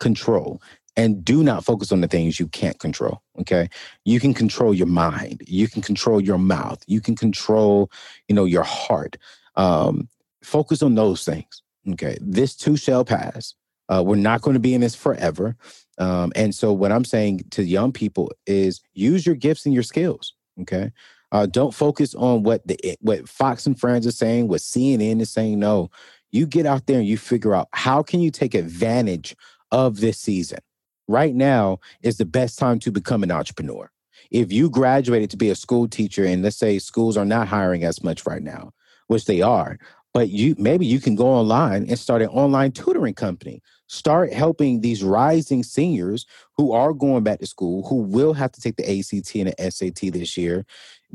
control 0.00 0.60
and 0.96 1.24
do 1.24 1.42
not 1.42 1.64
focus 1.64 1.92
on 1.92 2.00
the 2.00 2.08
things 2.08 2.38
you 2.38 2.48
can't 2.48 2.78
control 2.78 3.22
okay 3.38 3.68
you 4.04 4.20
can 4.20 4.34
control 4.34 4.74
your 4.74 4.86
mind 4.86 5.42
you 5.46 5.68
can 5.68 5.82
control 5.82 6.20
your 6.20 6.38
mouth 6.38 6.82
you 6.86 7.00
can 7.00 7.16
control 7.16 7.90
you 8.28 8.34
know 8.34 8.44
your 8.44 8.62
heart 8.62 9.16
um, 9.56 10.08
focus 10.42 10.82
on 10.82 10.94
those 10.94 11.24
things 11.24 11.62
okay 11.90 12.16
this 12.20 12.54
too 12.54 12.76
shall 12.76 13.04
pass 13.04 13.54
uh, 13.88 14.02
we're 14.04 14.16
not 14.16 14.40
going 14.40 14.54
to 14.54 14.60
be 14.60 14.74
in 14.74 14.80
this 14.80 14.94
forever 14.94 15.56
um, 15.98 16.32
and 16.34 16.54
so, 16.54 16.72
what 16.72 16.92
I'm 16.92 17.04
saying 17.04 17.44
to 17.50 17.64
young 17.64 17.92
people 17.92 18.32
is 18.46 18.80
use 18.94 19.24
your 19.26 19.34
gifts 19.34 19.64
and 19.64 19.74
your 19.74 19.82
skills. 19.82 20.34
Okay. 20.60 20.92
Uh, 21.32 21.46
don't 21.46 21.74
focus 21.74 22.14
on 22.14 22.44
what 22.44 22.66
the 22.66 22.78
eh, 22.84 22.94
what 23.00 23.28
Fox 23.28 23.66
and 23.66 23.78
Friends 23.78 24.06
are 24.06 24.12
saying, 24.12 24.48
what 24.48 24.60
CNN 24.60 25.20
is 25.20 25.30
saying. 25.30 25.58
No, 25.58 25.90
you 26.30 26.46
get 26.46 26.66
out 26.66 26.86
there 26.86 26.98
and 26.98 27.08
you 27.08 27.18
figure 27.18 27.54
out 27.54 27.68
how 27.72 28.02
can 28.02 28.20
you 28.20 28.30
take 28.30 28.54
advantage 28.54 29.36
of 29.72 30.00
this 30.00 30.18
season. 30.18 30.58
Right 31.06 31.34
now 31.34 31.80
is 32.02 32.16
the 32.16 32.24
best 32.24 32.58
time 32.58 32.78
to 32.80 32.90
become 32.90 33.22
an 33.22 33.30
entrepreneur. 33.30 33.90
If 34.30 34.52
you 34.52 34.70
graduated 34.70 35.30
to 35.30 35.36
be 35.36 35.50
a 35.50 35.54
school 35.54 35.86
teacher, 35.86 36.24
and 36.24 36.42
let's 36.42 36.56
say 36.56 36.78
schools 36.78 37.16
are 37.16 37.26
not 37.26 37.48
hiring 37.48 37.84
as 37.84 38.02
much 38.02 38.26
right 38.26 38.42
now, 38.42 38.72
which 39.08 39.26
they 39.26 39.42
are, 39.42 39.78
but 40.12 40.30
you 40.30 40.54
maybe 40.58 40.86
you 40.86 41.00
can 41.00 41.14
go 41.14 41.26
online 41.26 41.86
and 41.88 41.98
start 41.98 42.22
an 42.22 42.28
online 42.28 42.72
tutoring 42.72 43.14
company 43.14 43.60
start 43.94 44.32
helping 44.32 44.80
these 44.80 45.02
rising 45.02 45.62
seniors 45.62 46.26
who 46.56 46.72
are 46.72 46.92
going 46.92 47.22
back 47.22 47.38
to 47.40 47.46
school, 47.46 47.86
who 47.86 47.96
will 47.96 48.34
have 48.34 48.52
to 48.52 48.60
take 48.60 48.76
the 48.76 48.84
ACT 48.84 49.34
and 49.36 49.48
the 49.48 49.70
SAT 49.70 50.12
this 50.12 50.36
year. 50.36 50.66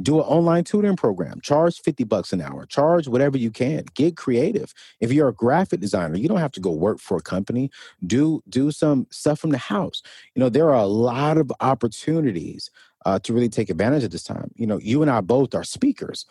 Do 0.02 0.20
an 0.20 0.26
online 0.26 0.64
tutoring 0.64 0.96
program. 0.96 1.42
Charge 1.42 1.80
50 1.82 2.06
bucks 2.06 2.32
an 2.32 2.42
hour. 2.42 2.66
Charge 2.66 3.08
whatever 3.08 3.38
you 3.38 3.52
can. 3.52 3.84
Get 3.94 4.16
creative. 4.16 4.74
If 5.02 5.12
you're 5.12 5.28
a 5.28 5.34
graphic 5.34 5.82
designer, 5.82 6.16
you 6.16 6.30
don't 6.30 6.38
have 6.38 6.54
to 6.54 6.62
go 6.62 6.72
work 6.72 7.00
for 7.00 7.18
a 7.18 7.22
company. 7.22 7.70
Do 8.06 8.42
do 8.48 8.72
some 8.72 9.08
stuff 9.10 9.40
from 9.40 9.50
the 9.50 9.58
house. 9.58 10.02
You 10.36 10.40
know, 10.40 10.50
there 10.50 10.70
are 10.70 10.82
a 10.82 10.86
lot 10.86 11.38
of 11.38 11.52
opportunities 11.60 12.72
uh, 13.06 13.20
to 13.20 13.34
really 13.34 13.50
take 13.50 13.70
advantage 13.70 14.04
of 14.04 14.12
this 14.12 14.24
time. 14.24 14.52
You 14.56 14.68
know, 14.68 14.80
you 14.80 15.02
and 15.02 15.12
I 15.12 15.22
both 15.22 15.54
are 15.54 15.64
speakers. 15.64 16.26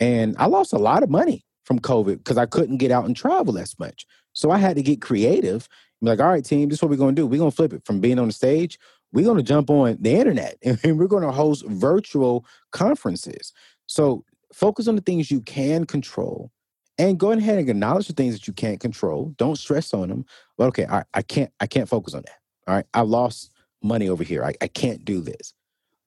And 0.00 0.34
I 0.38 0.46
lost 0.46 0.72
a 0.72 0.78
lot 0.78 1.04
of 1.04 1.10
money 1.10 1.44
from 1.64 1.78
COVID 1.78 2.18
because 2.18 2.38
I 2.38 2.46
couldn't 2.46 2.78
get 2.78 2.90
out 2.90 3.04
and 3.04 3.16
travel 3.16 3.56
as 3.56 3.78
much. 3.78 4.04
So 4.32 4.50
I 4.50 4.58
had 4.58 4.76
to 4.76 4.82
get 4.82 5.00
creative. 5.00 5.68
Be 6.02 6.08
like, 6.08 6.20
all 6.20 6.28
right, 6.28 6.44
team, 6.44 6.68
this 6.68 6.78
is 6.78 6.82
what 6.82 6.90
we're 6.90 6.96
gonna 6.96 7.12
do. 7.12 7.26
We're 7.26 7.38
gonna 7.38 7.50
flip 7.50 7.72
it 7.72 7.84
from 7.84 8.00
being 8.00 8.18
on 8.18 8.26
the 8.26 8.32
stage. 8.32 8.78
We're 9.12 9.24
gonna 9.24 9.42
jump 9.42 9.70
on 9.70 9.98
the 10.00 10.14
internet 10.14 10.58
and 10.62 10.98
we're 10.98 11.06
gonna 11.06 11.32
host 11.32 11.64
virtual 11.66 12.44
conferences. 12.72 13.52
So 13.86 14.24
focus 14.52 14.88
on 14.88 14.96
the 14.96 15.02
things 15.02 15.30
you 15.30 15.40
can 15.40 15.84
control 15.84 16.50
and 16.98 17.18
go 17.18 17.30
ahead 17.30 17.58
and 17.58 17.68
acknowledge 17.68 18.08
the 18.08 18.14
things 18.14 18.34
that 18.34 18.46
you 18.46 18.52
can't 18.52 18.80
control. 18.80 19.34
Don't 19.38 19.56
stress 19.56 19.94
on 19.94 20.08
them. 20.08 20.24
But 20.58 20.66
okay, 20.68 20.86
I, 20.86 21.04
I 21.14 21.22
can't 21.22 21.50
I 21.60 21.66
can't 21.66 21.88
focus 21.88 22.14
on 22.14 22.22
that. 22.22 22.38
All 22.66 22.74
right. 22.74 22.86
I 22.94 23.02
lost 23.02 23.52
money 23.82 24.08
over 24.08 24.24
here. 24.24 24.44
I, 24.44 24.54
I 24.60 24.68
can't 24.68 25.04
do 25.04 25.20
this. 25.20 25.54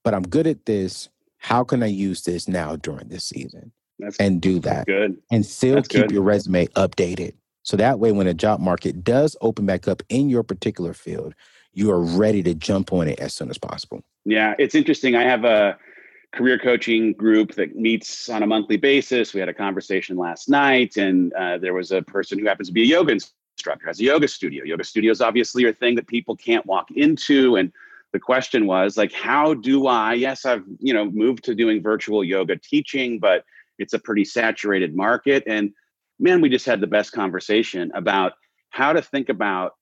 But 0.03 0.13
I'm 0.13 0.23
good 0.23 0.47
at 0.47 0.65
this. 0.65 1.10
How 1.38 1.63
can 1.63 1.84
I 1.84 1.88
use 1.88 2.23
this 2.23 2.47
now 2.47 2.75
during 2.75 3.08
this 3.08 3.25
season? 3.25 3.71
That's 3.99 4.17
and 4.17 4.41
do 4.41 4.60
that. 4.60 4.88
Good. 4.88 5.17
And 5.31 5.45
still 5.45 5.75
That's 5.75 5.88
keep 5.88 6.03
good. 6.03 6.12
your 6.12 6.23
resume 6.23 6.67
updated. 6.67 7.34
So 7.65 7.75
that 7.78 7.99
way, 7.99 8.12
when 8.12 8.28
a 8.28 8.34
job 8.34 8.60
market 8.60 9.04
does 9.04 9.36
open 9.41 9.65
back 9.65 9.88
up 9.88 10.04
in 10.10 10.30
your 10.30 10.43
particular 10.43 10.93
field, 10.93 11.34
you 11.73 11.91
are 11.91 11.99
ready 11.99 12.43
to 12.43 12.54
jump 12.54 12.93
on 12.93 13.08
it 13.08 13.19
as 13.19 13.34
soon 13.34 13.49
as 13.49 13.58
possible. 13.58 14.04
Yeah, 14.23 14.54
it's 14.60 14.75
interesting. 14.75 15.15
I 15.15 15.23
have 15.23 15.43
a 15.43 15.78
career 16.32 16.60
coaching 16.60 17.13
group 17.13 17.56
that 17.56 17.75
meets 17.75 18.30
on 18.30 18.43
a 18.43 18.47
monthly 18.47 18.78
basis. 18.78 19.34
We 19.34 19.39
had 19.39 19.49
a 19.49 19.54
conversation 19.54 20.15
last 20.15 20.47
night, 20.47 20.95
and 20.97 21.34
uh, 21.34 21.58
there 21.58 21.73
was 21.73 21.91
a 21.91 22.04
person 22.04 22.38
who 22.38 22.45
happens 22.45 22.67
to 22.67 22.73
be 22.73 22.84
a 22.84 22.86
yoga 22.86 23.13
instructor, 23.13 23.88
has 23.88 23.99
a 23.99 24.04
yoga 24.04 24.28
studio. 24.28 24.63
Yoga 24.63 24.84
studios 24.84 25.19
obviously 25.19 25.65
are 25.65 25.69
a 25.69 25.73
thing 25.73 25.95
that 25.95 26.08
people 26.08 26.36
can't 26.36 26.65
walk 26.67 26.91
into. 26.91 27.56
And 27.56 27.71
the 28.13 28.19
question 28.19 28.67
was 28.67 28.95
like, 28.95 29.12
how 29.12 29.56
do 29.56 29.88
I, 29.88 30.13
yes, 30.13 30.45
I've, 30.45 30.63
you 30.80 30.93
know, 30.93 31.10
moved 31.10 31.43
to 31.45 31.56
doing 31.56 31.82
virtual 31.82 32.23
yoga 32.23 32.58
teaching, 32.58 33.17
but 33.17 33.43
it's 33.80 33.93
a 33.93 33.99
pretty 33.99 34.23
saturated 34.23 34.95
market. 34.95 35.43
And 35.47 35.73
man, 36.19 36.41
we 36.41 36.49
just 36.49 36.65
had 36.65 36.82
the 36.82 36.88
best 36.88 37.12
conversation 37.12 37.91
about 37.93 38.34
how 38.69 38.93
to 38.93 39.01
think 39.01 39.30
about 39.30 39.73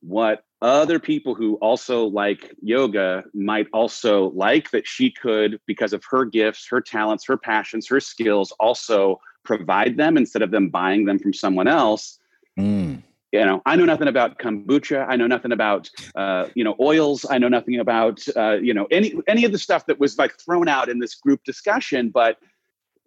what 0.00 0.44
other 0.62 0.98
people 0.98 1.34
who 1.34 1.56
also 1.56 2.06
like 2.06 2.54
yoga 2.62 3.24
might 3.34 3.66
also 3.72 4.30
like 4.30 4.70
that 4.70 4.86
she 4.86 5.10
could 5.10 5.60
because 5.66 5.92
of 5.92 6.02
her 6.08 6.24
gifts 6.24 6.66
her 6.68 6.80
talents 6.80 7.26
her 7.26 7.36
passions 7.36 7.86
her 7.86 8.00
skills 8.00 8.52
also 8.58 9.20
provide 9.44 9.96
them 9.96 10.16
instead 10.16 10.42
of 10.42 10.50
them 10.50 10.68
buying 10.68 11.04
them 11.04 11.18
from 11.18 11.32
someone 11.32 11.68
else. 11.68 12.18
Mm. 12.58 13.02
you 13.32 13.44
know 13.44 13.60
i 13.66 13.76
know 13.76 13.84
nothing 13.84 14.08
about 14.08 14.38
kombucha. 14.38 15.06
I 15.06 15.16
know 15.16 15.26
nothing 15.26 15.52
about 15.52 15.90
uh, 16.14 16.46
you 16.54 16.64
know 16.64 16.74
oils. 16.80 17.26
I 17.28 17.36
know 17.36 17.48
nothing 17.48 17.78
about 17.78 18.26
uh, 18.34 18.56
you 18.62 18.72
know 18.72 18.86
any 18.90 19.12
any 19.28 19.44
of 19.44 19.52
the 19.52 19.58
stuff 19.58 19.84
that 19.86 20.00
was 20.00 20.16
like 20.16 20.38
thrown 20.38 20.68
out 20.68 20.88
in 20.88 21.00
this 21.00 21.14
group 21.14 21.44
discussion 21.44 22.08
but 22.08 22.38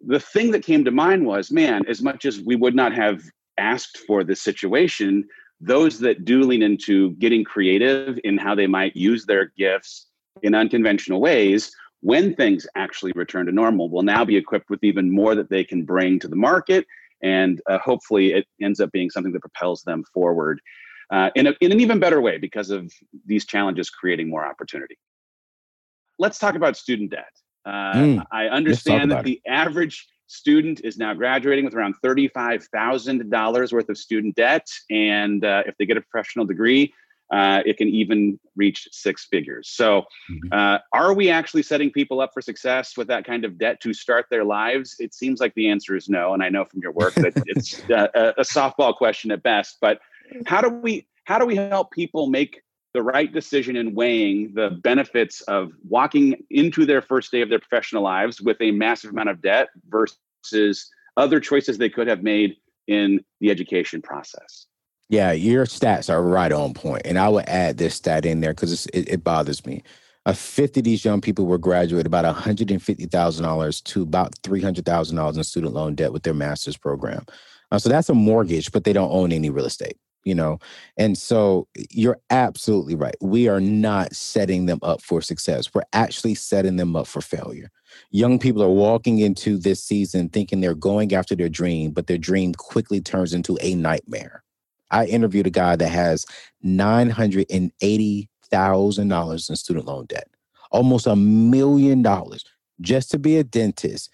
the 0.06 0.20
thing 0.20 0.50
that 0.50 0.64
came 0.64 0.84
to 0.84 0.90
mind 0.90 1.26
was 1.26 1.50
man 1.50 1.82
as 1.88 2.02
much 2.02 2.24
as 2.24 2.40
we 2.40 2.56
would 2.56 2.74
not 2.74 2.92
have 2.92 3.22
asked 3.58 3.98
for 4.06 4.24
this 4.24 4.42
situation 4.42 5.26
those 5.60 5.98
that 5.98 6.24
do 6.24 6.42
lean 6.42 6.62
into 6.62 7.10
getting 7.16 7.44
creative 7.44 8.18
in 8.24 8.38
how 8.38 8.54
they 8.54 8.66
might 8.66 8.96
use 8.96 9.26
their 9.26 9.52
gifts 9.58 10.06
in 10.42 10.54
unconventional 10.54 11.20
ways 11.20 11.70
when 12.00 12.34
things 12.34 12.66
actually 12.76 13.12
return 13.14 13.44
to 13.44 13.52
normal 13.52 13.90
will 13.90 14.02
now 14.02 14.24
be 14.24 14.36
equipped 14.36 14.70
with 14.70 14.82
even 14.82 15.12
more 15.12 15.34
that 15.34 15.50
they 15.50 15.62
can 15.62 15.84
bring 15.84 16.18
to 16.18 16.28
the 16.28 16.36
market 16.36 16.86
and 17.22 17.60
uh, 17.68 17.78
hopefully 17.78 18.32
it 18.32 18.46
ends 18.62 18.80
up 18.80 18.90
being 18.92 19.10
something 19.10 19.32
that 19.32 19.40
propels 19.40 19.82
them 19.82 20.02
forward 20.14 20.60
uh, 21.12 21.28
in, 21.34 21.48
a, 21.48 21.54
in 21.60 21.72
an 21.72 21.80
even 21.80 21.98
better 21.98 22.20
way 22.20 22.38
because 22.38 22.70
of 22.70 22.90
these 23.26 23.44
challenges 23.44 23.90
creating 23.90 24.30
more 24.30 24.46
opportunity. 24.46 24.96
Let's 26.18 26.38
talk 26.38 26.54
about 26.54 26.76
student 26.76 27.10
debt 27.10 27.32
uh, 27.66 27.92
mm, 27.94 28.24
i 28.32 28.46
understand 28.46 29.10
that 29.10 29.24
the 29.24 29.40
average 29.46 30.06
student 30.30 30.80
is 30.84 30.96
now 30.96 31.12
graduating 31.12 31.64
with 31.64 31.74
around 31.74 31.94
$35,000 32.04 33.72
worth 33.72 33.88
of 33.88 33.98
student 33.98 34.36
debt. 34.36 34.68
And 34.88 35.44
uh, 35.44 35.64
if 35.66 35.76
they 35.76 35.86
get 35.86 35.96
a 35.96 36.00
professional 36.00 36.46
degree, 36.46 36.94
uh, 37.32 37.62
it 37.66 37.76
can 37.76 37.88
even 37.88 38.38
reach 38.56 38.88
six 38.92 39.26
figures. 39.26 39.68
So, 39.70 40.02
mm-hmm. 40.30 40.52
uh, 40.52 40.78
are 40.92 41.14
we 41.14 41.30
actually 41.30 41.62
setting 41.62 41.90
people 41.90 42.20
up 42.20 42.30
for 42.32 42.40
success 42.40 42.96
with 42.96 43.08
that 43.08 43.24
kind 43.24 43.44
of 43.44 43.58
debt 43.58 43.80
to 43.82 43.92
start 43.92 44.26
their 44.30 44.44
lives? 44.44 44.96
It 44.98 45.14
seems 45.14 45.40
like 45.40 45.54
the 45.54 45.68
answer 45.68 45.96
is 45.96 46.08
no. 46.08 46.34
And 46.34 46.42
I 46.42 46.48
know 46.48 46.64
from 46.64 46.80
your 46.80 46.92
work 46.92 47.14
that 47.14 47.32
it's 47.46 47.88
uh, 47.90 48.08
a, 48.14 48.40
a 48.40 48.42
softball 48.42 48.96
question 48.96 49.30
at 49.30 49.42
best. 49.42 49.78
But 49.80 50.00
how 50.46 50.60
do 50.60 50.68
we 50.68 51.06
how 51.24 51.38
do 51.38 51.46
we 51.46 51.54
help 51.54 51.92
people 51.92 52.28
make 52.28 52.62
the 52.92 53.02
right 53.02 53.32
decision 53.32 53.76
in 53.76 53.94
weighing 53.94 54.52
the 54.54 54.70
benefits 54.82 55.40
of 55.42 55.72
walking 55.88 56.44
into 56.50 56.84
their 56.84 57.02
first 57.02 57.30
day 57.30 57.40
of 57.40 57.48
their 57.48 57.60
professional 57.60 58.02
lives 58.02 58.40
with 58.40 58.56
a 58.60 58.72
massive 58.72 59.10
amount 59.10 59.28
of 59.28 59.40
debt 59.40 59.68
versus 59.88 60.90
other 61.16 61.38
choices 61.38 61.78
they 61.78 61.88
could 61.88 62.08
have 62.08 62.22
made 62.22 62.56
in 62.88 63.24
the 63.40 63.50
education 63.50 64.02
process. 64.02 64.66
Yeah, 65.08 65.32
your 65.32 65.66
stats 65.66 66.08
are 66.08 66.22
right 66.22 66.52
on 66.52 66.74
point. 66.74 67.02
And 67.04 67.18
I 67.18 67.28
would 67.28 67.48
add 67.48 67.78
this 67.78 67.96
stat 67.96 68.24
in 68.24 68.40
there 68.40 68.52
because 68.52 68.86
it, 68.86 69.08
it, 69.08 69.24
bothers 69.24 69.66
me. 69.66 69.82
A 70.26 70.34
fifth 70.34 70.76
of 70.76 70.84
these 70.84 71.04
young 71.04 71.20
people 71.20 71.46
were 71.46 71.58
graduated 71.58 72.06
about 72.06 72.24
$150,000 72.24 73.84
to 73.84 74.02
about 74.02 74.34
$300,000 74.42 75.36
in 75.36 75.44
student 75.44 75.74
loan 75.74 75.94
debt 75.94 76.12
with 76.12 76.22
their 76.22 76.34
master's 76.34 76.76
program. 76.76 77.24
Uh, 77.72 77.78
so 77.78 77.88
that's 77.88 78.08
a 78.08 78.14
mortgage, 78.14 78.70
but 78.70 78.84
they 78.84 78.92
don't 78.92 79.10
own 79.10 79.32
any 79.32 79.50
real 79.50 79.66
estate 79.66 79.96
you 80.24 80.34
know 80.34 80.58
and 80.96 81.16
so 81.16 81.68
eh, 81.78 81.84
you're 81.90 82.18
absolutely 82.30 82.94
right 82.94 83.14
we 83.20 83.48
are 83.48 83.60
not 83.60 84.14
setting 84.14 84.66
them 84.66 84.78
up 84.82 85.02
for 85.02 85.20
success 85.20 85.72
we're 85.74 85.82
actually 85.92 86.34
setting 86.34 86.76
them 86.76 86.96
up 86.96 87.06
for 87.06 87.20
failure. 87.20 87.70
Young 88.10 88.38
people 88.38 88.62
are 88.62 88.68
walking 88.68 89.18
into 89.18 89.58
this 89.58 89.82
season 89.82 90.28
thinking 90.28 90.60
they're 90.60 90.74
going 90.74 91.14
after 91.14 91.34
their 91.34 91.48
dream 91.48 91.90
but 91.90 92.06
their 92.06 92.18
dream 92.18 92.52
quickly 92.54 93.00
turns 93.00 93.32
into 93.32 93.58
a 93.60 93.74
nightmare. 93.74 94.44
I 94.90 95.06
interviewed 95.06 95.46
a 95.46 95.50
guy 95.50 95.76
that 95.76 95.88
has 95.88 96.26
$980000 96.64 99.50
in 99.50 99.56
student 99.56 99.86
loan 99.86 100.06
debt 100.06 100.28
almost 100.70 101.06
a 101.06 101.16
million 101.16 102.02
dollars 102.02 102.44
just 102.80 103.10
to 103.10 103.18
be 103.18 103.38
a 103.38 103.44
dentist 103.44 104.10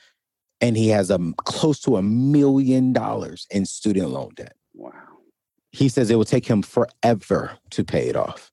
and 0.61 0.77
he 0.77 0.89
has 0.89 1.11
a 1.11 1.19
close 1.45 1.81
to 1.81 1.97
a 1.97 2.03
million 2.03 2.93
dollars 2.93 3.47
in 3.51 3.67
student 3.67 4.11
loan 4.11 4.31
debt. 4.37 4.55
Wow 4.73 5.16
he 5.77 5.91
says 5.91 6.11
it 6.11 6.17
will 6.17 6.25
take 6.25 6.47
him 6.47 6.63
forever 6.63 7.59
to 7.71 7.85
pay 7.85 8.09
it 8.09 8.17
off. 8.17 8.51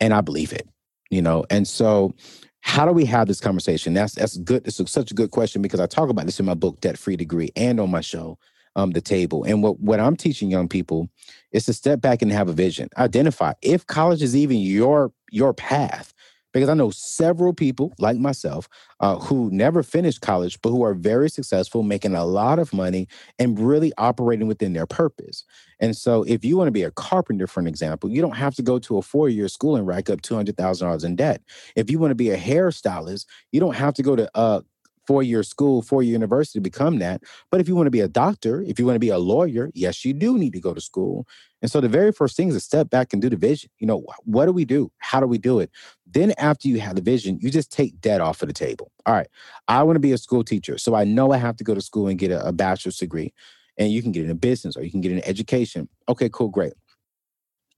And 0.00 0.14
I 0.14 0.22
believe 0.22 0.52
it, 0.52 0.66
you 1.10 1.20
know. 1.20 1.44
And 1.50 1.68
so 1.68 2.14
how 2.60 2.86
do 2.86 2.92
we 2.92 3.04
have 3.04 3.28
this 3.28 3.40
conversation? 3.40 3.92
That's 3.92 4.14
that's 4.14 4.38
good. 4.38 4.66
It's 4.66 4.90
such 4.90 5.10
a 5.10 5.14
good 5.14 5.30
question 5.30 5.60
because 5.60 5.80
I 5.80 5.86
talk 5.86 6.08
about 6.08 6.24
this 6.24 6.40
in 6.40 6.46
my 6.46 6.54
book, 6.54 6.80
Debt 6.80 6.96
Free 6.96 7.16
Degree, 7.16 7.50
and 7.56 7.78
on 7.78 7.90
my 7.90 8.00
show, 8.00 8.38
um, 8.74 8.92
The 8.92 9.02
Table. 9.02 9.44
And 9.44 9.62
what, 9.62 9.80
what 9.80 10.00
I'm 10.00 10.16
teaching 10.16 10.50
young 10.50 10.66
people 10.66 11.10
is 11.52 11.66
to 11.66 11.74
step 11.74 12.00
back 12.00 12.22
and 12.22 12.32
have 12.32 12.48
a 12.48 12.54
vision. 12.54 12.88
Identify 12.96 13.52
if 13.60 13.86
college 13.86 14.22
is 14.22 14.34
even 14.34 14.56
your 14.56 15.12
your 15.30 15.52
path 15.52 16.11
because 16.52 16.68
I 16.68 16.74
know 16.74 16.90
several 16.90 17.52
people 17.52 17.92
like 17.98 18.18
myself 18.18 18.68
uh, 19.00 19.16
who 19.16 19.50
never 19.50 19.82
finished 19.82 20.20
college, 20.20 20.60
but 20.62 20.70
who 20.70 20.82
are 20.82 20.94
very 20.94 21.30
successful, 21.30 21.82
making 21.82 22.14
a 22.14 22.24
lot 22.24 22.58
of 22.58 22.72
money 22.72 23.08
and 23.38 23.58
really 23.58 23.92
operating 23.98 24.46
within 24.46 24.72
their 24.72 24.86
purpose. 24.86 25.44
And 25.80 25.96
so, 25.96 26.22
if 26.24 26.44
you 26.44 26.56
want 26.56 26.68
to 26.68 26.72
be 26.72 26.82
a 26.82 26.90
carpenter, 26.90 27.46
for 27.46 27.60
an 27.60 27.66
example, 27.66 28.10
you 28.10 28.22
don't 28.22 28.36
have 28.36 28.54
to 28.56 28.62
go 28.62 28.78
to 28.80 28.98
a 28.98 29.02
four 29.02 29.28
year 29.28 29.48
school 29.48 29.76
and 29.76 29.86
rack 29.86 30.10
up 30.10 30.22
$200,000 30.22 31.04
in 31.04 31.16
debt. 31.16 31.42
If 31.76 31.90
you 31.90 31.98
want 31.98 32.10
to 32.12 32.16
be 32.16 32.30
a 32.30 32.38
hairstylist, 32.38 33.26
you 33.50 33.60
don't 33.60 33.76
have 33.76 33.94
to 33.94 34.02
go 34.02 34.16
to 34.16 34.30
uh, 34.34 34.60
four 35.06 35.22
year 35.22 35.42
school, 35.42 35.82
four 35.82 36.02
year 36.02 36.12
university 36.12 36.58
to 36.58 36.62
become 36.62 36.98
that. 36.98 37.22
But 37.50 37.60
if 37.60 37.68
you 37.68 37.76
want 37.76 37.86
to 37.86 37.90
be 37.90 38.00
a 38.00 38.08
doctor, 38.08 38.62
if 38.62 38.78
you 38.78 38.86
want 38.86 38.96
to 38.96 39.00
be 39.00 39.08
a 39.08 39.18
lawyer, 39.18 39.70
yes, 39.74 40.04
you 40.04 40.12
do 40.12 40.38
need 40.38 40.52
to 40.52 40.60
go 40.60 40.74
to 40.74 40.80
school. 40.80 41.26
And 41.60 41.70
so 41.70 41.80
the 41.80 41.88
very 41.88 42.12
first 42.12 42.36
thing 42.36 42.48
is 42.48 42.54
to 42.54 42.60
step 42.60 42.90
back 42.90 43.12
and 43.12 43.22
do 43.22 43.28
the 43.28 43.36
vision. 43.36 43.70
You 43.78 43.86
know, 43.86 44.04
what 44.24 44.46
do 44.46 44.52
we 44.52 44.64
do? 44.64 44.90
How 44.98 45.20
do 45.20 45.26
we 45.26 45.38
do 45.38 45.60
it? 45.60 45.70
Then 46.12 46.32
after 46.38 46.68
you 46.68 46.80
have 46.80 46.96
the 46.96 47.02
vision, 47.02 47.38
you 47.40 47.50
just 47.50 47.72
take 47.72 48.00
debt 48.00 48.20
off 48.20 48.42
of 48.42 48.48
the 48.48 48.54
table. 48.54 48.90
All 49.06 49.14
right, 49.14 49.28
I 49.68 49.82
want 49.82 49.96
to 49.96 50.00
be 50.00 50.12
a 50.12 50.18
school 50.18 50.44
teacher. 50.44 50.78
So 50.78 50.94
I 50.94 51.04
know 51.04 51.32
I 51.32 51.38
have 51.38 51.56
to 51.56 51.64
go 51.64 51.74
to 51.74 51.80
school 51.80 52.08
and 52.08 52.18
get 52.18 52.30
a, 52.30 52.46
a 52.46 52.52
bachelor's 52.52 52.98
degree. 52.98 53.32
And 53.78 53.90
you 53.90 54.02
can 54.02 54.12
get 54.12 54.24
in 54.24 54.30
a 54.30 54.34
business 54.34 54.76
or 54.76 54.82
you 54.82 54.90
can 54.90 55.00
get 55.00 55.12
in 55.12 55.24
education. 55.24 55.88
Okay, 56.08 56.28
cool, 56.28 56.48
great. 56.48 56.74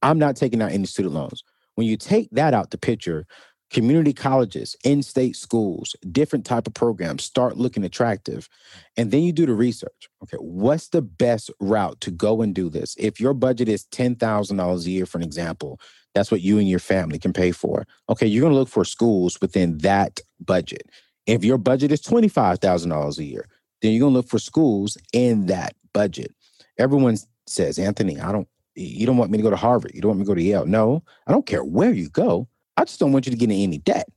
I'm 0.01 0.19
not 0.19 0.35
taking 0.35 0.61
out 0.61 0.71
any 0.71 0.85
student 0.85 1.15
loans. 1.15 1.43
When 1.75 1.87
you 1.87 1.95
take 1.97 2.29
that 2.31 2.53
out 2.53 2.71
the 2.71 2.77
picture, 2.77 3.25
community 3.71 4.13
colleges 4.13 4.75
in-state 4.83 5.35
schools 5.35 5.95
different 6.11 6.45
type 6.45 6.67
of 6.67 6.73
programs 6.73 7.23
start 7.23 7.57
looking 7.57 7.83
attractive 7.83 8.47
and 8.95 9.11
then 9.11 9.23
you 9.23 9.33
do 9.33 9.45
the 9.45 9.53
research 9.53 10.07
okay 10.21 10.37
what's 10.37 10.89
the 10.89 11.01
best 11.01 11.49
route 11.59 11.99
to 11.99 12.11
go 12.11 12.41
and 12.41 12.53
do 12.53 12.69
this 12.69 12.95
if 12.99 13.19
your 13.19 13.33
budget 13.33 13.67
is 13.67 13.85
$10000 13.85 14.85
a 14.85 14.89
year 14.89 15.05
for 15.05 15.17
an 15.17 15.23
example 15.23 15.79
that's 16.15 16.31
what 16.31 16.41
you 16.41 16.57
and 16.57 16.67
your 16.67 16.79
family 16.79 17.19
can 17.19 17.31
pay 17.31 17.51
for 17.51 17.85
okay 18.09 18.25
you're 18.25 18.41
going 18.41 18.53
to 18.53 18.57
look 18.57 18.69
for 18.69 18.83
schools 18.83 19.39
within 19.41 19.77
that 19.79 20.19
budget 20.43 20.89
if 21.27 21.43
your 21.43 21.57
budget 21.57 21.91
is 21.91 22.01
$25000 22.01 23.17
a 23.17 23.23
year 23.23 23.47
then 23.81 23.91
you're 23.91 23.99
going 23.99 24.13
to 24.13 24.17
look 24.17 24.29
for 24.29 24.39
schools 24.39 24.97
in 25.13 25.45
that 25.45 25.75
budget 25.93 26.33
everyone 26.79 27.17
says 27.45 27.77
anthony 27.77 28.19
i 28.19 28.31
don't 28.31 28.47
you 28.73 29.05
don't 29.05 29.17
want 29.17 29.29
me 29.29 29.37
to 29.37 29.43
go 29.43 29.51
to 29.51 29.55
harvard 29.55 29.91
you 29.93 30.01
don't 30.01 30.09
want 30.09 30.19
me 30.19 30.25
to 30.25 30.27
go 30.27 30.35
to 30.35 30.41
yale 30.41 30.65
no 30.65 31.03
i 31.27 31.31
don't 31.31 31.45
care 31.45 31.63
where 31.63 31.93
you 31.93 32.09
go 32.09 32.47
I 32.77 32.83
just 32.83 32.99
don't 32.99 33.11
want 33.11 33.25
you 33.25 33.31
to 33.31 33.37
get 33.37 33.49
in 33.49 33.57
any 33.57 33.77
debt 33.77 34.07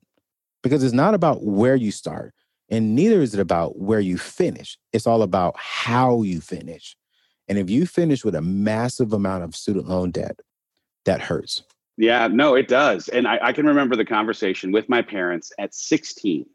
because 0.63 0.83
it's 0.83 0.95
not 0.95 1.15
about 1.15 1.45
where 1.45 1.77
you 1.77 1.93
start 1.93 2.35
and 2.71 2.95
neither 2.95 3.23
is 3.23 3.35
it 3.35 3.41
about 3.41 3.79
where 3.79 4.01
you 4.01 4.19
finish. 4.19 4.77
It's 4.93 5.07
all 5.07 5.23
about 5.23 5.55
how 5.57 6.23
you 6.23 6.41
finish. 6.41 6.97
And 7.49 7.57
if 7.57 7.71
you 7.71 7.87
finish 7.87 8.25
with 8.25 8.35
a 8.35 8.43
massive 8.43 9.13
amount 9.13 9.45
of 9.45 9.57
student 9.57 9.89
loan 9.89 10.11
debt, 10.11 10.41
that 11.07 11.23
hurts. 11.23 11.63
Yeah, 11.99 12.29
no, 12.29 12.55
it 12.55 12.69
does. 12.69 13.09
And 13.09 13.27
I, 13.27 13.39
I 13.43 13.53
can 13.53 13.67
remember 13.67 13.97
the 13.97 14.05
conversation 14.05 14.71
with 14.71 14.89
my 14.89 15.03
parents 15.03 15.53
at 15.59 15.75
16. 15.75 16.47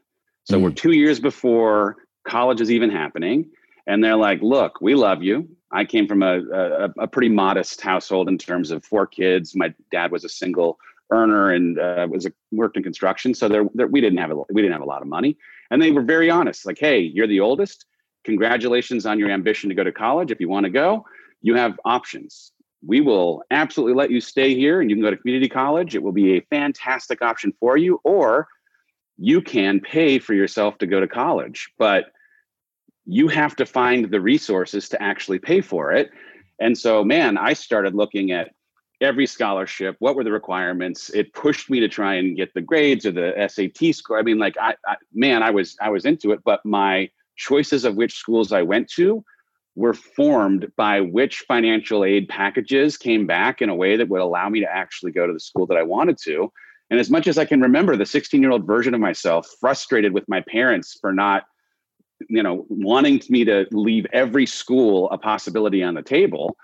So 0.44 0.58
mm. 0.58 0.62
we're 0.62 0.70
two 0.70 0.92
years 0.92 1.20
before 1.20 1.96
college 2.26 2.62
is 2.62 2.70
even 2.70 2.90
happening. 2.90 3.50
And 3.86 4.02
they're 4.02 4.16
like, 4.16 4.40
look, 4.40 4.80
we 4.80 4.94
love 4.94 5.22
you. 5.22 5.46
I 5.70 5.84
came 5.84 6.08
from 6.08 6.22
a, 6.22 6.40
a, 6.40 6.88
a 7.00 7.06
pretty 7.06 7.28
modest 7.28 7.82
household 7.82 8.28
in 8.28 8.38
terms 8.38 8.70
of 8.70 8.82
four 8.84 9.06
kids. 9.06 9.54
My 9.54 9.74
dad 9.90 10.10
was 10.10 10.24
a 10.24 10.30
single 10.30 10.78
earner 11.10 11.52
and 11.52 11.78
uh, 11.78 12.06
was 12.10 12.24
a, 12.24 12.32
worked 12.50 12.78
in 12.78 12.82
construction. 12.82 13.34
So 13.34 13.46
there, 13.48 13.64
there, 13.74 13.86
we 13.86 14.00
didn't 14.00 14.18
have 14.18 14.30
a 14.30 14.36
we 14.50 14.62
didn't 14.62 14.72
have 14.72 14.82
a 14.82 14.86
lot 14.86 15.02
of 15.02 15.08
money, 15.08 15.36
and 15.70 15.82
they 15.82 15.90
were 15.90 16.02
very 16.02 16.30
honest. 16.30 16.64
Like, 16.64 16.78
hey, 16.78 17.00
you're 17.00 17.26
the 17.26 17.40
oldest. 17.40 17.84
Congratulations 18.24 19.04
on 19.04 19.18
your 19.18 19.30
ambition 19.30 19.68
to 19.68 19.74
go 19.74 19.84
to 19.84 19.92
college. 19.92 20.30
If 20.30 20.40
you 20.40 20.48
want 20.48 20.64
to 20.64 20.70
go, 20.70 21.04
you 21.42 21.54
have 21.56 21.78
options. 21.84 22.52
We 22.86 23.00
will 23.00 23.42
absolutely 23.50 23.94
let 23.94 24.10
you 24.10 24.20
stay 24.20 24.54
here, 24.54 24.80
and 24.80 24.90
you 24.90 24.96
can 24.96 25.02
go 25.02 25.10
to 25.10 25.16
community 25.16 25.48
college. 25.48 25.94
It 25.94 26.02
will 26.02 26.12
be 26.12 26.36
a 26.36 26.46
fantastic 26.50 27.22
option 27.22 27.52
for 27.58 27.76
you, 27.76 28.00
or 28.04 28.48
you 29.16 29.40
can 29.40 29.80
pay 29.80 30.18
for 30.18 30.34
yourself 30.34 30.78
to 30.78 30.86
go 30.86 31.00
to 31.00 31.08
college, 31.08 31.70
but 31.78 32.06
you 33.06 33.28
have 33.28 33.54
to 33.56 33.66
find 33.66 34.10
the 34.10 34.20
resources 34.20 34.88
to 34.88 35.02
actually 35.02 35.38
pay 35.38 35.60
for 35.60 35.92
it 35.92 36.10
And 36.58 36.76
so, 36.78 37.04
man, 37.04 37.36
I 37.36 37.52
started 37.52 37.94
looking 37.94 38.30
at 38.32 38.50
every 39.00 39.26
scholarship. 39.26 39.96
What 39.98 40.14
were 40.16 40.24
the 40.24 40.32
requirements? 40.32 41.10
It 41.10 41.32
pushed 41.32 41.68
me 41.70 41.80
to 41.80 41.88
try 41.88 42.14
and 42.14 42.36
get 42.36 42.54
the 42.54 42.60
grades 42.60 43.04
or 43.06 43.12
the 43.12 43.32
SAT 43.48 43.94
score. 43.94 44.18
I 44.18 44.22
mean, 44.22 44.38
like, 44.38 44.56
I, 44.60 44.74
I 44.86 44.96
man, 45.12 45.42
I 45.42 45.50
was 45.50 45.76
I 45.80 45.90
was 45.90 46.04
into 46.04 46.32
it, 46.32 46.40
but 46.44 46.64
my 46.64 47.10
choices 47.36 47.84
of 47.84 47.96
which 47.96 48.14
schools 48.14 48.52
I 48.52 48.62
went 48.62 48.88
to 48.92 49.24
were 49.76 49.94
formed 49.94 50.70
by 50.76 51.00
which 51.00 51.44
financial 51.48 52.04
aid 52.04 52.28
packages 52.28 52.96
came 52.96 53.26
back 53.26 53.60
in 53.60 53.68
a 53.68 53.74
way 53.74 53.96
that 53.96 54.08
would 54.08 54.20
allow 54.20 54.48
me 54.48 54.60
to 54.60 54.70
actually 54.70 55.12
go 55.12 55.26
to 55.26 55.32
the 55.32 55.40
school 55.40 55.66
that 55.66 55.76
I 55.76 55.82
wanted 55.82 56.16
to. 56.24 56.52
And 56.90 57.00
as 57.00 57.10
much 57.10 57.26
as 57.26 57.38
I 57.38 57.44
can 57.44 57.60
remember, 57.60 57.96
the 57.96 58.06
16 58.06 58.40
year 58.40 58.52
old 58.52 58.66
version 58.66 58.94
of 58.94 59.00
myself, 59.00 59.48
frustrated 59.60 60.12
with 60.12 60.24
my 60.28 60.42
parents 60.42 60.96
for 61.00 61.12
not, 61.12 61.44
you 62.28 62.42
know, 62.42 62.66
wanting 62.68 63.20
me 63.28 63.44
to 63.44 63.66
leave 63.72 64.06
every 64.12 64.46
school 64.46 65.10
a 65.10 65.18
possibility 65.18 65.82
on 65.82 65.94
the 65.94 66.02
table. 66.02 66.56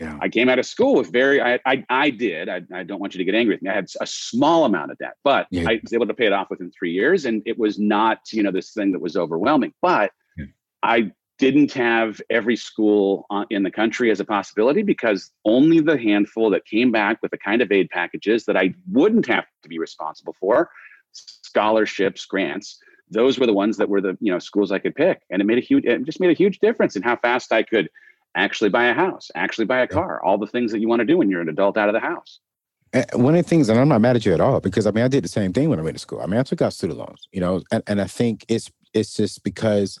Yeah. 0.00 0.16
I 0.20 0.28
came 0.28 0.48
out 0.48 0.58
of 0.58 0.66
school 0.66 0.94
with 0.94 1.12
very, 1.12 1.40
I, 1.40 1.58
I, 1.66 1.84
I 1.88 2.10
did. 2.10 2.48
I, 2.48 2.62
I 2.72 2.84
don't 2.84 3.00
want 3.00 3.14
you 3.14 3.18
to 3.18 3.24
get 3.24 3.34
angry 3.34 3.54
with 3.54 3.62
me. 3.62 3.70
I 3.70 3.74
had 3.74 3.86
a 4.00 4.06
small 4.06 4.64
amount 4.64 4.92
of 4.92 4.98
debt, 4.98 5.14
but 5.24 5.48
yeah. 5.50 5.68
I 5.68 5.80
was 5.82 5.92
able 5.92 6.06
to 6.06 6.14
pay 6.14 6.26
it 6.26 6.32
off 6.32 6.50
within 6.50 6.70
three 6.70 6.92
years, 6.92 7.24
and 7.24 7.42
it 7.46 7.58
was 7.58 7.80
not, 7.80 8.18
you 8.32 8.44
know, 8.44 8.52
this 8.52 8.72
thing 8.72 8.92
that 8.92 9.00
was 9.00 9.16
overwhelming. 9.16 9.74
But 9.82 10.12
yeah. 10.36 10.46
I 10.84 11.10
didn't 11.38 11.72
have 11.72 12.20
every 12.30 12.56
school 12.56 13.26
uh, 13.30 13.44
in 13.50 13.62
the 13.62 13.70
country 13.70 14.10
as 14.10 14.20
a 14.20 14.24
possibility 14.24 14.82
because 14.82 15.30
only 15.44 15.80
the 15.80 15.96
handful 15.96 16.50
that 16.50 16.66
came 16.66 16.90
back 16.90 17.18
with 17.22 17.30
the 17.30 17.38
kind 17.38 17.62
of 17.62 17.70
aid 17.70 17.88
packages 17.90 18.44
that 18.44 18.56
I 18.56 18.74
wouldn't 18.90 19.26
have 19.26 19.44
to 19.62 19.68
be 19.68 19.78
responsible 19.78 20.34
for, 20.40 20.70
scholarships, 21.12 22.26
grants, 22.26 22.78
those 23.10 23.38
were 23.38 23.46
the 23.46 23.52
ones 23.52 23.76
that 23.78 23.88
were 23.88 24.00
the 24.00 24.18
you 24.20 24.32
know 24.32 24.38
schools 24.38 24.72
I 24.72 24.78
could 24.78 24.94
pick, 24.94 25.22
and 25.30 25.40
it 25.40 25.44
made 25.44 25.58
a 25.58 25.62
huge, 25.62 25.84
it 25.84 26.04
just 26.04 26.20
made 26.20 26.30
a 26.30 26.34
huge 26.34 26.58
difference 26.58 26.96
in 26.96 27.02
how 27.02 27.16
fast 27.16 27.52
I 27.52 27.62
could 27.62 27.88
actually 28.36 28.70
buy 28.70 28.86
a 28.86 28.94
house, 28.94 29.30
actually 29.34 29.64
buy 29.64 29.80
a 29.80 29.86
car, 29.86 30.22
all 30.22 30.38
the 30.38 30.46
things 30.46 30.72
that 30.72 30.80
you 30.80 30.88
want 30.88 31.00
to 31.00 31.06
do 31.06 31.16
when 31.16 31.30
you're 31.30 31.40
an 31.40 31.48
adult 31.48 31.76
out 31.78 31.88
of 31.88 31.94
the 31.94 32.00
house. 32.00 32.40
And 32.92 33.06
one 33.14 33.34
of 33.34 33.42
the 33.42 33.48
things, 33.48 33.68
and 33.68 33.78
I'm 33.78 33.88
not 33.88 34.00
mad 34.00 34.16
at 34.16 34.26
you 34.26 34.34
at 34.34 34.40
all, 34.40 34.60
because 34.60 34.86
I 34.86 34.90
mean 34.90 35.04
I 35.04 35.08
did 35.08 35.24
the 35.24 35.28
same 35.28 35.52
thing 35.52 35.70
when 35.70 35.78
I 35.78 35.82
went 35.82 35.96
to 35.96 36.00
school. 36.00 36.20
I 36.20 36.26
mean 36.26 36.40
I 36.40 36.42
took 36.42 36.62
out 36.62 36.72
student 36.72 36.98
loans, 36.98 37.28
you 37.32 37.40
know, 37.40 37.62
and, 37.70 37.82
and 37.86 38.00
I 38.00 38.06
think 38.06 38.44
it's 38.48 38.70
it's 38.92 39.14
just 39.14 39.44
because 39.44 39.98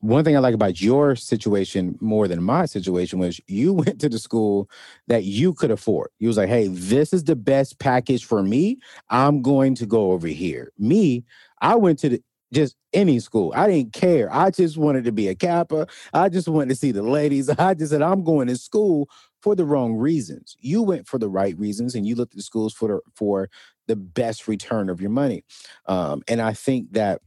one 0.00 0.24
thing 0.24 0.36
I 0.36 0.40
like 0.40 0.54
about 0.54 0.80
your 0.80 1.16
situation 1.16 1.96
more 2.00 2.28
than 2.28 2.42
my 2.42 2.66
situation 2.66 3.18
was 3.18 3.40
you 3.46 3.72
went 3.74 4.00
to 4.00 4.08
the 4.08 4.18
school 4.18 4.68
that 5.08 5.24
you 5.24 5.54
could 5.54 5.70
afford. 5.70 6.10
You 6.18 6.28
was 6.28 6.36
like, 6.36 6.48
hey, 6.48 6.68
this 6.68 7.12
is 7.12 7.24
the 7.24 7.36
best 7.36 7.78
package 7.78 8.24
for 8.24 8.42
me. 8.42 8.78
I'm 9.10 9.42
going 9.42 9.74
to 9.76 9.86
go 9.86 10.12
over 10.12 10.28
here. 10.28 10.72
Me, 10.78 11.24
I 11.60 11.74
went 11.74 11.98
to 12.00 12.08
the 12.08 12.22
just 12.52 12.76
any 12.94 13.18
school. 13.20 13.52
I 13.54 13.68
didn't 13.68 13.92
care. 13.92 14.32
I 14.32 14.50
just 14.50 14.78
wanted 14.78 15.04
to 15.04 15.12
be 15.12 15.28
a 15.28 15.34
Kappa. 15.34 15.86
I 16.14 16.30
just 16.30 16.48
wanted 16.48 16.70
to 16.70 16.76
see 16.76 16.92
the 16.92 17.02
ladies. 17.02 17.50
I 17.58 17.74
just 17.74 17.92
said, 17.92 18.00
I'm 18.00 18.24
going 18.24 18.48
to 18.48 18.56
school 18.56 19.08
for 19.42 19.54
the 19.54 19.64
wrong 19.64 19.94
reasons. 19.94 20.56
You 20.58 20.82
went 20.82 21.06
for 21.06 21.18
the 21.18 21.28
right 21.28 21.58
reasons 21.58 21.94
and 21.94 22.06
you 22.06 22.14
looked 22.14 22.34
at 22.34 22.42
schools 22.42 22.72
for 22.72 22.88
the, 22.88 23.00
for 23.14 23.50
the 23.86 23.96
best 23.96 24.48
return 24.48 24.88
of 24.88 25.00
your 25.00 25.10
money. 25.10 25.44
Um, 25.86 26.22
and 26.26 26.40
I 26.40 26.54
think 26.54 26.92
that 26.92 27.20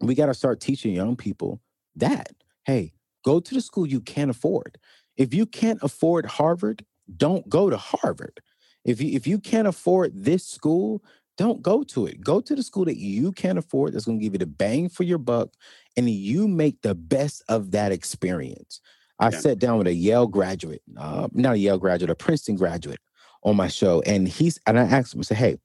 we 0.00 0.14
got 0.14 0.26
to 0.26 0.34
start 0.34 0.60
teaching 0.60 0.92
young 0.92 1.16
people 1.16 1.60
that. 1.96 2.32
Hey, 2.64 2.92
go 3.24 3.40
to 3.40 3.54
the 3.54 3.60
school 3.60 3.86
you 3.86 4.00
can't 4.00 4.30
afford. 4.30 4.78
If 5.16 5.32
you 5.34 5.46
can't 5.46 5.78
afford 5.82 6.26
Harvard, 6.26 6.84
don't 7.16 7.48
go 7.48 7.70
to 7.70 7.76
Harvard. 7.76 8.40
If 8.84 9.00
you 9.00 9.14
if 9.14 9.26
you 9.26 9.38
can't 9.38 9.68
afford 9.68 10.12
this 10.14 10.46
school, 10.46 11.02
don't 11.36 11.62
go 11.62 11.82
to 11.84 12.06
it. 12.06 12.20
Go 12.20 12.40
to 12.40 12.54
the 12.54 12.62
school 12.62 12.84
that 12.84 12.98
you 12.98 13.32
can 13.32 13.58
afford 13.58 13.92
that's 13.92 14.04
going 14.04 14.18
to 14.18 14.22
give 14.22 14.34
you 14.34 14.38
the 14.38 14.46
bang 14.46 14.88
for 14.88 15.02
your 15.02 15.18
buck 15.18 15.50
and 15.96 16.08
you 16.08 16.46
make 16.46 16.82
the 16.82 16.94
best 16.94 17.42
of 17.48 17.72
that 17.72 17.92
experience. 17.92 18.80
I 19.18 19.30
yeah. 19.30 19.38
sat 19.38 19.58
down 19.58 19.78
with 19.78 19.86
a 19.86 19.94
Yale 19.94 20.26
graduate, 20.26 20.82
uh, 20.96 21.28
not 21.32 21.54
a 21.54 21.58
Yale 21.58 21.78
graduate, 21.78 22.10
a 22.10 22.14
Princeton 22.14 22.56
graduate 22.56 23.00
on 23.42 23.56
my 23.56 23.68
show. 23.68 24.00
And 24.02 24.28
he's, 24.28 24.58
and 24.66 24.78
I 24.78 24.82
asked 24.82 25.14
him, 25.14 25.20
I 25.20 25.22
said, 25.22 25.36
hey, 25.36 25.56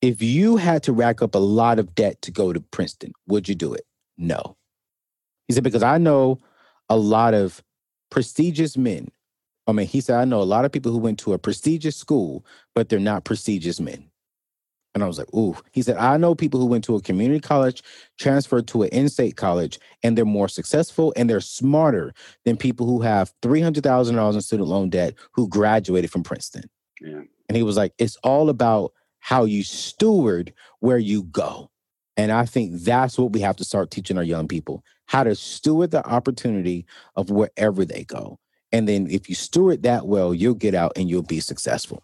if 0.00 0.22
you 0.22 0.56
had 0.56 0.82
to 0.84 0.92
rack 0.92 1.22
up 1.22 1.34
a 1.34 1.38
lot 1.38 1.78
of 1.78 1.94
debt 1.94 2.20
to 2.22 2.30
go 2.30 2.52
to 2.52 2.60
Princeton, 2.60 3.12
would 3.26 3.48
you 3.48 3.54
do 3.54 3.72
it? 3.74 3.84
No. 4.16 4.56
He 5.48 5.54
said, 5.54 5.64
because 5.64 5.82
I 5.82 5.98
know 5.98 6.40
a 6.88 6.96
lot 6.96 7.34
of 7.34 7.62
prestigious 8.10 8.76
men. 8.76 9.08
I 9.66 9.72
mean, 9.72 9.86
he 9.86 10.00
said, 10.00 10.16
I 10.16 10.24
know 10.24 10.40
a 10.40 10.44
lot 10.44 10.64
of 10.64 10.72
people 10.72 10.92
who 10.92 10.98
went 10.98 11.18
to 11.20 11.32
a 11.32 11.38
prestigious 11.38 11.96
school, 11.96 12.44
but 12.74 12.88
they're 12.88 12.98
not 12.98 13.24
prestigious 13.24 13.80
men. 13.80 14.10
And 14.94 15.02
I 15.02 15.06
was 15.06 15.18
like, 15.18 15.32
ooh. 15.34 15.56
He 15.72 15.82
said, 15.82 15.96
I 15.96 16.16
know 16.16 16.34
people 16.34 16.60
who 16.60 16.66
went 16.66 16.84
to 16.84 16.94
a 16.94 17.02
community 17.02 17.40
college, 17.40 17.82
transferred 18.18 18.68
to 18.68 18.84
an 18.84 18.90
in 18.90 19.08
state 19.08 19.36
college, 19.36 19.80
and 20.02 20.16
they're 20.16 20.24
more 20.24 20.48
successful 20.48 21.12
and 21.16 21.28
they're 21.28 21.40
smarter 21.40 22.14
than 22.44 22.56
people 22.56 22.86
who 22.86 23.00
have 23.00 23.32
$300,000 23.42 24.34
in 24.34 24.40
student 24.40 24.68
loan 24.68 24.90
debt 24.90 25.14
who 25.32 25.48
graduated 25.48 26.12
from 26.12 26.22
Princeton. 26.22 26.64
Yeah. 27.00 27.22
And 27.48 27.56
he 27.56 27.62
was 27.62 27.76
like, 27.76 27.92
it's 27.98 28.16
all 28.22 28.48
about 28.48 28.92
how 29.18 29.44
you 29.44 29.64
steward 29.64 30.52
where 30.80 30.98
you 30.98 31.24
go. 31.24 31.70
And 32.16 32.30
I 32.30 32.46
think 32.46 32.82
that's 32.82 33.18
what 33.18 33.32
we 33.32 33.40
have 33.40 33.56
to 33.56 33.64
start 33.64 33.90
teaching 33.90 34.16
our 34.16 34.22
young 34.22 34.46
people 34.46 34.84
how 35.06 35.24
to 35.24 35.34
steward 35.34 35.90
the 35.90 36.06
opportunity 36.06 36.86
of 37.16 37.30
wherever 37.30 37.84
they 37.84 38.04
go. 38.04 38.38
And 38.72 38.88
then 38.88 39.06
if 39.08 39.28
you 39.28 39.34
steward 39.34 39.82
that 39.84 40.06
well, 40.06 40.34
you'll 40.34 40.54
get 40.54 40.74
out 40.74 40.92
and 40.96 41.08
you'll 41.08 41.22
be 41.22 41.40
successful. 41.40 42.02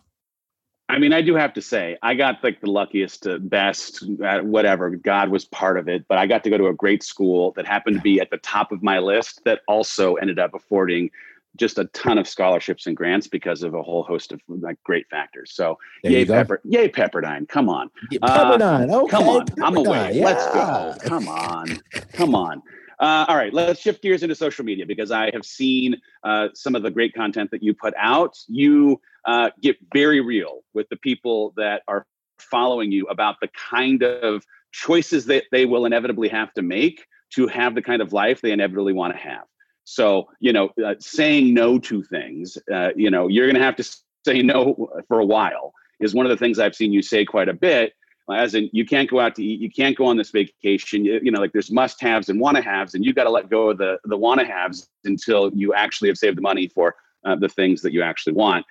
I 0.88 0.98
mean, 0.98 1.12
I 1.12 1.22
do 1.22 1.36
have 1.36 1.52
to 1.54 1.62
say, 1.62 1.96
I 2.02 2.14
got 2.14 2.42
like 2.42 2.60
the 2.60 2.70
luckiest, 2.70 3.26
uh, 3.26 3.38
best, 3.38 4.04
uh, 4.24 4.40
whatever. 4.40 4.90
God 4.90 5.28
was 5.28 5.44
part 5.44 5.78
of 5.78 5.88
it, 5.88 6.04
but 6.08 6.18
I 6.18 6.26
got 6.26 6.42
to 6.44 6.50
go 6.50 6.58
to 6.58 6.66
a 6.66 6.74
great 6.74 7.04
school 7.04 7.52
that 7.52 7.64
happened 7.64 7.96
to 7.96 8.02
be 8.02 8.20
at 8.20 8.30
the 8.30 8.38
top 8.38 8.72
of 8.72 8.82
my 8.82 8.98
list 8.98 9.40
that 9.44 9.60
also 9.68 10.16
ended 10.16 10.40
up 10.40 10.52
affording 10.52 11.10
just 11.56 11.78
a 11.78 11.84
ton 11.86 12.18
of 12.18 12.28
scholarships 12.28 12.86
and 12.86 12.96
grants 12.96 13.26
because 13.26 13.62
of 13.62 13.74
a 13.74 13.82
whole 13.82 14.02
host 14.02 14.32
of 14.32 14.40
like 14.48 14.82
great 14.84 15.08
factors. 15.08 15.52
So 15.52 15.78
there 16.02 16.12
yay 16.12 16.24
Pepper, 16.24 16.60
yay 16.64 16.88
Pepperdine, 16.88 17.48
come 17.48 17.68
on, 17.68 17.90
Pepperdine, 18.12 18.90
uh, 18.90 19.02
okay, 19.02 19.10
come 19.10 19.28
on, 19.28 19.46
Pepperdine, 19.46 19.66
I'm 19.66 19.76
away. 19.76 20.12
Yeah. 20.14 20.24
Let's 20.24 20.46
go. 20.46 20.94
Come 21.08 21.28
on, 21.28 21.80
come 22.12 22.34
on. 22.34 22.62
Uh, 23.00 23.24
all 23.28 23.36
right, 23.36 23.54
let's 23.54 23.80
shift 23.80 24.02
gears 24.02 24.22
into 24.22 24.34
social 24.34 24.62
media 24.62 24.84
because 24.84 25.10
I 25.10 25.30
have 25.32 25.44
seen 25.44 25.96
uh, 26.22 26.48
some 26.54 26.74
of 26.74 26.82
the 26.82 26.90
great 26.90 27.14
content 27.14 27.50
that 27.50 27.62
you 27.62 27.72
put 27.72 27.94
out. 27.96 28.36
You 28.46 29.00
uh, 29.24 29.50
get 29.62 29.78
very 29.94 30.20
real 30.20 30.60
with 30.74 30.86
the 30.90 30.96
people 30.96 31.54
that 31.56 31.82
are 31.88 32.06
following 32.38 32.92
you 32.92 33.06
about 33.06 33.36
the 33.40 33.48
kind 33.70 34.02
of 34.02 34.44
choices 34.72 35.24
that 35.26 35.44
they 35.50 35.64
will 35.64 35.86
inevitably 35.86 36.28
have 36.28 36.52
to 36.54 36.62
make 36.62 37.06
to 37.30 37.46
have 37.46 37.74
the 37.74 37.82
kind 37.82 38.02
of 38.02 38.12
life 38.12 38.42
they 38.42 38.52
inevitably 38.52 38.92
want 38.92 39.14
to 39.14 39.18
have. 39.18 39.44
So, 39.84 40.28
you 40.40 40.52
know, 40.52 40.70
uh, 40.84 40.94
saying 40.98 41.54
no 41.54 41.78
to 41.78 42.02
things, 42.02 42.58
uh, 42.72 42.90
you 42.94 43.10
know, 43.10 43.28
you're 43.28 43.46
going 43.46 43.58
to 43.58 43.64
have 43.64 43.76
to 43.76 43.98
say 44.26 44.42
no 44.42 44.90
for 45.08 45.20
a 45.20 45.24
while 45.24 45.72
is 46.00 46.14
one 46.14 46.26
of 46.26 46.30
the 46.30 46.36
things 46.36 46.58
I've 46.58 46.74
seen 46.74 46.92
you 46.92 47.02
say 47.02 47.24
quite 47.24 47.48
a 47.48 47.54
bit 47.54 47.94
as 48.32 48.54
in 48.54 48.68
you 48.72 48.84
can't 48.84 49.08
go 49.10 49.20
out 49.20 49.34
to 49.34 49.44
eat 49.44 49.60
you 49.60 49.70
can't 49.70 49.96
go 49.96 50.06
on 50.06 50.16
this 50.16 50.30
vacation. 50.30 51.04
You, 51.04 51.20
you 51.22 51.30
know 51.30 51.40
like 51.40 51.52
there's 51.52 51.70
must 51.70 52.00
haves 52.00 52.28
and 52.28 52.40
want 52.40 52.56
to 52.56 52.62
haves 52.62 52.94
and 52.94 53.04
you 53.04 53.12
got 53.12 53.24
to 53.24 53.30
let 53.30 53.50
go 53.50 53.70
of 53.70 53.78
the 53.78 53.98
the 54.04 54.16
want 54.16 54.40
to 54.40 54.46
haves 54.46 54.88
until 55.04 55.50
you 55.54 55.74
actually 55.74 56.08
have 56.08 56.18
saved 56.18 56.36
the 56.36 56.42
money 56.42 56.68
for 56.68 56.94
uh, 57.24 57.36
the 57.36 57.48
things 57.48 57.82
that 57.82 57.92
you 57.92 58.02
actually 58.02 58.32
want. 58.32 58.64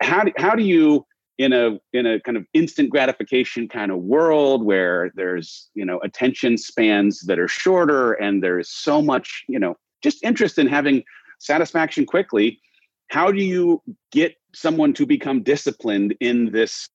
How 0.00 0.24
do, 0.24 0.32
how 0.36 0.54
do 0.54 0.62
you 0.62 1.04
in 1.38 1.52
a 1.52 1.78
in 1.92 2.06
a 2.06 2.20
kind 2.20 2.36
of 2.36 2.46
instant 2.52 2.90
gratification 2.90 3.68
kind 3.68 3.90
of 3.90 3.98
world 3.98 4.64
where 4.64 5.10
there's 5.14 5.68
you 5.74 5.84
know 5.84 5.98
attention 6.00 6.56
spans 6.58 7.20
that 7.20 7.38
are 7.38 7.48
shorter 7.48 8.12
and 8.12 8.42
there's 8.42 8.68
so 8.68 9.00
much 9.00 9.44
you 9.48 9.58
know 9.58 9.76
just 10.02 10.22
interest 10.22 10.58
in 10.58 10.66
having 10.66 11.02
satisfaction 11.38 12.04
quickly 12.04 12.60
how 13.08 13.32
do 13.32 13.42
you 13.42 13.82
get 14.10 14.34
someone 14.54 14.92
to 14.92 15.04
become 15.04 15.42
disciplined 15.42 16.14
in 16.20 16.52
this 16.52 16.88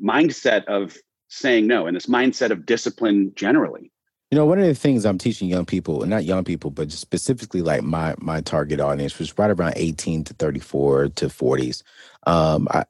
mindset 0.00 0.64
of 0.66 0.96
saying 1.34 1.66
no 1.66 1.86
and 1.86 1.96
this 1.96 2.06
mindset 2.06 2.50
of 2.50 2.66
discipline 2.66 3.32
generally. 3.34 3.90
You 4.30 4.38
know 4.38 4.46
one 4.46 4.58
of 4.58 4.66
the 4.66 4.74
things 4.74 5.04
i'm 5.04 5.18
teaching 5.18 5.48
young 5.48 5.64
people 5.64 6.02
and 6.02 6.10
not 6.10 6.24
young 6.24 6.42
people 6.42 6.70
but 6.70 6.90
specifically 6.90 7.62
like 7.62 7.82
my 7.82 8.14
my 8.18 8.40
target 8.40 8.80
audience 8.80 9.18
was 9.18 9.38
right 9.38 9.50
around 9.50 9.74
18 9.76 10.24
to 10.24 10.34
34 10.34 11.10
to 11.10 11.26
40s 11.26 11.82
um, 12.26 12.66
I, 12.72 12.84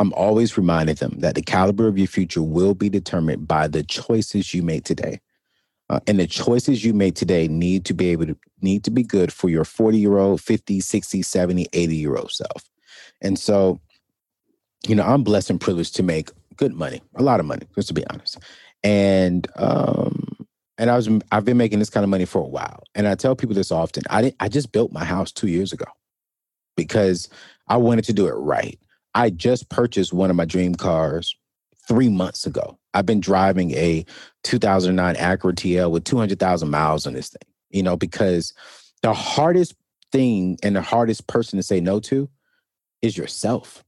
i'm 0.00 0.12
always 0.14 0.56
reminding 0.56 0.96
them 0.96 1.20
that 1.20 1.36
the 1.36 1.42
caliber 1.42 1.86
of 1.86 1.98
your 1.98 2.08
future 2.08 2.42
will 2.42 2.74
be 2.74 2.88
determined 2.88 3.46
by 3.46 3.68
the 3.68 3.82
choices 3.82 4.54
you 4.54 4.62
make 4.62 4.84
today. 4.84 5.20
Uh, 5.90 6.00
and 6.06 6.18
the 6.18 6.26
choices 6.26 6.84
you 6.84 6.92
make 6.92 7.14
today 7.14 7.48
need 7.48 7.84
to 7.86 7.94
be 7.94 8.08
able 8.08 8.26
to 8.26 8.36
need 8.60 8.84
to 8.84 8.90
be 8.90 9.02
good 9.02 9.32
for 9.32 9.48
your 9.48 9.64
40 9.64 9.98
year 9.98 10.18
old 10.18 10.40
50 10.40 10.80
60 10.80 11.22
70 11.22 11.66
80 11.72 11.96
year 11.96 12.16
old 12.16 12.30
self. 12.30 12.64
And 13.22 13.38
so 13.38 13.80
you 14.86 14.94
know 14.94 15.02
i'm 15.04 15.24
blessed 15.24 15.50
and 15.50 15.60
privileged 15.60 15.96
to 15.96 16.02
make 16.02 16.30
good 16.58 16.74
money, 16.74 17.00
a 17.16 17.22
lot 17.22 17.40
of 17.40 17.46
money, 17.46 17.66
just 17.74 17.88
to 17.88 17.94
be 17.94 18.06
honest. 18.08 18.38
And 18.84 19.46
um, 19.56 20.46
and 20.76 20.90
I 20.90 20.96
was 20.96 21.08
I've 21.32 21.44
been 21.44 21.56
making 21.56 21.78
this 21.78 21.90
kind 21.90 22.04
of 22.04 22.10
money 22.10 22.24
for 22.24 22.40
a 22.40 22.48
while. 22.48 22.82
And 22.94 23.08
I 23.08 23.14
tell 23.14 23.34
people 23.34 23.54
this 23.54 23.72
often. 23.72 24.02
I 24.10 24.22
didn't 24.22 24.36
I 24.40 24.48
just 24.48 24.72
built 24.72 24.92
my 24.92 25.04
house 25.04 25.32
two 25.32 25.48
years 25.48 25.72
ago 25.72 25.86
because 26.76 27.28
I 27.66 27.76
wanted 27.76 28.04
to 28.04 28.12
do 28.12 28.26
it 28.28 28.32
right. 28.32 28.78
I 29.14 29.30
just 29.30 29.68
purchased 29.68 30.12
one 30.12 30.30
of 30.30 30.36
my 30.36 30.44
dream 30.44 30.74
cars 30.74 31.34
three 31.88 32.08
months 32.08 32.46
ago. 32.46 32.78
I've 32.94 33.06
been 33.06 33.20
driving 33.20 33.72
a 33.72 34.04
2009 34.44 35.14
Acura 35.16 35.54
TL 35.54 35.90
with 35.90 36.04
200,000 36.04 36.68
miles 36.68 37.06
on 37.06 37.14
this 37.14 37.30
thing, 37.30 37.48
you 37.70 37.82
know, 37.82 37.96
because 37.96 38.52
the 39.02 39.12
hardest 39.12 39.74
thing 40.12 40.58
and 40.62 40.76
the 40.76 40.82
hardest 40.82 41.26
person 41.26 41.56
to 41.58 41.62
say 41.62 41.80
no 41.80 42.00
to 42.00 42.28
is 43.02 43.16
yourself 43.16 43.84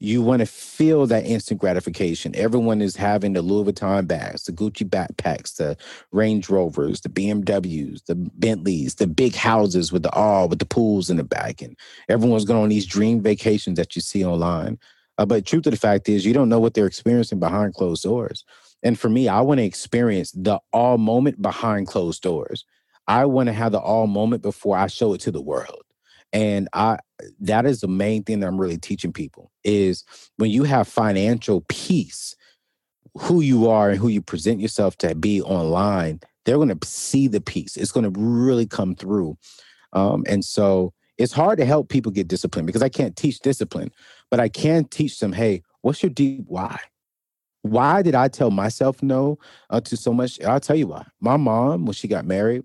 you 0.00 0.22
want 0.22 0.40
to 0.40 0.46
feel 0.46 1.06
that 1.06 1.26
instant 1.26 1.60
gratification. 1.60 2.34
Everyone 2.36 2.80
is 2.80 2.94
having 2.94 3.32
the 3.32 3.42
Louis 3.42 3.72
Vuitton 3.72 4.06
bags, 4.06 4.44
the 4.44 4.52
Gucci 4.52 4.88
backpacks, 4.88 5.56
the 5.56 5.76
Range 6.12 6.48
Rovers, 6.48 7.00
the 7.00 7.08
BMWs, 7.08 8.04
the 8.06 8.14
Bentleys, 8.14 8.94
the 8.94 9.08
big 9.08 9.34
houses 9.34 9.90
with 9.90 10.04
the 10.04 10.12
all 10.12 10.48
with 10.48 10.60
the 10.60 10.66
pools 10.66 11.10
in 11.10 11.16
the 11.16 11.24
back, 11.24 11.62
and 11.62 11.76
everyone's 12.08 12.44
going 12.44 12.62
on 12.62 12.68
these 12.68 12.86
dream 12.86 13.20
vacations 13.20 13.76
that 13.76 13.96
you 13.96 14.02
see 14.02 14.24
online. 14.24 14.78
Uh, 15.18 15.26
but 15.26 15.44
truth 15.44 15.66
of 15.66 15.72
the 15.72 15.78
fact 15.78 16.08
is, 16.08 16.24
you 16.24 16.32
don't 16.32 16.48
know 16.48 16.60
what 16.60 16.74
they're 16.74 16.86
experiencing 16.86 17.40
behind 17.40 17.74
closed 17.74 18.04
doors. 18.04 18.44
And 18.84 18.96
for 18.96 19.08
me, 19.08 19.26
I 19.28 19.40
want 19.40 19.58
to 19.58 19.64
experience 19.64 20.30
the 20.30 20.60
all 20.72 20.96
moment 20.96 21.42
behind 21.42 21.88
closed 21.88 22.22
doors. 22.22 22.64
I 23.08 23.24
want 23.24 23.48
to 23.48 23.52
have 23.52 23.72
the 23.72 23.80
all 23.80 24.06
moment 24.06 24.42
before 24.42 24.76
I 24.76 24.86
show 24.86 25.14
it 25.14 25.20
to 25.22 25.32
the 25.32 25.40
world. 25.40 25.82
And 26.32 26.68
I 26.72 26.98
that 27.40 27.66
is 27.66 27.80
the 27.80 27.88
main 27.88 28.22
thing 28.22 28.40
that 28.40 28.46
I'm 28.46 28.60
really 28.60 28.78
teaching 28.78 29.12
people 29.12 29.50
is 29.64 30.04
when 30.36 30.50
you 30.50 30.64
have 30.64 30.86
financial 30.86 31.64
peace, 31.68 32.36
who 33.16 33.40
you 33.40 33.68
are 33.68 33.90
and 33.90 33.98
who 33.98 34.08
you 34.08 34.22
present 34.22 34.60
yourself 34.60 34.96
to 34.98 35.14
be 35.14 35.42
online, 35.42 36.20
they're 36.44 36.56
going 36.56 36.76
to 36.76 36.86
see 36.86 37.28
the 37.28 37.40
peace. 37.40 37.76
It's 37.76 37.92
going 37.92 38.10
to 38.10 38.20
really 38.20 38.66
come 38.66 38.94
through. 38.94 39.36
Um, 39.92 40.24
and 40.28 40.44
so 40.44 40.92
it's 41.16 41.32
hard 41.32 41.58
to 41.58 41.64
help 41.64 41.88
people 41.88 42.12
get 42.12 42.28
disciplined 42.28 42.66
because 42.66 42.82
I 42.82 42.88
can't 42.88 43.16
teach 43.16 43.40
discipline, 43.40 43.90
but 44.30 44.38
I 44.38 44.48
can 44.48 44.84
teach 44.84 45.18
them, 45.18 45.32
hey, 45.32 45.62
what's 45.82 46.02
your 46.02 46.10
deep 46.10 46.44
why? 46.46 46.78
Why 47.62 48.02
did 48.02 48.14
I 48.14 48.28
tell 48.28 48.50
myself 48.50 49.02
no 49.02 49.38
uh, 49.68 49.80
to 49.80 49.96
so 49.96 50.12
much? 50.12 50.40
I'll 50.42 50.60
tell 50.60 50.76
you 50.76 50.86
why. 50.86 51.04
My 51.20 51.36
mom, 51.36 51.86
when 51.86 51.92
she 51.92 52.06
got 52.06 52.24
married, 52.24 52.62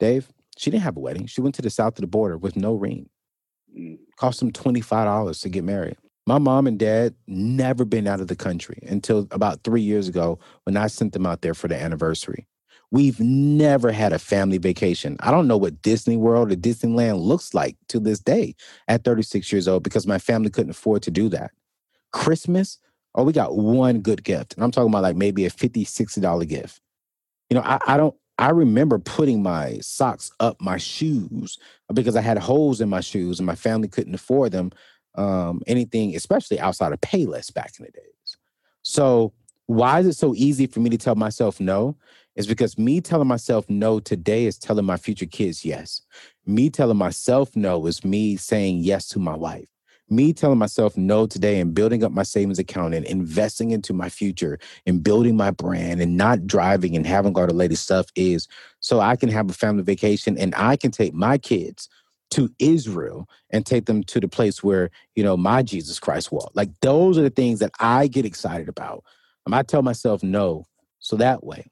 Dave, 0.00 0.28
she 0.56 0.70
didn't 0.70 0.82
have 0.82 0.96
a 0.96 1.00
wedding. 1.00 1.26
She 1.26 1.40
went 1.40 1.54
to 1.56 1.62
the 1.62 1.70
south 1.70 1.98
of 1.98 2.02
the 2.02 2.06
border 2.06 2.36
with 2.36 2.56
no 2.56 2.74
ring. 2.74 3.08
Mm. 3.76 3.98
Cost 4.16 4.40
them 4.40 4.52
$25 4.52 5.42
to 5.42 5.48
get 5.48 5.64
married. 5.64 5.96
My 6.26 6.38
mom 6.38 6.66
and 6.66 6.78
dad 6.78 7.14
never 7.26 7.84
been 7.84 8.06
out 8.06 8.20
of 8.20 8.28
the 8.28 8.36
country 8.36 8.78
until 8.88 9.28
about 9.30 9.62
three 9.62 9.82
years 9.82 10.08
ago 10.08 10.38
when 10.64 10.76
I 10.76 10.86
sent 10.86 11.12
them 11.12 11.26
out 11.26 11.42
there 11.42 11.54
for 11.54 11.68
the 11.68 11.80
anniversary. 11.80 12.46
We've 12.90 13.18
never 13.20 13.92
had 13.92 14.12
a 14.12 14.18
family 14.18 14.58
vacation. 14.58 15.16
I 15.20 15.30
don't 15.30 15.48
know 15.48 15.56
what 15.56 15.82
Disney 15.82 16.16
World 16.16 16.52
or 16.52 16.56
Disneyland 16.56 17.20
looks 17.20 17.52
like 17.52 17.76
to 17.88 17.98
this 17.98 18.20
day 18.20 18.54
at 18.88 19.04
36 19.04 19.50
years 19.52 19.68
old 19.68 19.82
because 19.82 20.06
my 20.06 20.18
family 20.18 20.48
couldn't 20.48 20.70
afford 20.70 21.02
to 21.02 21.10
do 21.10 21.28
that. 21.30 21.50
Christmas, 22.12 22.78
oh, 23.14 23.24
we 23.24 23.32
got 23.32 23.56
one 23.56 24.00
good 24.00 24.22
gift. 24.22 24.54
And 24.54 24.62
I'm 24.62 24.70
talking 24.70 24.90
about 24.90 25.02
like 25.02 25.16
maybe 25.16 25.44
a 25.44 25.50
$50, 25.50 25.82
$60 25.82 26.48
gift. 26.48 26.80
You 27.50 27.56
know, 27.56 27.62
I, 27.62 27.78
I 27.86 27.96
don't 27.96 28.14
I 28.38 28.50
remember 28.50 28.98
putting 28.98 29.42
my 29.42 29.78
socks 29.78 30.30
up 30.40 30.60
my 30.60 30.76
shoes 30.76 31.58
because 31.92 32.16
I 32.16 32.20
had 32.20 32.38
holes 32.38 32.80
in 32.80 32.88
my 32.88 33.00
shoes 33.00 33.38
and 33.38 33.46
my 33.46 33.54
family 33.54 33.88
couldn't 33.88 34.14
afford 34.14 34.52
them. 34.52 34.72
Um, 35.16 35.62
anything, 35.68 36.16
especially 36.16 36.58
outside 36.58 36.92
of 36.92 37.00
Payless 37.00 37.54
back 37.54 37.72
in 37.78 37.84
the 37.84 37.92
days. 37.92 38.36
So, 38.82 39.32
why 39.66 40.00
is 40.00 40.06
it 40.06 40.14
so 40.14 40.34
easy 40.34 40.66
for 40.66 40.80
me 40.80 40.90
to 40.90 40.98
tell 40.98 41.14
myself 41.14 41.60
no? 41.60 41.96
Is 42.34 42.48
because 42.48 42.76
me 42.76 43.00
telling 43.00 43.28
myself 43.28 43.70
no 43.70 44.00
today 44.00 44.46
is 44.46 44.58
telling 44.58 44.84
my 44.84 44.96
future 44.96 45.26
kids 45.26 45.64
yes. 45.64 46.02
Me 46.44 46.68
telling 46.68 46.96
myself 46.96 47.54
no 47.54 47.86
is 47.86 48.04
me 48.04 48.36
saying 48.36 48.78
yes 48.78 49.06
to 49.10 49.20
my 49.20 49.36
wife 49.36 49.68
me 50.14 50.32
telling 50.32 50.58
myself 50.58 50.96
no 50.96 51.26
today 51.26 51.60
and 51.60 51.74
building 51.74 52.04
up 52.04 52.12
my 52.12 52.22
savings 52.22 52.58
account 52.58 52.94
and 52.94 53.04
investing 53.06 53.70
into 53.70 53.92
my 53.92 54.08
future 54.08 54.58
and 54.86 55.02
building 55.02 55.36
my 55.36 55.50
brand 55.50 56.00
and 56.00 56.16
not 56.16 56.46
driving 56.46 56.96
and 56.96 57.06
having 57.06 57.36
all 57.36 57.46
the 57.46 57.54
latest 57.54 57.84
stuff 57.84 58.06
is 58.16 58.48
so 58.80 59.00
I 59.00 59.16
can 59.16 59.28
have 59.28 59.50
a 59.50 59.54
family 59.54 59.82
vacation 59.82 60.38
and 60.38 60.54
I 60.56 60.76
can 60.76 60.90
take 60.90 61.14
my 61.14 61.38
kids 61.38 61.88
to 62.32 62.50
Israel 62.58 63.28
and 63.50 63.64
take 63.64 63.86
them 63.86 64.02
to 64.04 64.20
the 64.20 64.28
place 64.28 64.62
where, 64.62 64.90
you 65.14 65.22
know, 65.22 65.36
my 65.36 65.62
Jesus 65.62 66.00
Christ 66.00 66.32
walked. 66.32 66.56
Like 66.56 66.70
those 66.80 67.16
are 67.16 67.22
the 67.22 67.30
things 67.30 67.60
that 67.60 67.70
I 67.78 68.06
get 68.08 68.24
excited 68.24 68.68
about. 68.68 69.04
Um, 69.46 69.54
I 69.54 69.62
tell 69.62 69.82
myself 69.82 70.22
no. 70.22 70.64
So 70.98 71.16
that 71.16 71.44
way, 71.44 71.70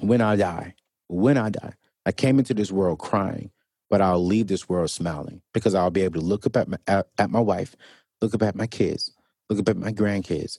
when 0.00 0.20
I 0.20 0.36
die, 0.36 0.74
when 1.08 1.38
I 1.38 1.50
die, 1.50 1.74
I 2.04 2.12
came 2.12 2.38
into 2.38 2.54
this 2.54 2.70
world 2.70 2.98
crying 2.98 3.50
but 3.90 4.00
I'll 4.00 4.24
leave 4.24 4.46
this 4.48 4.68
world 4.68 4.90
smiling 4.90 5.42
because 5.54 5.74
I'll 5.74 5.90
be 5.90 6.02
able 6.02 6.20
to 6.20 6.26
look 6.26 6.46
up 6.46 6.56
at 6.56 6.68
my, 6.68 6.78
at, 6.86 7.08
at 7.18 7.30
my 7.30 7.40
wife, 7.40 7.76
look 8.20 8.34
up 8.34 8.42
at 8.42 8.56
my 8.56 8.66
kids, 8.66 9.12
look 9.48 9.58
up 9.58 9.68
at 9.68 9.76
my 9.76 9.92
grandkids, 9.92 10.58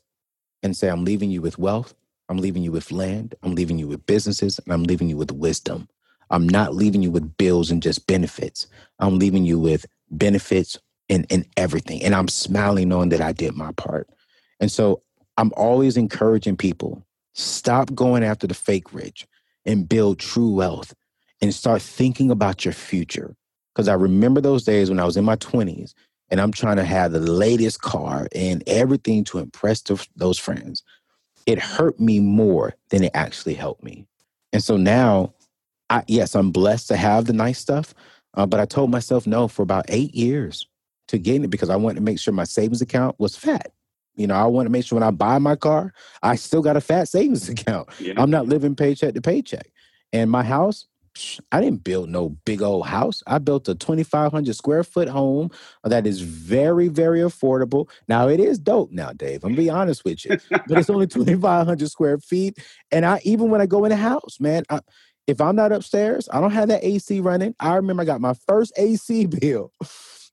and 0.63 0.75
say, 0.75 0.89
I'm 0.89 1.05
leaving 1.05 1.29
you 1.29 1.41
with 1.41 1.57
wealth. 1.57 1.93
I'm 2.29 2.37
leaving 2.37 2.63
you 2.63 2.71
with 2.71 2.91
land. 2.91 3.35
I'm 3.43 3.55
leaving 3.55 3.79
you 3.79 3.87
with 3.87 4.05
businesses, 4.05 4.59
and 4.59 4.73
I'm 4.73 4.83
leaving 4.83 5.09
you 5.09 5.17
with 5.17 5.31
wisdom. 5.31 5.87
I'm 6.29 6.47
not 6.47 6.75
leaving 6.75 7.01
you 7.01 7.11
with 7.11 7.37
bills 7.37 7.71
and 7.71 7.81
just 7.81 8.05
benefits. 8.05 8.67
I'm 8.99 9.17
leaving 9.17 9.45
you 9.45 9.59
with 9.59 9.85
benefits 10.11 10.77
and, 11.09 11.25
in 11.29 11.45
everything. 11.55 12.03
And 12.03 12.13
I'm 12.13 12.27
smiling 12.27 12.89
knowing 12.89 13.09
that 13.09 13.21
I 13.21 13.31
did 13.31 13.55
my 13.55 13.71
part. 13.73 14.09
And 14.59 14.71
so 14.71 15.01
I'm 15.37 15.51
always 15.55 15.95
encouraging 15.95 16.57
people 16.57 17.05
stop 17.33 17.93
going 17.93 18.23
after 18.23 18.47
the 18.47 18.53
fake 18.53 18.93
rich 18.93 19.27
and 19.65 19.87
build 19.87 20.19
true 20.19 20.51
wealth 20.51 20.93
and 21.41 21.53
start 21.53 21.81
thinking 21.81 22.31
about 22.31 22.65
your 22.65 22.73
future. 22.73 23.35
Because 23.73 23.87
I 23.87 23.93
remember 23.93 24.41
those 24.41 24.63
days 24.63 24.89
when 24.89 24.99
I 24.99 25.05
was 25.05 25.17
in 25.17 25.25
my 25.25 25.35
20s 25.35 25.93
and 26.29 26.41
I'm 26.41 26.51
trying 26.51 26.77
to 26.77 26.83
have 26.83 27.11
the 27.11 27.19
latest 27.19 27.81
car 27.81 28.27
and 28.33 28.63
everything 28.67 29.23
to 29.25 29.39
impress 29.39 29.83
those 30.15 30.39
friends. 30.39 30.83
It 31.45 31.59
hurt 31.59 31.99
me 31.99 32.19
more 32.19 32.75
than 32.89 33.03
it 33.03 33.11
actually 33.13 33.53
helped 33.53 33.83
me. 33.83 34.07
And 34.51 34.63
so 34.63 34.77
now, 34.77 35.33
I, 35.89 36.03
yes, 36.07 36.35
I'm 36.35 36.51
blessed 36.51 36.87
to 36.89 36.97
have 36.97 37.25
the 37.25 37.33
nice 37.33 37.59
stuff, 37.59 37.93
uh, 38.33 38.45
but 38.45 38.59
I 38.59 38.65
told 38.65 38.91
myself 38.91 39.27
no 39.27 39.47
for 39.47 39.61
about 39.61 39.85
eight 39.87 40.13
years 40.13 40.67
to 41.07 41.17
getting 41.17 41.45
it 41.45 41.49
because 41.49 41.69
I 41.69 41.75
wanted 41.75 41.95
to 41.95 42.01
make 42.01 42.19
sure 42.19 42.33
my 42.33 42.43
savings 42.43 42.81
account 42.81 43.17
was 43.19 43.35
fat. 43.35 43.71
You 44.15 44.27
know, 44.27 44.35
I 44.35 44.45
want 44.45 44.65
to 44.65 44.71
make 44.71 44.83
sure 44.83 44.97
when 44.97 45.07
I 45.07 45.11
buy 45.11 45.37
my 45.37 45.55
car, 45.55 45.93
I 46.23 46.35
still 46.35 46.61
got 46.61 46.75
a 46.75 46.81
fat 46.81 47.07
savings 47.07 47.47
account. 47.49 47.87
Yeah. 47.99 48.15
I'm 48.17 48.31
not 48.31 48.47
living 48.47 48.75
paycheck 48.75 49.13
to 49.13 49.21
paycheck. 49.21 49.71
And 50.11 50.31
my 50.31 50.43
house, 50.43 50.85
I 51.51 51.61
didn't 51.61 51.83
build 51.83 52.09
no 52.09 52.29
big 52.45 52.61
old 52.61 52.87
house. 52.87 53.23
I 53.27 53.39
built 53.39 53.67
a 53.69 53.75
2,500 53.75 54.55
square 54.55 54.83
foot 54.83 55.07
home 55.07 55.51
that 55.83 56.07
is 56.07 56.21
very, 56.21 56.87
very 56.87 57.19
affordable. 57.19 57.89
Now 58.07 58.27
it 58.27 58.39
is 58.39 58.59
dope 58.59 58.91
now, 58.91 59.11
Dave. 59.13 59.43
I'm 59.43 59.51
gonna 59.51 59.61
be 59.61 59.69
honest 59.69 60.05
with 60.05 60.25
you, 60.25 60.37
but 60.67 60.77
it's 60.77 60.89
only 60.89 61.07
2,500 61.07 61.89
square 61.89 62.17
feet. 62.19 62.57
And 62.91 63.05
I 63.05 63.19
even 63.23 63.49
when 63.49 63.61
I 63.61 63.65
go 63.65 63.85
in 63.85 63.89
the 63.89 63.95
house, 63.97 64.39
man, 64.39 64.63
I, 64.69 64.79
if 65.27 65.41
I'm 65.41 65.55
not 65.55 65.71
upstairs, 65.71 66.29
I 66.31 66.39
don't 66.39 66.51
have 66.51 66.69
that 66.69 66.83
AC 66.83 67.19
running. 67.19 67.53
I 67.59 67.75
remember 67.75 68.03
I 68.03 68.05
got 68.05 68.21
my 68.21 68.33
first 68.47 68.71
AC 68.77 69.25
bill. 69.41 69.71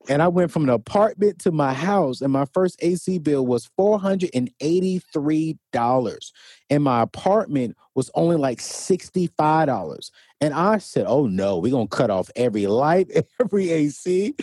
And 0.08 0.22
I 0.22 0.28
went 0.28 0.50
from 0.50 0.62
an 0.64 0.70
apartment 0.70 1.38
to 1.40 1.50
my 1.50 1.72
house, 1.72 2.20
and 2.20 2.30
my 2.32 2.44
first 2.52 2.76
AC 2.80 3.18
bill 3.18 3.46
was 3.46 3.70
$483. 3.78 6.32
And 6.70 6.84
my 6.84 7.02
apartment 7.02 7.76
was 7.94 8.10
only 8.14 8.36
like 8.36 8.58
$65. 8.58 10.10
And 10.40 10.52
I 10.52 10.78
said, 10.78 11.06
oh 11.08 11.26
no, 11.26 11.58
we're 11.58 11.70
going 11.70 11.86
to 11.88 11.96
cut 11.96 12.10
off 12.10 12.28
every 12.36 12.66
light, 12.66 13.10
every 13.40 13.70
AC. 13.70 14.34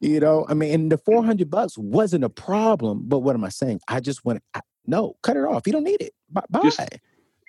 You 0.00 0.20
know, 0.20 0.46
I 0.48 0.54
mean, 0.54 0.74
and 0.74 0.90
the 0.90 0.98
400 0.98 1.48
bucks 1.48 1.78
wasn't 1.78 2.24
a 2.24 2.28
problem. 2.28 3.02
But 3.04 3.20
what 3.20 3.36
am 3.36 3.44
I 3.44 3.50
saying? 3.50 3.80
I 3.88 4.00
just 4.00 4.24
went, 4.24 4.42
no, 4.86 5.14
cut 5.22 5.36
it 5.36 5.44
off. 5.44 5.62
You 5.66 5.74
don't 5.74 5.84
need 5.84 6.02
it. 6.02 6.12
Bye. 6.28 6.42
Just, 6.62 6.80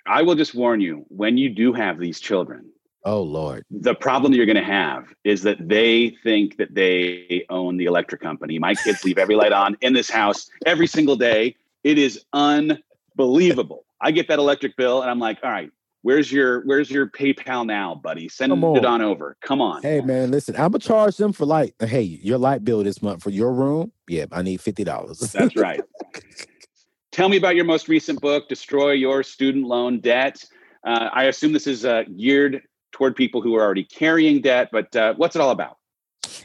I 0.06 0.22
will 0.22 0.36
just 0.36 0.54
warn 0.54 0.80
you 0.80 1.04
when 1.08 1.36
you 1.36 1.48
do 1.48 1.72
have 1.72 1.98
these 1.98 2.20
children, 2.20 2.70
Oh 3.06 3.22
Lord. 3.22 3.64
The 3.70 3.94
problem 3.94 4.32
that 4.32 4.36
you're 4.36 4.46
going 4.46 4.56
to 4.56 4.64
have 4.64 5.06
is 5.22 5.42
that 5.42 5.68
they 5.68 6.16
think 6.24 6.56
that 6.56 6.74
they 6.74 7.46
own 7.48 7.76
the 7.76 7.84
electric 7.84 8.20
company. 8.20 8.58
My 8.58 8.74
kids 8.74 9.04
leave 9.04 9.16
every 9.16 9.36
light 9.36 9.52
on 9.52 9.76
in 9.80 9.92
this 9.92 10.10
house 10.10 10.50
every 10.66 10.88
single 10.88 11.14
day. 11.14 11.54
It 11.84 11.98
is 11.98 12.24
unbelievable. 12.32 13.84
I 14.00 14.10
get 14.10 14.26
that 14.26 14.40
electric 14.40 14.76
bill 14.76 15.02
and 15.02 15.10
I'm 15.10 15.20
like, 15.20 15.38
"All 15.44 15.52
right, 15.52 15.70
where's 16.02 16.32
your 16.32 16.62
where's 16.66 16.90
your 16.90 17.06
PayPal 17.06 17.64
now, 17.64 17.94
buddy? 17.94 18.28
Send 18.28 18.52
on. 18.52 18.76
it 18.76 18.84
on 18.84 19.00
over. 19.00 19.36
Come 19.40 19.60
on." 19.60 19.82
Hey 19.82 20.00
man, 20.00 20.32
listen, 20.32 20.56
I'm 20.56 20.72
gonna 20.72 20.80
charge 20.80 21.16
them 21.16 21.32
for 21.32 21.46
light. 21.46 21.74
Hey, 21.78 22.02
your 22.02 22.38
light 22.38 22.64
bill 22.64 22.82
this 22.82 23.00
month 23.02 23.22
for 23.22 23.30
your 23.30 23.52
room? 23.52 23.92
Yeah, 24.08 24.26
I 24.32 24.42
need 24.42 24.60
$50. 24.60 25.20
That's 25.32 25.54
right. 25.54 25.80
Tell 27.12 27.28
me 27.28 27.36
about 27.36 27.54
your 27.54 27.64
most 27.64 27.88
recent 27.88 28.20
book, 28.20 28.48
Destroy 28.48 28.92
Your 28.92 29.22
Student 29.22 29.64
Loan 29.64 30.00
Debt. 30.00 30.44
Uh, 30.84 31.08
I 31.12 31.24
assume 31.24 31.52
this 31.52 31.66
is 31.68 31.84
uh, 31.84 32.02
geared 32.16 32.62
toward 32.96 33.14
people 33.14 33.42
who 33.42 33.54
are 33.56 33.62
already 33.62 33.84
carrying 33.84 34.40
debt. 34.40 34.70
But 34.72 34.94
uh, 34.96 35.14
what's 35.14 35.36
it 35.36 35.42
all 35.42 35.50
about? 35.50 35.76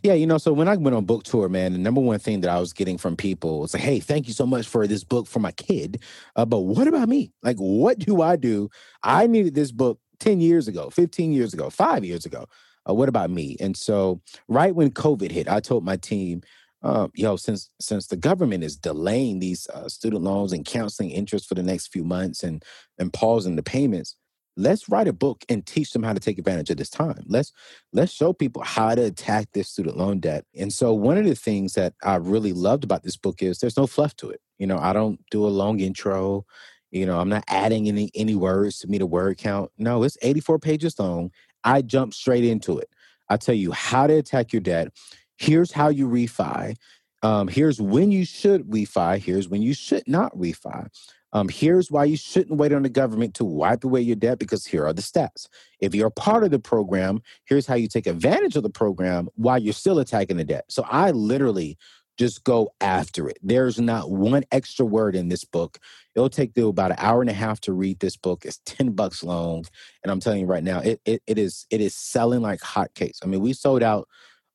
Yeah, 0.03 0.13
you 0.13 0.25
know, 0.27 0.37
so 0.37 0.51
when 0.51 0.67
I 0.67 0.75
went 0.75 0.95
on 0.95 1.05
book 1.05 1.23
tour, 1.23 1.47
man, 1.47 1.73
the 1.73 1.79
number 1.79 2.01
one 2.01 2.19
thing 2.19 2.41
that 2.41 2.49
I 2.49 2.59
was 2.59 2.73
getting 2.73 2.97
from 2.97 3.15
people 3.15 3.61
was 3.61 3.73
like, 3.73 3.83
"Hey, 3.83 3.99
thank 3.99 4.27
you 4.27 4.33
so 4.33 4.45
much 4.45 4.67
for 4.67 4.85
this 4.85 5.03
book 5.03 5.27
for 5.27 5.39
my 5.39 5.51
kid, 5.51 6.01
uh, 6.35 6.45
but 6.45 6.59
what 6.59 6.87
about 6.87 7.07
me? 7.07 7.31
Like, 7.41 7.57
what 7.57 7.99
do 7.99 8.21
I 8.21 8.35
do? 8.35 8.69
I 9.03 9.27
needed 9.27 9.55
this 9.55 9.71
book 9.71 9.99
ten 10.19 10.41
years 10.41 10.67
ago, 10.67 10.89
fifteen 10.89 11.31
years 11.31 11.53
ago, 11.53 11.69
five 11.69 12.03
years 12.03 12.25
ago. 12.25 12.47
Uh, 12.89 12.93
what 12.93 13.09
about 13.09 13.29
me?" 13.29 13.57
And 13.59 13.77
so, 13.77 14.21
right 14.47 14.75
when 14.75 14.91
COVID 14.91 15.31
hit, 15.31 15.47
I 15.47 15.59
told 15.59 15.83
my 15.85 15.97
team, 15.97 16.41
uh, 16.83 17.07
"Yo, 17.15 17.35
since 17.35 17.69
since 17.79 18.07
the 18.07 18.17
government 18.17 18.63
is 18.63 18.77
delaying 18.77 19.39
these 19.39 19.67
uh, 19.69 19.87
student 19.87 20.23
loans 20.23 20.51
and 20.51 20.65
counseling 20.65 21.11
interest 21.11 21.47
for 21.47 21.55
the 21.55 21.63
next 21.63 21.87
few 21.87 22.03
months 22.03 22.43
and 22.43 22.63
and 22.99 23.13
pausing 23.13 23.55
the 23.55 23.63
payments, 23.63 24.15
let's 24.57 24.89
write 24.89 25.07
a 25.07 25.13
book 25.13 25.43
and 25.49 25.65
teach 25.65 25.91
them 25.91 26.03
how 26.03 26.13
to 26.13 26.19
take 26.19 26.37
advantage 26.37 26.69
of 26.69 26.77
this 26.77 26.89
time. 26.89 27.23
Let's 27.27 27.51
let's 27.93 28.11
show 28.11 28.33
people 28.33 28.63
how 28.63 28.95
to 28.95 29.05
attack 29.05 29.47
this 29.53 29.69
student 29.69 29.97
loan 29.97 30.19
debt. 30.19 30.45
And 30.55 30.71
so 30.71 30.93
one 30.93 31.17
of 31.17 31.25
the 31.25 31.35
things 31.35 31.73
that 31.73 31.93
i 32.03 32.15
really 32.15 32.53
loved 32.53 32.83
about 32.83 33.03
this 33.03 33.17
book 33.17 33.41
is 33.41 33.59
there's 33.59 33.77
no 33.77 33.87
fluff 33.87 34.15
to 34.17 34.29
it. 34.29 34.41
You 34.57 34.67
know 34.67 34.77
i 34.77 34.93
don't 34.93 35.19
do 35.31 35.45
a 35.45 35.49
long 35.49 35.79
intro. 35.79 36.45
You 36.91 37.05
know 37.05 37.19
i'm 37.19 37.29
not 37.29 37.45
adding 37.47 37.87
any 37.87 38.11
any 38.15 38.35
words 38.35 38.79
to 38.79 38.87
meet 38.87 39.01
a 39.01 39.05
word 39.05 39.37
count. 39.37 39.71
No 39.77 40.03
it's 40.03 40.17
84 40.21 40.59
pages 40.59 40.99
long. 40.99 41.31
I 41.63 41.81
jump 41.81 42.13
straight 42.13 42.43
into 42.43 42.77
it. 42.77 42.89
I 43.29 43.37
tell 43.37 43.55
you 43.55 43.71
how 43.71 44.07
to 44.07 44.15
attack 44.15 44.51
your 44.51 44.61
debt. 44.61 44.89
Here's 45.37 45.71
how 45.71 45.89
you 45.89 46.07
refi. 46.07 46.75
Um, 47.23 47.47
here's 47.47 47.79
when 47.79 48.11
you 48.11 48.25
should 48.25 48.63
refi. 48.63 49.19
Here's 49.19 49.47
when 49.47 49.61
you 49.61 49.73
should 49.73 50.07
not 50.07 50.35
refi 50.35 50.89
um, 51.33 51.49
here's 51.49 51.89
why 51.89 52.05
you 52.05 52.17
shouldn't 52.17 52.59
wait 52.59 52.73
on 52.73 52.83
the 52.83 52.89
government 52.89 53.35
to 53.35 53.45
wipe 53.45 53.83
away 53.83 54.01
your 54.01 54.15
debt 54.15 54.39
because 54.39 54.65
here 54.65 54.85
are 54.85 54.93
the 54.93 55.01
steps. 55.01 55.47
If 55.79 55.95
you're 55.95 56.09
part 56.09 56.43
of 56.43 56.51
the 56.51 56.59
program, 56.59 57.21
here's 57.45 57.65
how 57.65 57.75
you 57.75 57.87
take 57.87 58.07
advantage 58.07 58.55
of 58.55 58.63
the 58.63 58.69
program 58.69 59.29
while 59.35 59.59
you're 59.59 59.73
still 59.73 59.99
attacking 59.99 60.37
the 60.37 60.43
debt. 60.43 60.65
So 60.69 60.83
I 60.89 61.11
literally 61.11 61.77
just 62.17 62.43
go 62.43 62.73
after 62.81 63.29
it. 63.29 63.39
There's 63.41 63.79
not 63.79 64.11
one 64.11 64.43
extra 64.51 64.85
word 64.85 65.15
in 65.15 65.29
this 65.29 65.45
book. 65.45 65.79
It'll 66.13 66.29
take 66.29 66.51
you 66.55 66.67
about 66.67 66.91
an 66.91 66.97
hour 66.99 67.21
and 67.21 67.29
a 67.29 67.33
half 67.33 67.61
to 67.61 67.73
read 67.73 67.99
this 67.99 68.17
book. 68.17 68.45
It's 68.45 68.59
10 68.65 68.91
bucks 68.91 69.23
long. 69.23 69.65
And 70.03 70.11
I'm 70.11 70.19
telling 70.19 70.41
you 70.41 70.45
right 70.45 70.63
now, 70.63 70.79
it, 70.81 71.01
it, 71.05 71.23
it 71.25 71.37
is 71.37 71.65
it 71.71 71.81
is 71.81 71.95
selling 71.95 72.41
like 72.41 72.59
hotcakes. 72.59 73.19
I 73.23 73.27
mean, 73.27 73.41
we 73.41 73.53
sold 73.53 73.81
out 73.81 74.07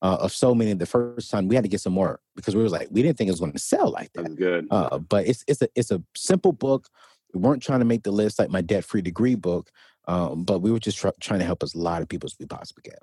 uh, 0.03 0.18
of 0.20 0.32
so 0.32 0.55
many 0.55 0.72
the 0.74 0.86
first 0.86 1.30
time 1.30 1.49
we 1.49 1.55
had 1.55 1.64
to 1.64 1.70
get 1.70 1.80
some 1.80 1.92
more 1.92 2.20
because 2.34 2.55
we 2.55 2.62
was 2.62 2.72
like 2.72 2.88
we 2.90 3.03
didn't 3.03 3.16
think 3.16 3.28
it 3.28 3.32
was 3.32 3.40
going 3.40 3.53
to 3.53 3.59
sell 3.59 3.90
like 3.90 4.12
that. 4.12 4.22
That's 4.22 4.34
good. 4.34 4.68
Uh, 4.70 4.99
but 4.99 5.26
it's 5.26 5.44
it's 5.47 5.62
a 5.62 5.68
it's 5.74 5.90
a 5.90 6.03
simple 6.14 6.53
book. 6.53 6.88
We 7.32 7.40
weren't 7.40 7.62
trying 7.62 7.80
to 7.80 7.84
make 7.84 8.03
the 8.03 8.11
list 8.11 8.38
like 8.38 8.51
my 8.51 8.61
debt 8.61 8.84
free 8.84 9.03
degree 9.03 9.34
book, 9.34 9.70
um, 10.07 10.44
but 10.44 10.61
we 10.61 10.70
were 10.70 10.78
just 10.78 10.99
tr- 10.99 11.09
trying 11.20 11.40
to 11.40 11.47
help 11.47 11.62
as 11.62 11.74
a 11.74 11.78
lot 11.78 12.03
of 12.03 12.09
people 12.09 12.26
as 12.26 12.36
we 12.38 12.47
possibly 12.47 12.82
can. 12.82 12.99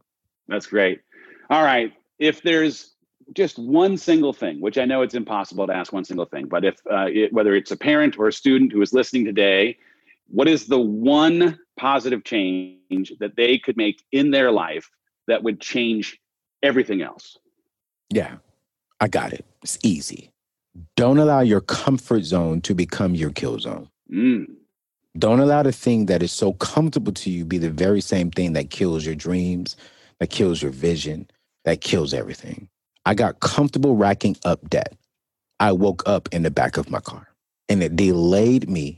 That's 0.48 0.68
great. 0.68 1.02
All 1.50 1.64
right, 1.64 1.94
if 2.20 2.42
there's 2.42 2.94
just 3.34 3.58
one 3.58 3.98
single 3.98 4.34
thing, 4.34 4.60
which 4.62 4.78
I 4.78 4.86
know 4.86 5.02
it's 5.02 5.16
impossible 5.16 5.66
to 5.68 5.74
ask 5.74 5.94
one 5.94 6.06
single 6.06 6.26
thing, 6.26 6.48
but 6.48 6.66
if 6.66 6.76
uh, 6.92 7.08
it, 7.08 7.34
whether 7.34 7.56
it's 7.56 7.72
a 7.72 7.78
parent 7.78 8.18
or 8.18 8.28
a 8.28 8.34
student 8.34 8.72
who 8.72 8.82
is 8.82 8.94
listening 8.94 9.26
today, 9.26 9.78
what 10.28 10.48
is 10.48 10.68
the 10.68 10.80
one 10.80 11.58
positive 11.78 12.24
change 12.24 13.14
that 13.20 13.36
they 13.36 13.58
could 13.58 13.78
make 13.78 14.04
in 14.12 14.32
their 14.32 14.52
life 14.52 14.90
that 15.28 15.44
would 15.44 15.60
change 15.60 16.20
everything 16.64 17.02
else. 17.02 17.38
Yeah, 18.10 18.38
I 19.00 19.08
got 19.08 19.34
it. 19.34 19.46
It's 19.62 19.78
easy. 19.84 20.32
Don't 20.96 21.20
allow 21.20 21.42
your 21.42 21.62
comfort 21.62 22.24
zone 22.24 22.62
to 22.62 22.74
become 22.74 23.14
your 23.14 23.30
kill 23.30 23.60
zone. 23.60 23.90
Mm. 24.12 24.48
Don't 25.18 25.40
allow 25.40 25.62
the 25.62 25.72
thing 25.72 26.08
that 26.08 26.24
is 26.24 26.32
so 26.32 26.54
comfortable 26.54 27.14
to 27.14 27.30
you 27.30 27.46
be 27.46 27.60
the 27.60 27.70
very 27.70 28.02
same 28.02 28.32
thing 28.32 28.54
that 28.54 28.72
kills 28.72 29.06
your 29.06 29.14
dreams, 29.14 29.76
that 30.20 30.32
kills 30.32 30.62
your 30.62 30.72
vision, 30.72 31.30
that 31.66 31.82
kills 31.82 32.14
everything. 32.14 32.68
I 33.06 33.14
got 33.14 33.40
comfortable 33.40 33.96
racking 33.96 34.38
up 34.46 34.68
debt. 34.70 34.96
I 35.60 35.72
woke 35.72 36.02
up 36.08 36.30
in 36.32 36.42
the 36.42 36.52
back 36.52 36.78
of 36.78 36.90
my 36.90 37.00
car 37.00 37.28
and 37.70 37.84
it 37.84 37.96
delayed 37.96 38.70
me 38.70 38.98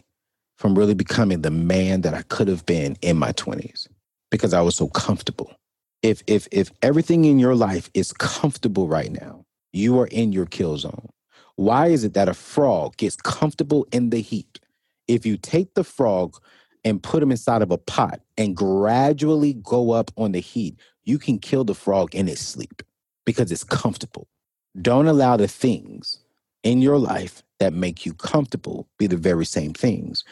from 0.58 0.78
really 0.78 0.94
becoming 0.94 1.42
the 1.42 1.52
man 1.52 2.02
that 2.02 2.14
I 2.14 2.22
could 2.24 2.48
have 2.48 2.66
been 2.66 2.96
in 3.02 3.18
my 3.18 3.34
20s 3.34 3.88
because 4.32 4.54
I 4.54 4.62
was 4.62 4.76
so 4.76 4.88
comfortable 4.88 5.54
if 6.06 6.22
if 6.28 6.48
if 6.52 6.72
everything 6.84 7.26
in 7.26 7.40
your 7.40 7.56
life 7.56 7.90
is 7.96 8.14
comfortable 8.14 8.88
right 8.88 9.12
now, 9.12 9.44
you 9.74 10.00
are 10.00 10.06
in 10.08 10.32
your 10.32 10.46
kill 10.46 10.78
zone. 10.78 11.10
Why 11.56 11.88
is 11.88 12.04
it 12.04 12.14
that 12.14 12.30
a 12.30 12.36
frog 12.36 12.96
gets 12.98 13.16
comfortable 13.16 13.88
in 13.92 14.12
the 14.12 14.22
heat? 14.22 14.60
If 15.08 15.26
you 15.26 15.36
take 15.36 15.74
the 15.74 15.84
frog 15.84 16.38
and 16.84 17.02
put 17.02 17.24
him 17.24 17.32
inside 17.32 17.64
of 17.64 17.72
a 17.72 17.80
pot 17.80 18.22
and 18.38 18.56
gradually 18.56 19.54
go 19.54 19.92
up 19.92 20.12
on 20.16 20.34
the 20.34 20.42
heat, 20.42 20.80
you 21.06 21.18
can 21.18 21.40
kill 21.40 21.64
the 21.64 21.74
frog 21.74 22.14
in 22.14 22.28
its 22.28 22.42
sleep 22.42 22.84
because 23.26 23.52
it's 23.52 23.64
comfortable. 23.64 24.28
Don't 24.80 25.08
allow 25.08 25.38
the 25.38 25.48
things 25.48 26.20
in 26.64 26.84
your 26.84 27.00
life 27.00 27.42
that 27.60 27.74
make 27.74 28.06
you 28.06 28.14
comfortable 28.14 28.88
be 29.00 29.08
the 29.08 29.18
very 29.18 29.46
same 29.46 29.74
things 29.74 30.24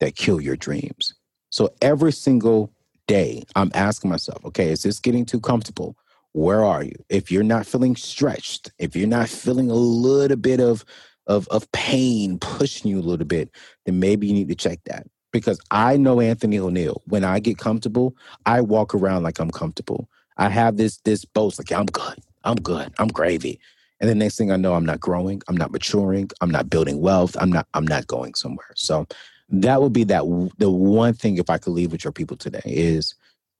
that 0.00 0.16
kill 0.16 0.42
your 0.42 0.56
dreams. 0.56 1.14
So 1.48 1.70
every 1.80 2.12
single 2.12 2.70
day, 3.06 3.44
I'm 3.56 3.70
asking 3.74 4.10
myself, 4.10 4.44
okay, 4.44 4.70
is 4.70 4.82
this 4.82 5.00
getting 5.00 5.24
too 5.24 5.40
comfortable? 5.40 5.96
Where 6.32 6.64
are 6.64 6.82
you? 6.82 6.94
If 7.08 7.30
you're 7.30 7.42
not 7.42 7.66
feeling 7.66 7.96
stretched, 7.96 8.72
if 8.78 8.96
you're 8.96 9.08
not 9.08 9.28
feeling 9.28 9.70
a 9.70 9.74
little 9.74 10.36
bit 10.36 10.60
of 10.60 10.84
of 11.26 11.46
of 11.48 11.70
pain 11.72 12.38
pushing 12.38 12.90
you 12.90 12.98
a 12.98 13.02
little 13.02 13.26
bit, 13.26 13.50
then 13.86 14.00
maybe 14.00 14.26
you 14.26 14.32
need 14.32 14.48
to 14.48 14.54
check 14.54 14.80
that. 14.86 15.06
Because 15.32 15.60
I 15.70 15.96
know 15.96 16.20
Anthony 16.20 16.58
O'Neal. 16.58 17.02
When 17.06 17.24
I 17.24 17.38
get 17.38 17.58
comfortable, 17.58 18.16
I 18.46 18.60
walk 18.60 18.94
around 18.94 19.22
like 19.22 19.38
I'm 19.38 19.50
comfortable. 19.50 20.08
I 20.38 20.48
have 20.48 20.76
this 20.76 20.98
this 21.04 21.24
boast 21.24 21.58
like 21.58 21.72
I'm 21.72 21.86
good, 21.86 22.18
I'm 22.44 22.56
good, 22.56 22.92
I'm 22.98 23.08
gravy. 23.08 23.60
And 24.00 24.10
the 24.10 24.14
next 24.16 24.36
thing 24.36 24.50
I 24.50 24.56
know, 24.56 24.74
I'm 24.74 24.84
not 24.84 24.98
growing, 24.98 25.42
I'm 25.48 25.56
not 25.56 25.70
maturing, 25.70 26.28
I'm 26.40 26.50
not 26.50 26.68
building 26.68 27.00
wealth, 27.00 27.36
I'm 27.38 27.52
not 27.52 27.68
I'm 27.74 27.86
not 27.86 28.06
going 28.06 28.34
somewhere. 28.34 28.72
So 28.74 29.06
that 29.52 29.82
would 29.82 29.92
be 29.92 30.04
that 30.04 30.24
the 30.58 30.70
one 30.70 31.14
thing 31.14 31.36
if 31.36 31.50
I 31.50 31.58
could 31.58 31.72
leave 31.72 31.92
with 31.92 32.04
your 32.04 32.12
people 32.12 32.36
today 32.36 32.62
is 32.64 33.14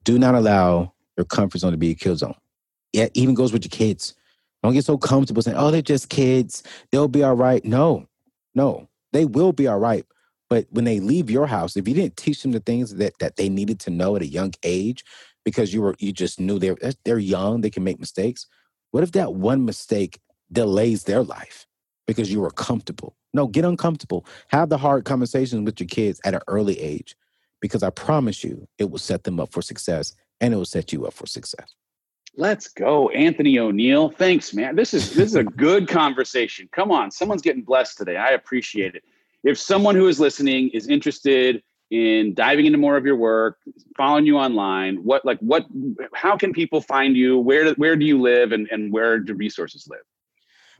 do 0.05 0.19
not 0.19 0.35
allow 0.35 0.93
your 1.17 1.27
comfort 1.27 1.59
zone 1.59 1.73
to 1.73 1.79
be 1.79 1.91
a 1.91 1.95
kill 1.95 2.17
zone. 2.17 2.35
Yeah, 2.93 3.09
even 3.15 3.35
goes 3.35 3.53
with 3.53 3.65
your 3.65 3.71
kids. 3.71 4.15
Don't 4.63 4.73
get 4.73 4.85
so 4.85 4.99
comfortable 4.99 5.43
saying, 5.43 5.57
"Oh, 5.59 5.71
they're 5.71 5.83
just 5.83 6.09
kids. 6.09 6.63
They'll 6.91 7.09
be 7.09 7.23
all 7.23 7.37
right." 7.37 7.65
No, 7.65 8.07
no, 8.55 8.89
they 9.13 9.25
will 9.27 9.53
be 9.53 9.67
all 9.67 9.79
right. 9.79 10.07
But 10.49 10.67
when 10.71 10.85
they 10.85 11.01
leave 11.01 11.31
your 11.31 11.47
house, 11.47 11.77
if 11.77 11.89
you 11.89 11.95
didn't 11.95 12.17
teach 12.17 12.43
them 12.43 12.53
the 12.53 12.61
things 12.61 12.95
that 12.95 13.19
that 13.21 13.37
they 13.37 13.49
needed 13.49 13.81
to 13.81 13.91
know 13.91 14.17
at 14.17 14.23
a 14.23 14.27
young 14.27 14.53
age, 14.63 15.05
because 15.45 15.75
you 15.75 15.83
were 15.83 15.95
you 15.99 16.13
just 16.13 16.41
knew 16.41 16.59
they're 16.59 16.77
they're 17.05 17.19
young, 17.19 17.61
they 17.61 17.71
can 17.71 17.85
make 17.85 18.01
mistakes. 18.01 18.47
What 18.93 19.03
if 19.03 19.13
that 19.13 19.35
one 19.35 19.65
mistake 19.65 20.21
delays 20.53 21.05
their 21.05 21.23
life 21.23 21.67
because 22.07 22.33
you 22.33 22.41
were 22.41 22.51
comfortable? 22.51 23.17
No, 23.35 23.47
get 23.47 23.65
uncomfortable. 23.65 24.27
Have 24.49 24.69
the 24.69 24.79
hard 24.79 25.05
conversations 25.05 25.65
with 25.65 25.81
your 25.81 25.89
kids 25.89 26.21
at 26.25 26.35
an 26.35 26.41
early 26.49 26.79
age 26.79 27.17
because 27.61 27.83
I 27.83 27.91
promise 27.91 28.45
you 28.45 28.69
it 28.79 28.91
will 28.91 28.99
set 28.99 29.25
them 29.25 29.41
up 29.41 29.53
for 29.53 29.63
success 29.63 30.15
and 30.41 30.53
it 30.53 30.57
will 30.57 30.65
set 30.65 30.93
you 30.93 31.07
up 31.07 31.15
for 31.15 31.27
success. 31.27 31.75
Let's 32.37 32.69
go, 32.69 33.11
Anthony 33.11 33.59
O'Neal. 33.59 34.09
Thanks, 34.11 34.55
man. 34.55 34.75
This 34.75 34.95
is 34.95 35.15
this 35.15 35.31
is 35.31 35.35
a 35.35 35.45
good 35.67 35.87
conversation. 35.89 36.69
Come 36.73 36.91
on, 36.91 37.11
someone's 37.11 37.43
getting 37.43 37.63
blessed 37.63 37.99
today. 37.99 38.17
I 38.17 38.31
appreciate 38.31 38.95
it. 38.95 39.05
If 39.45 39.59
someone 39.59 39.95
who 39.95 40.09
is 40.09 40.19
listening 40.19 40.71
is 40.71 40.89
interested 40.89 41.63
in 41.91 42.33
diving 42.33 42.65
into 42.65 42.79
more 42.79 42.97
of 42.97 43.05
your 43.05 43.17
work, 43.17 43.59
following 43.99 44.25
you 44.25 44.39
online, 44.39 44.97
what 45.05 45.25
like 45.27 45.39
what 45.41 45.67
how 46.15 46.37
can 46.37 46.53
people 46.53 46.81
find 46.81 47.17
you? 47.17 47.39
Where 47.39 47.73
where 47.75 47.97
do 47.97 48.07
you 48.07 48.21
live 48.21 48.53
and, 48.53 48.67
and 48.71 48.91
where 48.91 49.19
do 49.19 49.35
resources 49.35 49.87
live? 49.89 50.01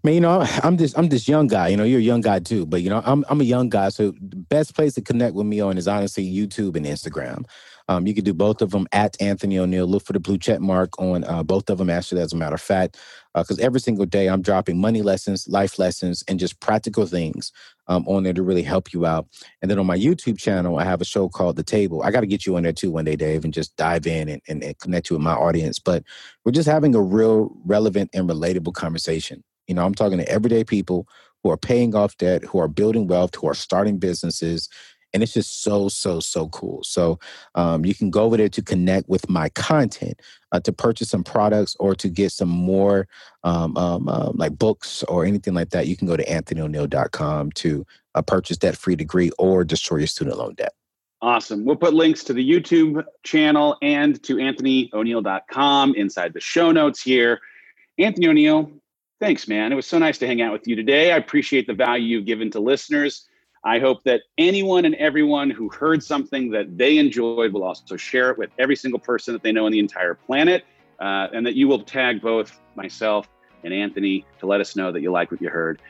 Man, 0.03 0.15
you 0.15 0.21
know, 0.21 0.47
I'm 0.63 0.77
this 0.79 0.97
I'm 0.97 1.09
this 1.11 1.29
young 1.29 1.47
guy. 1.47 1.69
You 1.69 1.77
know, 1.77 1.85
you're 1.85 2.01
a 2.01 2.03
young 2.03 2.23
guy 2.23 2.39
too, 2.39 2.65
but 2.65 2.83
you 2.83 2.89
know, 2.89 3.03
I'm 3.05 3.23
I'm 3.29 3.41
a 3.41 3.45
young 3.45 3.69
guy. 3.69 3.91
So 3.91 4.13
the 4.13 4.37
best 4.37 4.75
place 4.75 4.95
to 4.95 5.03
connect 5.03 5.35
with 5.35 5.47
me 5.47 5.61
on 5.61 5.77
is 5.77 5.87
honestly 5.87 6.25
YouTube 6.25 6.75
and 6.77 6.87
Instagram. 6.87 7.45
Um, 7.89 8.07
you 8.07 8.15
can 8.15 8.25
do 8.25 8.33
both 8.33 8.63
of 8.63 8.71
them 8.71 8.87
at 8.93 9.21
Anthony 9.21 9.59
O'Neal. 9.59 9.87
Look 9.87 10.05
for 10.05 10.15
the 10.15 10.21
blue 10.21 10.39
check 10.39 10.61
mark 10.61 10.99
on 10.99 11.25
uh, 11.25 11.43
both 11.43 11.69
of 11.69 11.77
them. 11.79 11.91
Actually, 11.91 12.23
as 12.23 12.33
a 12.33 12.37
matter 12.37 12.55
of 12.55 12.63
fact, 12.63 12.99
because 13.35 13.59
uh, 13.59 13.63
every 13.63 13.81
single 13.81 14.07
day 14.07 14.29
I'm 14.29 14.41
dropping 14.41 14.81
money 14.81 15.03
lessons, 15.03 15.47
life 15.49 15.79
lessons, 15.79 16.25
and 16.29 16.41
just 16.41 16.61
practical 16.61 17.05
things 17.05 17.53
um, 17.89 18.09
on 18.09 18.23
there 18.23 18.33
to 18.33 18.43
really 18.43 18.63
help 18.63 18.93
you 18.95 19.05
out. 19.05 19.27
And 19.61 19.71
then 19.71 19.79
on 19.79 19.87
my 19.87 19.99
YouTube 19.99 20.39
channel, 20.39 20.79
I 20.79 20.85
have 20.85 21.03
a 21.03 21.05
show 21.05 21.29
called 21.29 21.57
The 21.57 21.63
Table. 21.65 22.03
I 22.03 22.11
got 22.11 22.21
to 22.21 22.27
get 22.27 22.47
you 22.47 22.57
on 22.57 22.63
there 22.63 22.73
too 22.73 22.91
one 22.91 23.05
day, 23.05 23.17
Dave, 23.17 23.45
and 23.45 23.53
just 23.53 23.77
dive 23.77 24.07
in 24.07 24.29
and, 24.31 24.43
and, 24.49 24.65
and 24.65 24.79
connect 24.79 25.11
you 25.11 25.17
with 25.17 25.25
my 25.25 25.35
audience. 25.35 25.79
But 25.79 26.05
we're 26.45 26.53
just 26.53 26.69
having 26.69 26.95
a 26.95 27.03
real 27.03 27.53
relevant 27.67 28.11
and 28.15 28.29
relatable 28.29 28.73
conversation. 28.75 29.45
You 29.67 29.75
know, 29.75 29.85
I'm 29.85 29.95
talking 29.95 30.19
to 30.19 30.29
everyday 30.29 30.65
people 30.65 31.07
who 31.43 31.51
are 31.51 31.57
paying 31.57 31.95
off 31.95 32.17
debt, 32.17 32.45
who 32.45 32.59
are 32.59 32.69
building 32.69 33.07
wealth, 33.07 33.35
who 33.35 33.49
are 33.49 33.55
starting 33.55 33.99
businesses. 33.99 34.69
And 35.15 35.23
it's 35.23 35.35
just 35.35 35.63
so, 35.63 35.89
so, 35.89 36.21
so 36.21 36.49
cool. 36.49 36.83
So 36.85 37.19
um, 37.55 37.85
you 37.85 37.95
can 37.95 38.11
go 38.11 38.23
over 38.23 38.37
there 38.37 38.49
to 38.49 38.63
connect 38.63 39.09
with 39.09 39.29
my 39.29 39.51
content, 39.51 40.21
uh, 40.53 40.61
to 40.61 40.73
purchase 40.73 41.11
some 41.11 41.23
products 41.23 41.77
or 41.79 41.95
to 41.97 42.09
get 42.09 42.33
some 42.33 42.49
more 42.49 43.09
um, 43.45 43.77
um, 43.77 44.09
uh, 44.09 44.31
like 44.35 44.57
books 44.57 45.03
or 45.05 45.27
anything 45.27 45.53
like 45.53 45.71
that. 45.71 45.87
You 45.87 45.97
can 45.97 46.09
go 46.09 46.17
to 46.17 46.25
anthonyoneal.com 46.25 47.53
to 47.53 47.87
uh, 48.15 48.23
purchase 48.23 48.59
that 48.59 48.77
free 48.77 48.97
degree 48.97 49.31
or 49.39 49.65
destroy 49.65 49.99
your 49.99 50.07
student 50.07 50.39
loan 50.39 50.55
debt. 50.55 50.73
Awesome. 51.21 51.65
We'll 51.65 51.77
put 51.77 51.95
links 51.95 52.25
to 52.25 52.33
the 52.33 52.49
YouTube 52.49 53.05
channel 53.23 53.77
and 53.81 54.21
to 54.25 54.37
anthonyoneal.com 54.37 55.95
inside 55.95 56.33
the 56.33 56.41
show 56.41 56.73
notes 56.73 57.01
here. 57.01 57.39
Anthony 57.99 58.27
O'Neal, 58.27 58.71
Thanks, 59.23 59.47
man. 59.47 59.71
It 59.71 59.77
was 59.77 59.87
so 59.87 59.99
nice 59.99 60.19
to 60.19 60.27
hang 60.27 60.43
out 60.43 60.53
with 60.53 60.67
you 60.67 60.75
today. 60.75 61.13
I 61.13 61.17
appreciate 61.17 61.69
the 61.69 61.75
value 61.75 62.07
you've 62.07 62.27
given 62.27 62.51
to 62.51 62.59
listeners. 62.59 63.29
I 63.63 63.79
hope 63.79 64.03
that 64.03 64.23
anyone 64.37 64.85
and 64.85 64.97
everyone 64.97 65.49
who 65.49 65.69
heard 65.69 66.03
something 66.03 66.51
that 66.51 66.77
they 66.77 66.99
enjoyed 66.99 67.53
will 67.53 67.63
also 67.63 67.97
share 67.97 68.31
it 68.31 68.39
with 68.39 68.51
every 68.59 68.75
single 68.75 68.99
person 68.99 69.33
that 69.33 69.45
they 69.45 69.53
know 69.53 69.67
on 69.67 69.71
the 69.71 69.79
entire 69.79 70.15
planet, 70.15 70.65
uh, 70.99 71.29
and 71.33 71.47
that 71.47 71.55
you 71.55 71.69
will 71.69 71.85
tag 71.85 72.21
both 72.21 72.61
myself 72.75 73.29
and 73.63 73.73
Anthony 73.73 74.27
to 74.41 74.47
let 74.47 74.61
us 74.61 74.75
know 74.75 74.91
that 74.91 75.03
you 75.03 75.13
like 75.13 75.31
what 75.31 75.41
you 75.41 75.51
heard. 75.51 75.81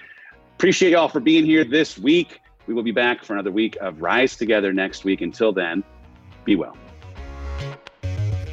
Appreciate 0.57 0.91
y'all 0.91 1.09
for 1.09 1.20
being 1.20 1.47
here 1.47 1.64
this 1.64 1.99
week. 1.99 2.39
We 2.66 2.74
will 2.74 2.83
be 2.83 2.93
back 2.93 3.24
for 3.24 3.33
another 3.33 3.51
week 3.51 3.78
of 3.80 4.03
Rise 4.03 4.37
Together 4.37 4.74
next 4.74 5.05
week. 5.05 5.22
Until 5.22 5.55
then, 5.55 5.83
Be 6.45 6.55
well. 6.57 6.76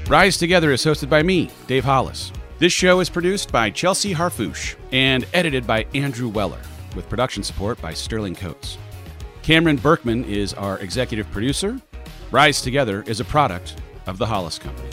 Rise 0.07 0.37
Together 0.37 0.71
is 0.71 0.85
hosted 0.85 1.09
by 1.09 1.21
me, 1.21 1.49
Dave 1.67 1.83
Hollis. 1.83 2.31
This 2.59 2.73
show 2.73 2.99
is 2.99 3.09
produced 3.09 3.53
by 3.53 3.69
Chelsea 3.69 4.13
Harfouche 4.13 4.75
and 4.91 5.25
edited 5.33 5.65
by 5.65 5.85
Andrew 5.93 6.27
Weller, 6.27 6.59
with 6.93 7.07
production 7.07 7.41
support 7.41 7.81
by 7.81 7.93
Sterling 7.93 8.35
Coates. 8.35 8.77
Cameron 9.43 9.77
Berkman 9.77 10.25
is 10.25 10.53
our 10.55 10.77
executive 10.79 11.31
producer. 11.31 11.79
Rise 12.31 12.61
Together 12.61 13.05
is 13.07 13.21
a 13.21 13.23
product 13.23 13.77
of 14.07 14.17
the 14.17 14.25
Hollis 14.25 14.59
Company. 14.59 14.89